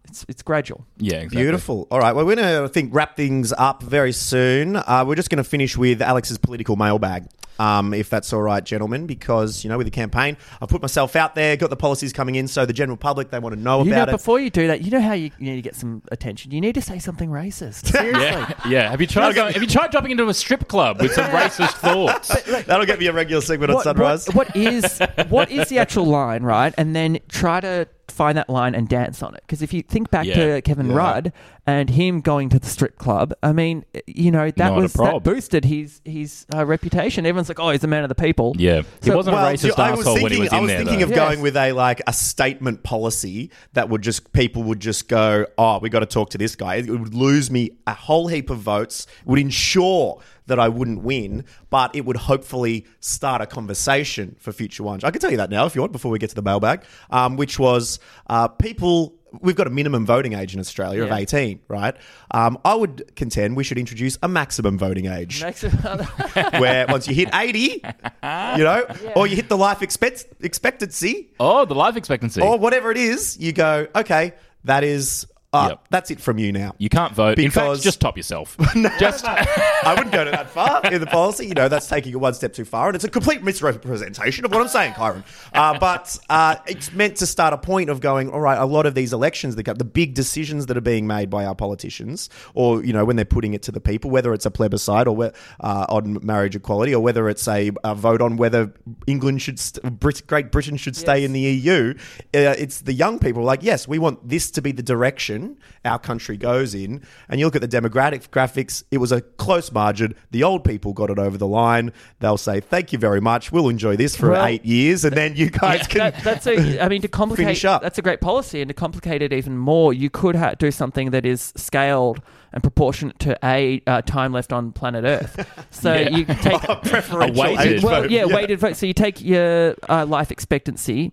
It's 0.08 0.24
it's 0.28 0.42
gradual. 0.42 0.86
Yeah, 0.98 1.16
exactly. 1.16 1.42
Beautiful. 1.42 1.88
All 1.90 1.98
right. 1.98 2.14
Well, 2.14 2.24
we're 2.24 2.36
going 2.36 2.48
to, 2.48 2.64
I 2.64 2.68
think, 2.68 2.94
wrap 2.94 3.16
things 3.16 3.52
up 3.56 3.82
very 3.82 4.12
soon. 4.12 4.76
Uh, 4.76 5.04
we're 5.06 5.16
just 5.16 5.30
going 5.30 5.42
to 5.42 5.48
finish 5.48 5.76
with 5.76 6.00
Alex's 6.00 6.38
political 6.38 6.76
mailbag, 6.76 7.26
um, 7.58 7.94
if 7.94 8.10
that's 8.10 8.32
all 8.32 8.42
right, 8.42 8.64
gentlemen, 8.64 9.06
because, 9.06 9.64
you 9.64 9.70
know, 9.70 9.76
with 9.78 9.86
the 9.86 9.90
campaign, 9.90 10.36
I've 10.60 10.68
put 10.68 10.82
myself 10.82 11.16
out 11.16 11.34
there, 11.34 11.56
got 11.56 11.70
the 11.70 11.76
policies 11.76 12.12
coming 12.12 12.34
in, 12.34 12.48
so 12.48 12.66
the 12.66 12.72
general 12.72 12.96
public, 12.96 13.30
they 13.30 13.38
want 13.38 13.54
to 13.54 13.60
know 13.60 13.82
You 13.84 13.90
know, 13.90 13.96
about 13.96 14.08
it. 14.08 14.12
before 14.12 14.40
you 14.40 14.50
do 14.50 14.66
that, 14.68 14.82
you 14.82 14.90
know 14.90 15.00
how 15.00 15.12
you, 15.12 15.30
you 15.38 15.50
need 15.50 15.56
to 15.56 15.62
get 15.62 15.74
some 15.76 16.02
attention. 16.10 16.50
You 16.52 16.60
need 16.60 16.74
to 16.74 16.82
say 16.82 16.98
something 16.98 17.30
racist. 17.30 17.86
Seriously. 17.92 18.20
Yeah, 18.22 18.52
yeah. 18.68 18.90
Have 18.90 19.00
you 19.00 19.06
tried 19.06 19.34
going, 19.34 19.52
Have 19.52 19.62
you 19.62 19.68
tried 19.68 19.90
dropping 19.90 20.10
into 20.12 20.28
a 20.28 20.34
strip 20.34 20.68
club 20.68 21.00
with 21.00 21.12
some 21.12 21.24
racist 21.30 21.72
thoughts? 21.74 22.28
That'll 22.64 22.86
get 22.86 22.98
me 22.98 23.06
a 23.06 23.12
regular 23.12 23.40
segment 23.40 23.70
on 23.70 23.76
what, 23.76 23.84
Sunrise. 23.84 24.26
what- 24.28 24.36
what 24.36 24.56
is 24.56 25.00
what 25.28 25.50
is 25.50 25.68
the 25.68 25.78
actual 25.78 26.04
line, 26.04 26.42
right? 26.42 26.72
And 26.76 26.94
then 26.94 27.18
try 27.28 27.60
to 27.60 27.88
find 28.08 28.38
that 28.38 28.48
line 28.48 28.74
and 28.74 28.88
dance 28.88 29.22
on 29.22 29.34
it. 29.34 29.42
Because 29.46 29.62
if 29.62 29.72
you 29.72 29.82
think 29.82 30.10
back 30.10 30.26
Yeah. 30.26 30.34
to 30.56 30.62
Kevin 30.62 30.88
Yeah. 30.90 30.96
Rudd 30.96 31.32
and 31.66 31.90
him 31.90 32.20
going 32.20 32.48
to 32.50 32.58
the 32.58 32.66
strip 32.66 32.98
club, 32.98 33.32
I 33.42 33.52
mean, 33.52 33.84
you 34.06 34.30
know 34.30 34.46
that 34.50 34.58
Not 34.58 34.76
was 34.76 34.92
that 34.94 35.22
boosted 35.24 35.64
his 35.64 36.00
his 36.04 36.46
uh, 36.54 36.64
reputation. 36.64 37.26
Everyone's 37.26 37.48
like, 37.48 37.58
oh, 37.60 37.70
he's 37.70 37.82
a 37.84 37.88
man 37.88 38.02
of 38.04 38.08
the 38.08 38.14
people. 38.14 38.54
Yeah, 38.58 38.82
he 39.02 39.10
wasn't 39.10 39.34
Well, 39.36 39.46
a 39.46 39.52
racist 39.52 39.78
I 39.78 39.90
was 39.90 40.00
asshole 40.00 40.16
thinking, 40.16 40.22
when 40.22 40.32
he 40.32 40.40
was 40.40 40.48
in 40.52 40.54
I 40.56 40.60
was 40.60 40.68
there. 40.70 40.78
thinking 40.78 40.98
though. 41.00 41.04
of 41.04 41.10
Yes. 41.10 41.18
going 41.18 41.40
with 41.40 41.56
a 41.56 41.72
like 41.72 42.00
a 42.06 42.12
statement 42.12 42.82
policy 42.82 43.50
that 43.72 43.88
would 43.88 44.02
just 44.02 44.32
people 44.32 44.62
would 44.64 44.80
just 44.80 45.08
go, 45.08 45.46
oh, 45.58 45.78
we 45.80 45.88
got 45.90 46.00
to 46.00 46.06
talk 46.06 46.30
to 46.30 46.38
this 46.38 46.54
guy. 46.56 46.76
It 46.76 46.88
would 46.90 47.14
lose 47.14 47.50
me 47.50 47.70
a 47.86 47.94
whole 47.94 48.28
heap 48.28 48.50
of 48.50 48.58
votes. 48.58 49.06
Would 49.24 49.38
ensure 49.40 50.20
that 50.46 50.58
I 50.60 50.68
wouldn't 50.68 51.02
win, 51.02 51.44
but 51.70 51.94
it 51.94 52.04
would 52.04 52.16
hopefully 52.16 52.86
start 53.00 53.40
a 53.42 53.46
conversation 53.46 54.36
for 54.38 54.52
future 54.52 54.82
ones. 54.82 55.04
I 55.04 55.10
can 55.10 55.20
tell 55.20 55.30
you 55.30 55.36
that 55.38 55.50
now 55.50 55.66
if 55.66 55.74
you 55.74 55.80
want 55.80 55.92
before 55.92 56.10
we 56.10 56.18
get 56.18 56.28
to 56.30 56.36
the 56.36 56.42
mailbag, 56.42 56.82
um, 57.10 57.36
which 57.36 57.58
was 57.58 57.98
uh, 58.28 58.48
people. 58.48 59.14
We've 59.42 59.56
got 59.56 59.66
a 59.66 59.70
minimum 59.70 60.06
voting 60.06 60.32
age 60.32 60.54
in 60.54 60.60
Australia 60.60 61.00
Yeah. 61.04 61.12
of 61.12 61.18
18, 61.18 61.60
right? 61.68 61.94
Um, 62.30 62.56
I 62.64 62.74
would 62.74 63.12
contend 63.16 63.54
we 63.54 63.64
should 63.64 63.76
introduce 63.76 64.16
a 64.22 64.28
maximum 64.28 64.78
voting 64.78 65.06
age 65.06 65.42
it- 65.42 65.62
where 66.58 66.86
once 66.86 67.06
you 67.06 67.14
hit 67.14 67.28
80, 67.34 67.58
you 67.60 68.64
know, 68.64 68.86
or 69.14 69.26
you 69.26 69.36
hit 69.36 69.50
the 69.50 69.56
life 69.58 69.82
expect- 69.82 70.24
expectancy 70.40 71.28
Oh, 71.38 71.66
the 71.66 71.74
life 71.74 71.96
expectancy. 71.96 72.40
or 72.40 72.58
whatever 72.58 72.90
it 72.90 72.96
is, 72.96 73.36
you 73.38 73.52
go, 73.52 73.86
okay, 73.94 74.32
that 74.64 74.84
is, 74.84 75.26
uh, 75.56 75.68
Yep. 75.70 75.86
that's 75.90 76.10
it 76.10 76.20
from 76.20 76.38
you 76.38 76.52
now. 76.52 76.74
you 76.78 76.88
can't 76.88 77.12
vote. 77.14 77.38
In 77.38 77.46
Because- 77.46 77.78
fact, 77.78 77.84
just 77.84 78.00
top 78.00 78.16
yourself. 78.16 78.56
just 78.98 79.24
I 79.26 79.94
wouldn't 79.94 80.12
go 80.12 80.24
to 80.24 80.30
that 80.30 80.50
far 80.50 80.84
in 80.92 81.00
the 81.00 81.06
policy. 81.06 81.46
You 81.46 81.54
know, 81.54 81.68
that's 81.68 81.88
taking 81.88 82.12
it 82.12 82.16
one 82.20 82.34
step 82.34 82.52
too 82.52 82.64
far, 82.64 82.88
and 82.88 82.94
it's 82.96 83.04
a 83.04 83.08
complete 83.10 83.42
misrepresentation 83.42 84.44
of 84.44 84.50
what 84.52 84.60
I'm 84.62 84.68
saying, 84.68 84.92
Kyron. 84.94 85.22
Uh, 85.52 85.78
but 85.78 86.16
uh, 86.28 86.56
it's 86.66 86.92
meant 86.92 87.16
to 87.16 87.26
start 87.26 87.52
a 87.54 87.58
point 87.58 87.90
of 87.90 88.00
going, 88.00 88.30
all 88.30 88.40
right, 88.40 88.58
a 88.58 88.64
lot 88.66 88.86
of 88.86 88.94
these 88.94 89.12
elections, 89.12 89.56
that 89.56 89.62
go- 89.64 89.74
the 89.74 89.84
big 89.84 90.14
decisions 90.14 90.66
that 90.66 90.76
are 90.76 90.80
being 90.82 91.06
made 91.06 91.30
by 91.30 91.44
our 91.44 91.54
politicians, 91.54 92.28
or 92.54 92.84
you 92.84 92.92
know, 92.92 93.04
when 93.04 93.16
they're 93.16 93.24
putting 93.24 93.54
it 93.54 93.62
to 93.62 93.72
the 93.72 93.80
people, 93.80 94.10
whether 94.10 94.32
it's 94.34 94.46
a 94.46 94.50
plebiscite 94.50 95.06
or 95.08 95.32
uh, 95.60 95.86
on 95.88 96.18
marriage 96.24 96.56
equality, 96.56 96.94
or 96.94 97.00
whether 97.02 97.28
it's 97.28 97.46
a, 97.48 97.70
a 97.84 97.94
vote 97.94 98.20
on 98.20 98.36
whether 98.36 98.72
England 99.06 99.42
should, 99.42 99.58
st- 99.58 99.98
Brit- 100.00 100.26
Great 100.26 100.50
Britain 100.52 100.76
should 100.76 100.96
stay 100.96 101.18
Yes. 101.20 101.26
in 101.26 101.32
the 101.32 101.40
EU, 101.40 101.94
uh, 102.34 102.54
it's 102.58 102.80
the 102.82 102.92
young 102.92 103.18
people 103.18 103.42
like, 103.42 103.62
yes, 103.62 103.86
we 103.86 103.98
want 103.98 104.28
this 104.28 104.50
to 104.50 104.60
be 104.62 104.72
the 104.72 104.82
direction 104.82 105.45
our 105.84 105.98
country 105.98 106.36
goes 106.36 106.74
in. 106.74 107.02
And 107.28 107.38
you 107.38 107.46
look 107.46 107.54
at 107.56 107.62
the 107.62 107.68
demographic 107.68 108.28
graphics, 108.30 108.82
it 108.90 108.98
was 108.98 109.12
a 109.12 109.20
close 109.20 109.70
margin. 109.70 110.14
The 110.30 110.42
old 110.42 110.64
people 110.64 110.92
got 110.92 111.10
it 111.10 111.18
over 111.18 111.36
the 111.38 111.46
line. 111.46 111.92
They'll 112.20 112.36
say, 112.38 112.60
thank 112.60 112.92
you 112.92 112.98
very 112.98 113.20
much. 113.20 113.52
We'll 113.52 113.68
enjoy 113.68 113.96
this 113.96 114.16
for 114.16 114.30
Well, 114.30 114.44
eight 114.46 114.64
years. 114.64 115.04
And 115.04 115.16
then 115.16 115.36
you 115.36 115.50
guys 115.50 115.86
can. 115.86 115.98
that, 115.98 116.24
that's 116.24 116.46
a. 116.46 116.80
I 116.80 116.88
mean, 116.88 117.02
to 117.02 117.08
complicate. 117.22 117.46
Finish 117.46 117.64
up. 117.64 117.82
That's 117.82 117.98
a 117.98 118.02
great 118.02 118.20
policy, 118.20 118.60
and 118.60 118.68
to 118.68 118.74
complicate 118.74 119.22
it 119.22 119.32
even 119.32 119.56
more, 119.56 119.92
you 119.92 120.10
could 120.10 120.34
ha- 120.36 120.54
do 120.54 120.70
something 120.70 121.10
that 121.10 121.24
is 121.26 121.52
scaled 121.56 122.20
and 122.52 122.62
proportionate 122.62 123.18
to 123.18 123.38
a 123.44 123.82
uh, 123.86 124.00
time 124.02 124.32
left 124.32 124.52
on 124.52 124.72
planet 124.72 125.04
Earth. 125.04 125.46
So 125.70 125.92
Yeah. 125.94 126.08
you 126.10 126.24
take 126.24 126.60
preferential 126.84 127.42
A 127.44 127.56
weighted 127.56 127.82
well, 127.82 128.02
vote. 128.02 128.10
yeah, 128.10 128.24
weighted 128.24 128.58
vote. 128.58 128.76
So 128.76 128.86
you 128.86 128.94
take 128.94 129.20
your 129.22 129.74
uh, 129.88 130.06
life 130.06 130.30
expectancy. 130.30 131.12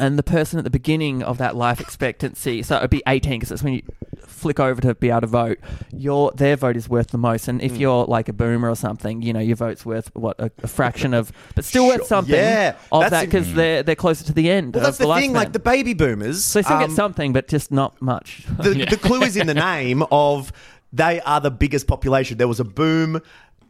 And 0.00 0.18
the 0.18 0.22
person 0.22 0.58
at 0.58 0.64
the 0.64 0.70
beginning 0.70 1.22
of 1.22 1.38
that 1.38 1.54
life 1.56 1.80
expectancy, 1.80 2.62
so 2.62 2.76
it'd 2.76 2.90
be 2.90 3.02
18 3.06 3.38
because 3.38 3.50
that's 3.50 3.62
when 3.62 3.74
you 3.74 3.82
flick 4.26 4.58
over 4.58 4.80
to 4.80 4.94
be 4.94 5.10
able 5.10 5.20
to 5.20 5.26
vote. 5.26 5.58
Your 5.92 6.32
their 6.32 6.56
vote 6.56 6.76
is 6.76 6.88
worth 6.88 7.08
the 7.08 7.18
most, 7.18 7.46
and 7.48 7.60
if 7.60 7.76
you're 7.76 8.04
like 8.06 8.28
a 8.28 8.32
boomer 8.32 8.68
or 8.70 8.76
something, 8.76 9.20
you 9.22 9.32
know 9.32 9.40
your 9.40 9.56
vote's 9.56 9.84
worth 9.84 10.10
what 10.14 10.40
a, 10.40 10.50
a 10.62 10.66
fraction 10.66 11.12
of, 11.14 11.30
but 11.54 11.64
still 11.64 11.84
Sure, 11.88 11.98
worth 11.98 12.06
something 12.06 12.34
yeah, 12.34 12.76
of 12.90 13.02
that's 13.02 13.10
that 13.10 13.24
because 13.26 13.52
they're 13.54 13.82
they're 13.82 13.94
closer 13.94 14.24
to 14.24 14.32
the 14.32 14.50
end. 14.50 14.74
Well, 14.74 14.84
that's 14.84 14.98
the 14.98 15.04
thing. 15.04 15.30
lifespan. 15.32 15.34
Like 15.34 15.52
the 15.52 15.58
baby 15.58 15.94
boomers. 15.94 16.44
so 16.44 16.58
they 16.58 16.62
still 16.64 16.76
um, 16.76 16.88
get 16.88 16.96
something, 16.96 17.32
but 17.32 17.48
just 17.48 17.70
not 17.70 18.00
much. 18.00 18.44
the, 18.58 18.86
the 18.90 18.96
clue 18.96 19.22
is 19.22 19.36
in 19.36 19.46
the 19.46 19.54
name 19.72 20.02
of 20.10 20.52
they 20.92 21.20
are 21.20 21.40
the 21.40 21.50
biggest 21.50 21.86
population. 21.86 22.38
There 22.38 22.48
was 22.48 22.60
a 22.60 22.64
boom 22.64 23.20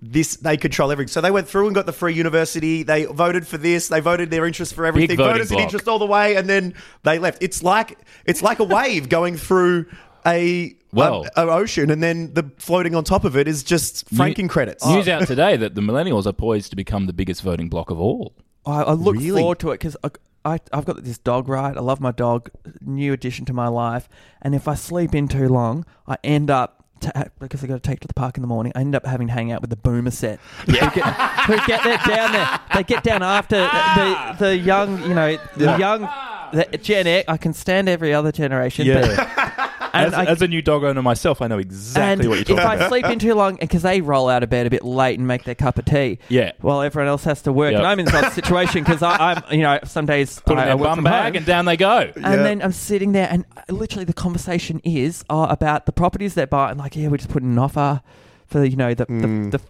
this 0.02 0.36
they 0.36 0.56
control 0.56 0.90
everything. 0.90 1.08
So 1.08 1.20
they 1.20 1.30
went 1.30 1.48
through 1.48 1.66
and 1.66 1.74
got 1.74 1.86
the 1.86 1.92
free 1.92 2.14
university. 2.14 2.82
They 2.82 3.04
voted 3.04 3.46
for 3.46 3.58
this. 3.58 3.88
They 3.88 4.00
voted 4.00 4.30
their 4.30 4.46
interest 4.46 4.74
for 4.74 4.86
everything. 4.86 5.16
voting 5.16 5.32
Voted 5.34 5.50
an 5.50 5.54
bloc. 5.56 5.62
interest 5.62 5.88
all 5.88 5.98
the 5.98 6.06
way, 6.06 6.36
and 6.36 6.48
then 6.48 6.74
they 7.02 7.18
left. 7.18 7.42
It's 7.42 7.62
like 7.62 7.98
it's 8.24 8.42
like 8.42 8.58
a 8.60 8.64
wave 8.64 9.08
going 9.08 9.36
through 9.36 9.86
a 10.26 10.74
Well- 10.92 11.26
a, 11.36 11.46
a 11.46 11.50
ocean, 11.50 11.90
and 11.90 12.02
then 12.02 12.32
the 12.34 12.50
floating 12.58 12.94
on 12.94 13.04
top 13.04 13.24
of 13.24 13.36
it 13.36 13.46
is 13.48 13.62
just 13.62 14.08
franking 14.10 14.48
credits. 14.48 14.86
News 14.86 15.08
out 15.08 15.26
today 15.26 15.56
that 15.56 15.74
the 15.74 15.80
millennials 15.80 16.26
are 16.26 16.32
poised 16.32 16.70
to 16.70 16.76
become 16.76 17.06
the 17.06 17.12
biggest 17.12 17.42
voting 17.42 17.68
block 17.68 17.90
of 17.90 18.00
all. 18.00 18.34
I, 18.66 18.82
I 18.82 18.92
look 18.92 19.16
Really? 19.16 19.40
forward 19.40 19.58
to 19.60 19.70
it 19.70 19.74
because 19.80 19.96
I, 20.04 20.10
I, 20.44 20.58
I've 20.72 20.84
got 20.84 21.02
this 21.02 21.16
dog, 21.18 21.48
right? 21.48 21.74
I 21.76 21.80
love 21.80 22.00
my 22.00 22.12
dog, 22.12 22.50
new 22.80 23.12
addition 23.12 23.44
to 23.46 23.52
my 23.54 23.68
life. 23.68 24.08
And 24.42 24.54
if 24.54 24.68
I 24.68 24.74
sleep 24.74 25.14
in 25.14 25.28
too 25.28 25.48
long, 25.48 25.84
I 26.06 26.18
end 26.24 26.50
up, 26.50 26.79
ta 27.00 27.24
because 27.38 27.64
i 27.64 27.66
got 27.66 27.74
to 27.74 27.80
take 27.80 28.00
to 28.00 28.08
the 28.08 28.14
park 28.14 28.36
in 28.36 28.42
the 28.42 28.46
morning, 28.46 28.72
I 28.74 28.80
end 28.80 28.94
up 28.94 29.06
having 29.06 29.26
to 29.28 29.32
hang 29.32 29.52
out 29.52 29.60
with 29.60 29.70
the 29.70 29.76
boomer 29.76 30.10
set. 30.10 30.38
Who, 30.66 30.72
get, 30.72 30.92
who 30.92 31.56
get 31.66 32.04
down 32.06 32.32
there. 32.32 32.60
They 32.74 32.82
get 32.84 33.02
down 33.02 33.22
after 33.22 33.56
the, 33.56 33.68
ah! 33.70 34.36
the 34.38 34.56
young, 34.56 35.02
you 35.02 35.14
know, 35.14 35.38
the 35.56 35.76
young, 35.78 36.02
the 36.52 36.78
Gen 36.78 37.06
X. 37.06 37.24
I 37.28 37.36
can 37.36 37.52
stand 37.52 37.88
every 37.88 38.12
other 38.14 38.32
generation. 38.32 38.88
And 38.90 39.06
As, 39.92 40.14
I, 40.14 40.24
as 40.24 40.42
a 40.42 40.48
new 40.48 40.62
dog 40.62 40.85
owner 40.85 41.03
myself, 41.03 41.42
I 41.42 41.46
know 41.48 41.59
exactly 41.59 42.29
what 42.29 42.35
you're 42.48 42.59
if 42.59 42.62
talking 42.64 42.83
I 42.83 42.88
sleep 42.88 43.05
in 43.07 43.18
too 43.18 43.35
long, 43.35 43.57
because 43.57 43.83
they 43.83 44.00
roll 44.00 44.29
out 44.29 44.42
of 44.42 44.50
bed 44.50 44.66
a 44.66 44.70
bit 44.70 44.85
late 44.85 45.18
and 45.18 45.26
make 45.26 45.44
their 45.44 45.55
cup 45.55 45.79
of 45.79 45.85
tea, 45.85 46.18
Yeah. 46.29 46.53
while 46.61 46.83
everyone 46.83 47.09
else 47.09 47.24
has 47.24 47.42
to 47.42 47.53
work, 47.53 47.72
Yep. 47.72 47.79
and 47.81 47.87
I'm 47.87 47.98
in 48.00 48.07
this 48.07 48.33
situation 48.35 48.85
because 48.85 49.03
I'm, 49.03 49.42
you 49.50 49.62
know, 49.62 49.79
some 49.85 50.07
days 50.07 50.40
Put 50.46 50.59
I, 50.59 50.62
in 50.62 50.66
their 50.68 50.76
work 50.76 50.87
bum 50.96 51.05
bag 51.05 51.24
home, 51.35 51.37
and 51.37 51.46
down 51.46 51.64
they 51.64 51.76
go. 51.76 51.98
and 52.14 52.22
Yeah. 52.24 52.37
then 52.37 52.62
I'm 52.62 52.72
sitting 52.72 53.12
there, 53.12 53.29
and 53.31 53.44
literally 53.68 54.05
the 54.05 54.12
conversation 54.12 54.81
is 54.85 55.24
uh, 55.31 55.46
about 55.50 55.87
the 55.87 55.92
properties 55.92 56.35
they 56.35 56.44
buy, 56.44 56.70
and 56.70 56.79
like, 56.79 56.96
yeah, 56.96 57.09
we 57.09 57.18
just 57.18 57.31
put 57.31 57.42
in 57.42 57.50
an 57.50 57.59
offer 57.59 58.00
for 58.46 58.64
you 58.64 58.76
know 58.76 58.94
the 58.94 59.07
Mm. 59.07 59.50
the, 59.50 59.59
the 59.59 59.64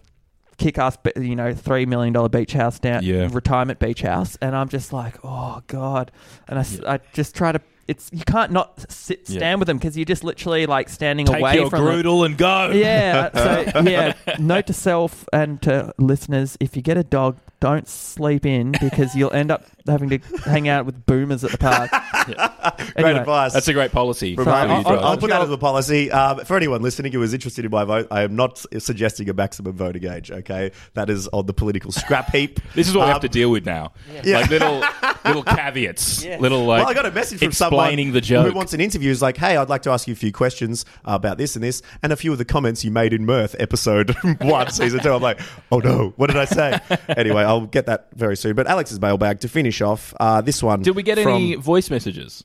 kick-ass, 0.57 0.97
you 1.15 1.35
know, 1.35 1.53
three 1.53 1.85
million 1.87 2.13
dollar 2.13 2.29
beach 2.29 2.53
house 2.53 2.77
down, 2.79 3.03
Yeah. 3.03 3.27
retirement 3.31 3.79
beach 3.79 4.01
house, 4.03 4.37
and 4.41 4.55
I'm 4.55 4.69
just 4.69 4.93
like, 4.93 5.15
oh 5.23 5.61
god, 5.67 6.11
and 6.47 6.59
I 6.59 6.65
I 6.95 6.99
just 7.13 7.35
try 7.35 7.51
to. 7.51 7.61
It's 7.87 8.09
you 8.13 8.23
can't 8.25 8.51
not 8.51 8.89
sit 8.91 9.21
Yeah. 9.27 9.37
stand 9.39 9.59
with 9.59 9.67
them 9.67 9.77
because 9.77 9.97
you're 9.97 10.05
just 10.05 10.23
literally 10.23 10.65
like 10.65 10.87
standing 10.89 11.25
Take 11.25 11.39
away 11.39 11.55
your 11.55 11.69
from 11.69 11.83
them. 11.83 11.93
groodle 11.93 12.23
and 12.23 12.37
go. 12.37 12.71
Yeah. 12.73 13.29
So 13.73 13.81
yeah, 13.81 14.13
note 14.39 14.67
to 14.67 14.73
self 14.73 15.25
and 15.33 15.61
to 15.63 15.93
listeners: 15.97 16.57
if 16.59 16.75
you 16.75 16.81
get 16.81 16.97
a 16.97 17.03
dog, 17.03 17.37
don't 17.59 17.87
sleep 17.87 18.45
in 18.45 18.73
because 18.79 19.15
you'll 19.15 19.33
end 19.33 19.51
up 19.51 19.65
having 19.87 20.09
to 20.09 20.19
hang 20.45 20.67
out 20.69 20.85
with 20.85 21.05
boomers 21.05 21.43
at 21.43 21.51
the 21.51 21.57
park. 21.57 21.89
Great 22.77 22.91
Anyway, 22.97 23.19
advice. 23.19 23.53
That's 23.53 23.67
a 23.67 23.73
great 23.73 23.91
policy. 23.91 24.35
From 24.35 24.45
So 24.45 24.51
me. 24.51 24.57
I'll- 24.57 24.83
for 24.83 24.89
you 24.93 24.95
I'll. 24.99 25.05
I'll 25.05 25.17
put 25.17 25.29
that 25.31 25.41
as 25.41 25.49
a 25.49 25.57
policy. 25.57 26.11
Um, 26.11 26.39
for 26.45 26.55
anyone 26.55 26.81
listening 26.81 27.11
who 27.11 27.21
is 27.23 27.33
interested 27.33 27.65
in 27.65 27.71
my 27.71 27.83
vote, 27.83 28.07
I 28.11 28.21
am 28.23 28.35
not 28.35 28.63
suggesting 28.79 29.29
a 29.29 29.33
maximum 29.33 29.73
voting 29.73 30.05
age. 30.05 30.31
Okay, 30.31 30.71
that 30.93 31.09
is 31.09 31.27
on 31.29 31.45
the 31.47 31.53
political 31.53 31.91
scrap 31.91 32.31
heap. 32.33 32.59
This 32.75 32.87
is 32.87 32.95
what 32.95 33.03
we 33.03 33.07
have 33.07 33.15
Um, 33.17 33.21
to 33.21 33.29
deal 33.29 33.49
with 33.51 33.65
now. 33.65 33.93
Yeah. 34.23 34.39
Like 34.39 34.49
little 34.49 34.83
little 35.25 35.43
caveats. 35.43 36.23
Yeah. 36.23 36.37
Little 36.39 36.65
like 36.65 36.81
well, 36.83 36.89
I 36.91 36.93
got 36.93 37.05
a 37.05 37.11
message 37.11 37.39
from 37.39 37.51
someone 37.51 37.80
explaining 37.81 38.13
the 38.13 38.21
joke. 38.21 38.47
who 38.47 38.53
wants 38.53 38.73
an 38.73 38.81
interview. 38.81 39.11
Is 39.11 39.21
like, 39.21 39.37
hey, 39.37 39.57
I'd 39.57 39.69
like 39.69 39.83
to 39.83 39.91
ask 39.91 40.07
you 40.07 40.13
a 40.13 40.17
few 40.17 40.31
questions 40.31 40.85
about 41.05 41.37
this 41.37 41.55
and 41.55 41.63
this, 41.63 41.81
and 42.03 42.11
a 42.11 42.15
few 42.15 42.31
of 42.31 42.37
the 42.37 42.45
comments 42.45 42.83
you 42.83 42.91
made 42.91 43.13
in 43.13 43.25
Mirth 43.25 43.55
episode 43.59 44.15
one, 44.41 44.71
season 44.71 44.99
two. 44.99 45.11
I'm 45.11 45.21
like, 45.21 45.39
oh 45.71 45.79
no, 45.79 46.13
what 46.17 46.27
did 46.27 46.37
I 46.37 46.45
say? 46.45 46.79
anyway, 47.17 47.43
I'll 47.43 47.67
get 47.67 47.85
that 47.87 48.09
very 48.13 48.37
soon. 48.37 48.55
But 48.55 48.67
Alex's 48.67 48.99
mailbag 48.99 49.39
to 49.41 49.47
finish 49.47 49.81
off. 49.81 50.13
Uh, 50.19 50.41
this 50.41 50.61
one. 50.63 50.81
Did 50.81 50.95
we 50.95 51.03
get 51.03 51.19
from, 51.19 51.33
any 51.33 51.55
voice 51.55 51.89
messages? 51.89 52.43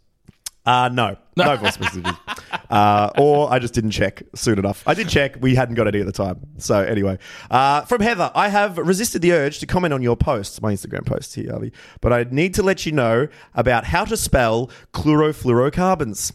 Uh, 0.67 0.91
no, 0.93 1.17
no, 1.37 1.57
voice 1.57 1.79
messages. 1.79 2.13
Uh, 2.69 3.11
or 3.17 3.53
I 3.53 3.61
just 3.61 3.73
didn't 3.73 3.93
check 3.93 4.23
soon 4.35 4.59
enough. 4.59 4.83
I 4.87 4.95
did 4.95 5.09
check. 5.09 5.37
We 5.41 5.55
hadn't 5.55 5.77
got 5.77 5.87
any 5.87 6.01
at 6.01 6.07
the 6.07 6.13
time. 6.13 6.41
So 6.59 6.83
anyway, 6.83 7.19
uh, 7.51 7.83
from 7.83 8.01
Heather, 8.01 8.33
I 8.35 8.49
have 8.49 8.77
resisted 8.77 9.23
the 9.23 9.33
urge 9.33 9.61
to 9.61 9.67
comment 9.67 9.95
on 9.95 10.03
your 10.03 10.17
posts, 10.17 10.61
my 10.61 10.73
Instagram 10.73 11.07
posts 11.07 11.35
here, 11.35 11.51
Harvey, 11.51 11.73
but 12.01 12.13
I 12.13 12.25
need 12.25 12.55
to 12.55 12.63
let 12.63 12.85
you 12.85 12.93
know 12.93 13.29
about 13.55 13.85
how 13.85 14.05
to 14.05 14.17
spell 14.17 14.71
chlorofluorocarbons. 14.93 16.33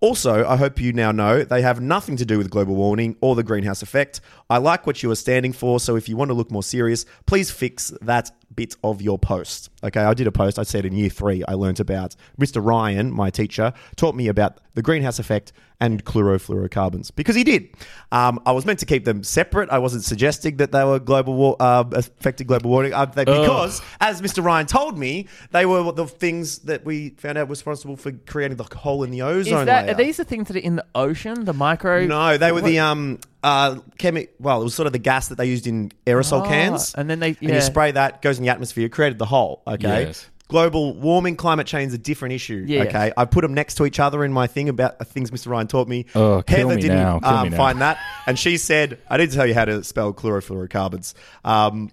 Also, 0.00 0.46
I 0.46 0.56
hope 0.56 0.80
you 0.80 0.92
now 0.92 1.10
know 1.10 1.42
they 1.42 1.60
have 1.62 1.80
nothing 1.80 2.16
to 2.18 2.24
do 2.24 2.38
with 2.38 2.50
global 2.50 2.76
warming 2.76 3.16
or 3.20 3.34
the 3.34 3.42
greenhouse 3.42 3.82
effect. 3.82 4.20
I 4.48 4.58
like 4.58 4.86
what 4.86 5.02
you 5.02 5.10
are 5.10 5.16
standing 5.16 5.52
for, 5.52 5.80
so 5.80 5.96
if 5.96 6.08
you 6.08 6.16
want 6.16 6.28
to 6.28 6.34
look 6.34 6.52
more 6.52 6.62
serious, 6.62 7.04
please 7.26 7.50
fix 7.50 7.92
that 8.02 8.30
bit 8.54 8.74
of 8.82 9.00
your 9.02 9.18
post. 9.18 9.70
Okay, 9.84 10.00
I 10.00 10.14
did 10.14 10.26
a 10.26 10.32
post. 10.32 10.58
I 10.58 10.62
said 10.64 10.84
in 10.84 10.94
year 10.94 11.10
three, 11.10 11.44
I 11.46 11.52
learnt 11.54 11.78
about 11.80 12.16
Mr. 12.40 12.64
Ryan, 12.64 13.10
my 13.12 13.30
teacher, 13.30 13.72
taught 13.96 14.14
me 14.14 14.26
about 14.28 14.58
the 14.74 14.82
greenhouse 14.82 15.18
effect 15.18 15.52
and 15.80 16.04
chlorofluorocarbons 16.04 17.14
because 17.14 17.36
he 17.36 17.44
did. 17.44 17.68
Um, 18.10 18.40
I 18.46 18.52
was 18.52 18.64
meant 18.66 18.78
to 18.80 18.86
keep 18.86 19.04
them 19.04 19.22
separate. 19.22 19.70
I 19.70 19.78
wasn't 19.78 20.02
suggesting 20.04 20.56
that 20.56 20.72
they 20.72 20.84
were 20.84 20.98
global 20.98 21.34
war, 21.34 21.56
uh, 21.60 21.84
affecting 21.92 22.46
global 22.46 22.70
warming 22.70 22.94
uh, 22.94 23.04
they, 23.06 23.24
because, 23.24 23.80
as 24.00 24.20
Mr. 24.20 24.42
Ryan 24.44 24.66
told 24.66 24.98
me, 24.98 25.26
they 25.52 25.66
were 25.66 25.92
the 25.92 26.06
things 26.06 26.58
that 26.60 26.84
we 26.84 27.10
found 27.10 27.38
out 27.38 27.48
was 27.48 27.60
responsible 27.60 27.96
for 27.96 28.12
creating 28.12 28.56
the 28.56 28.64
hole 28.76 29.04
in 29.04 29.10
the 29.10 29.20
Is 29.20 29.46
ozone 29.48 29.66
that 29.66 29.86
layer. 29.86 29.94
are 29.94 29.96
these 29.98 30.16
the 30.16 30.24
things 30.24 30.48
that 30.48 30.56
are 30.56 30.60
in 30.60 30.76
the 30.76 30.86
ocean? 30.94 31.44
The 31.44 31.52
micro? 31.54 32.06
No, 32.06 32.36
they 32.38 32.50
were 32.50 32.60
What- 32.60 32.64
the 32.64 32.80
um 32.80 33.18
uh 33.42 33.76
chemi- 33.98 34.28
Well, 34.40 34.60
it 34.60 34.64
was 34.64 34.74
sort 34.74 34.86
of 34.86 34.92
the 34.92 34.98
gas 34.98 35.28
that 35.28 35.38
they 35.38 35.46
used 35.46 35.66
in 35.66 35.92
aerosol 36.06 36.40
Ah, 36.42 36.48
cans, 36.48 36.94
and 36.94 37.08
then 37.08 37.20
they- 37.20 37.28
and 37.28 37.36
yeah. 37.40 37.54
you 37.56 37.60
spray 37.60 37.90
that 37.92 38.20
goes 38.22 38.38
in 38.38 38.44
the 38.44 38.50
atmosphere, 38.50 38.88
created 38.88 39.18
the 39.18 39.26
hole. 39.26 39.62
Okay. 39.66 40.04
Yes. 40.06 40.26
Global 40.48 40.94
warming, 40.94 41.36
climate 41.36 41.66
change 41.66 41.88
is 41.88 41.94
a 41.94 41.98
different 41.98 42.32
issue. 42.34 42.64
Yes. 42.66 42.86
Okay, 42.88 43.12
I 43.18 43.26
put 43.26 43.42
them 43.42 43.52
next 43.52 43.74
to 43.74 43.84
each 43.84 44.00
other 44.00 44.24
in 44.24 44.32
my 44.32 44.46
thing 44.46 44.70
about 44.70 44.96
uh, 44.98 45.04
things 45.04 45.30
Mr. 45.30 45.48
Ryan 45.50 45.66
taught 45.66 45.88
me. 45.88 46.06
Oh, 46.14 46.40
kill 46.40 46.68
Heather 46.70 46.76
me 46.76 46.80
didn't 46.80 46.96
now, 46.96 47.18
kill 47.18 47.28
um, 47.28 47.42
me 47.44 47.50
now. 47.50 47.56
find 47.58 47.80
that, 47.82 47.98
and 48.26 48.38
she 48.38 48.56
said, 48.56 48.98
"I 49.10 49.18
need 49.18 49.28
to 49.28 49.36
tell 49.36 49.46
you 49.46 49.52
how 49.52 49.66
to 49.66 49.84
spell 49.84 50.14
chlorofluorocarbons." 50.14 51.12
Um, 51.44 51.90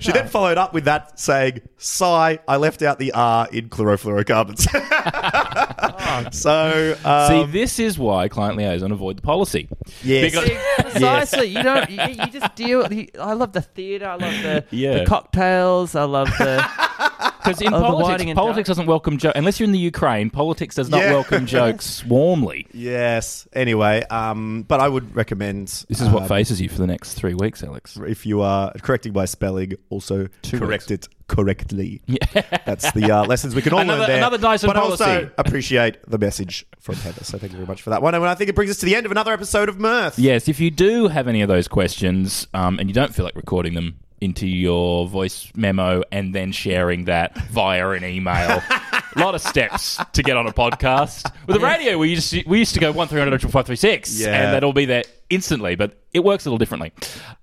she 0.00 0.12
then 0.12 0.28
followed 0.28 0.58
up 0.58 0.72
with 0.74 0.84
that 0.84 1.18
saying, 1.18 1.60
"Sigh, 1.78 2.38
I 2.46 2.56
left 2.56 2.82
out 2.82 2.98
the 2.98 3.12
R 3.12 3.48
in 3.52 3.68
chlorofluorocarbons." 3.68 4.66
so, 6.34 6.96
um, 7.04 7.28
See, 7.46 7.52
this 7.52 7.78
is 7.78 7.98
why 7.98 8.28
client 8.28 8.56
liaison 8.56 8.92
avoid 8.92 9.18
the 9.18 9.22
policy. 9.22 9.68
yes. 10.02 10.32
Because- 10.32 10.50
Precisely. 10.92 11.46
You 11.48 11.62
don't. 11.62 11.90
You, 11.90 12.00
you 12.08 12.26
just 12.28 12.54
deal. 12.54 12.90
You, 12.92 13.08
I 13.20 13.32
love 13.34 13.52
the 13.52 13.60
theatre. 13.62 14.06
I 14.06 14.14
love 14.16 14.42
the, 14.42 14.64
Yeah. 14.70 15.00
the 15.00 15.04
cocktails. 15.06 15.94
I 15.94 16.04
love 16.04 16.28
the. 16.38 16.64
Because 17.46 17.62
in 17.62 17.70
politics, 17.72 18.32
politics 18.34 18.66
doesn't 18.68 18.86
welcome 18.86 19.18
jokes. 19.18 19.36
Unless 19.36 19.60
you're 19.60 19.64
in 19.66 19.72
the 19.72 19.78
Ukraine, 19.78 20.30
politics 20.30 20.74
does 20.74 20.88
not 20.90 21.00
Yeah. 21.00 21.12
welcome 21.12 21.46
jokes 21.58 22.04
warmly. 22.04 22.66
Yes. 22.72 23.46
Anyway, 23.52 24.02
um, 24.10 24.64
but 24.68 24.80
I 24.80 24.88
would 24.88 25.14
recommend 25.14 25.68
This 25.88 26.00
is 26.00 26.08
what 26.08 26.22
um, 26.22 26.28
faces 26.28 26.60
you 26.60 26.68
for 26.68 26.78
the 26.78 26.86
next 26.86 27.14
three 27.14 27.34
weeks, 27.34 27.62
Alex. 27.62 27.98
if 28.06 28.26
you 28.26 28.40
are 28.42 28.72
correcting 28.82 29.12
my 29.12 29.24
spelling, 29.24 29.74
also 29.90 30.28
Two 30.42 30.58
correct 30.58 30.90
weeks. 30.90 31.06
it 31.06 31.12
correctly. 31.28 32.02
Yeah. 32.06 32.58
That's 32.64 32.90
the 32.92 33.10
uh, 33.10 33.24
lessons 33.24 33.54
we 33.54 33.62
can 33.62 33.72
all 33.72 33.80
Another- 33.80 34.00
learn 34.00 34.08
there. 34.08 34.16
another 34.18 34.38
Dyson 34.38 34.68
but 34.68 34.76
also 34.76 35.04
policy. 35.04 35.30
appreciate 35.38 35.96
the 36.08 36.18
message 36.18 36.66
from 36.78 36.94
Heather. 36.96 37.24
So 37.24 37.38
thank 37.38 37.52
you 37.52 37.58
very 37.58 37.66
much 37.66 37.82
for 37.82 37.90
that 37.90 38.00
one. 38.02 38.14
And 38.14 38.24
I 38.24 38.34
think 38.34 38.48
it 38.50 38.54
brings 38.54 38.70
us 38.70 38.78
to 38.78 38.86
the 38.86 38.94
end 38.94 39.06
of 39.06 39.12
another 39.12 39.32
episode 39.32 39.68
of 39.68 39.78
Mirth. 39.78 40.18
Yes, 40.18 40.48
if 40.48 40.60
you 40.60 40.70
do 40.70 41.08
have 41.08 41.26
any 41.28 41.42
of 41.42 41.48
those 41.48 41.66
questions 41.68 42.46
um, 42.54 42.78
and 42.78 42.88
you 42.88 42.94
don't 42.94 43.14
feel 43.14 43.24
like 43.24 43.34
recording 43.36 43.74
them 43.74 43.98
into 44.20 44.46
your 44.46 45.06
voice 45.08 45.50
memo 45.54 46.02
and 46.10 46.34
then 46.34 46.52
sharing 46.52 47.04
that 47.04 47.36
via 47.48 47.88
an 47.90 48.04
email. 48.04 48.62
A 49.16 49.18
lot 49.20 49.34
of 49.34 49.40
steps 49.40 49.98
to 50.12 50.22
get 50.22 50.36
on 50.36 50.46
a 50.46 50.52
podcast. 50.52 51.32
With 51.46 51.56
the 51.58 51.60
radio, 51.66 51.96
we 51.96 52.10
used 52.10 52.30
to, 52.32 52.42
we 52.46 52.58
used 52.58 52.74
to 52.74 52.80
go 52.80 52.92
one 52.92 53.08
three 53.08 53.18
hundred 53.18 53.40
five 53.50 53.64
three 53.64 53.74
six, 53.76 54.20
Yeah. 54.20 54.28
and 54.28 54.52
that'll 54.52 54.74
be 54.74 54.84
there 54.84 55.04
instantly. 55.30 55.74
But 55.74 55.96
it 56.12 56.22
works 56.22 56.44
a 56.44 56.50
little 56.50 56.58
differently. 56.58 56.92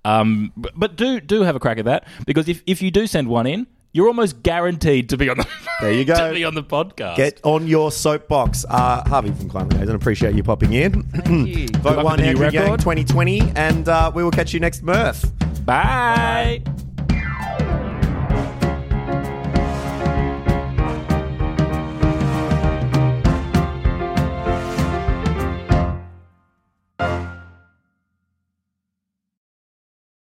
Um, 0.04 0.52
but, 0.56 0.72
but 0.76 0.94
do 0.94 1.18
do 1.20 1.42
have 1.42 1.56
a 1.56 1.58
crack 1.58 1.78
at 1.78 1.86
that 1.86 2.06
because 2.26 2.48
if 2.48 2.62
if 2.66 2.80
you 2.80 2.92
do 2.92 3.08
send 3.08 3.26
one 3.26 3.48
in, 3.48 3.66
you're 3.92 4.06
almost 4.06 4.40
guaranteed 4.44 5.08
to 5.08 5.16
be 5.16 5.28
on 5.28 5.38
the 5.38 5.48
There 5.80 5.92
you 5.92 6.04
go. 6.04 6.14
to 6.28 6.32
be 6.32 6.44
on 6.44 6.54
the 6.54 6.62
podcast. 6.62 7.16
Get 7.16 7.40
on 7.42 7.66
your 7.66 7.90
soapbox. 7.90 8.64
Uh, 8.68 9.02
Harvey 9.08 9.32
from 9.32 9.48
Client 9.50 9.72
Liaison, 9.74 9.96
appreciate 9.96 10.36
you 10.36 10.44
popping 10.44 10.74
in. 10.74 11.02
Thank 11.02 11.48
you. 11.48 11.66
Vote 11.78 11.96
luck 11.96 12.04
one 12.04 12.20
with 12.20 12.26
the 12.26 12.34
new 12.34 12.44
Andrew 12.44 12.60
Yang 12.60 12.78
2020, 12.78 13.40
and 13.56 13.88
uh, 13.88 14.12
we 14.14 14.22
will 14.22 14.30
catch 14.30 14.54
you 14.54 14.60
next 14.60 14.82
Mirth. 14.84 15.32
Bye. 15.64 16.62
Bye. 16.64 16.93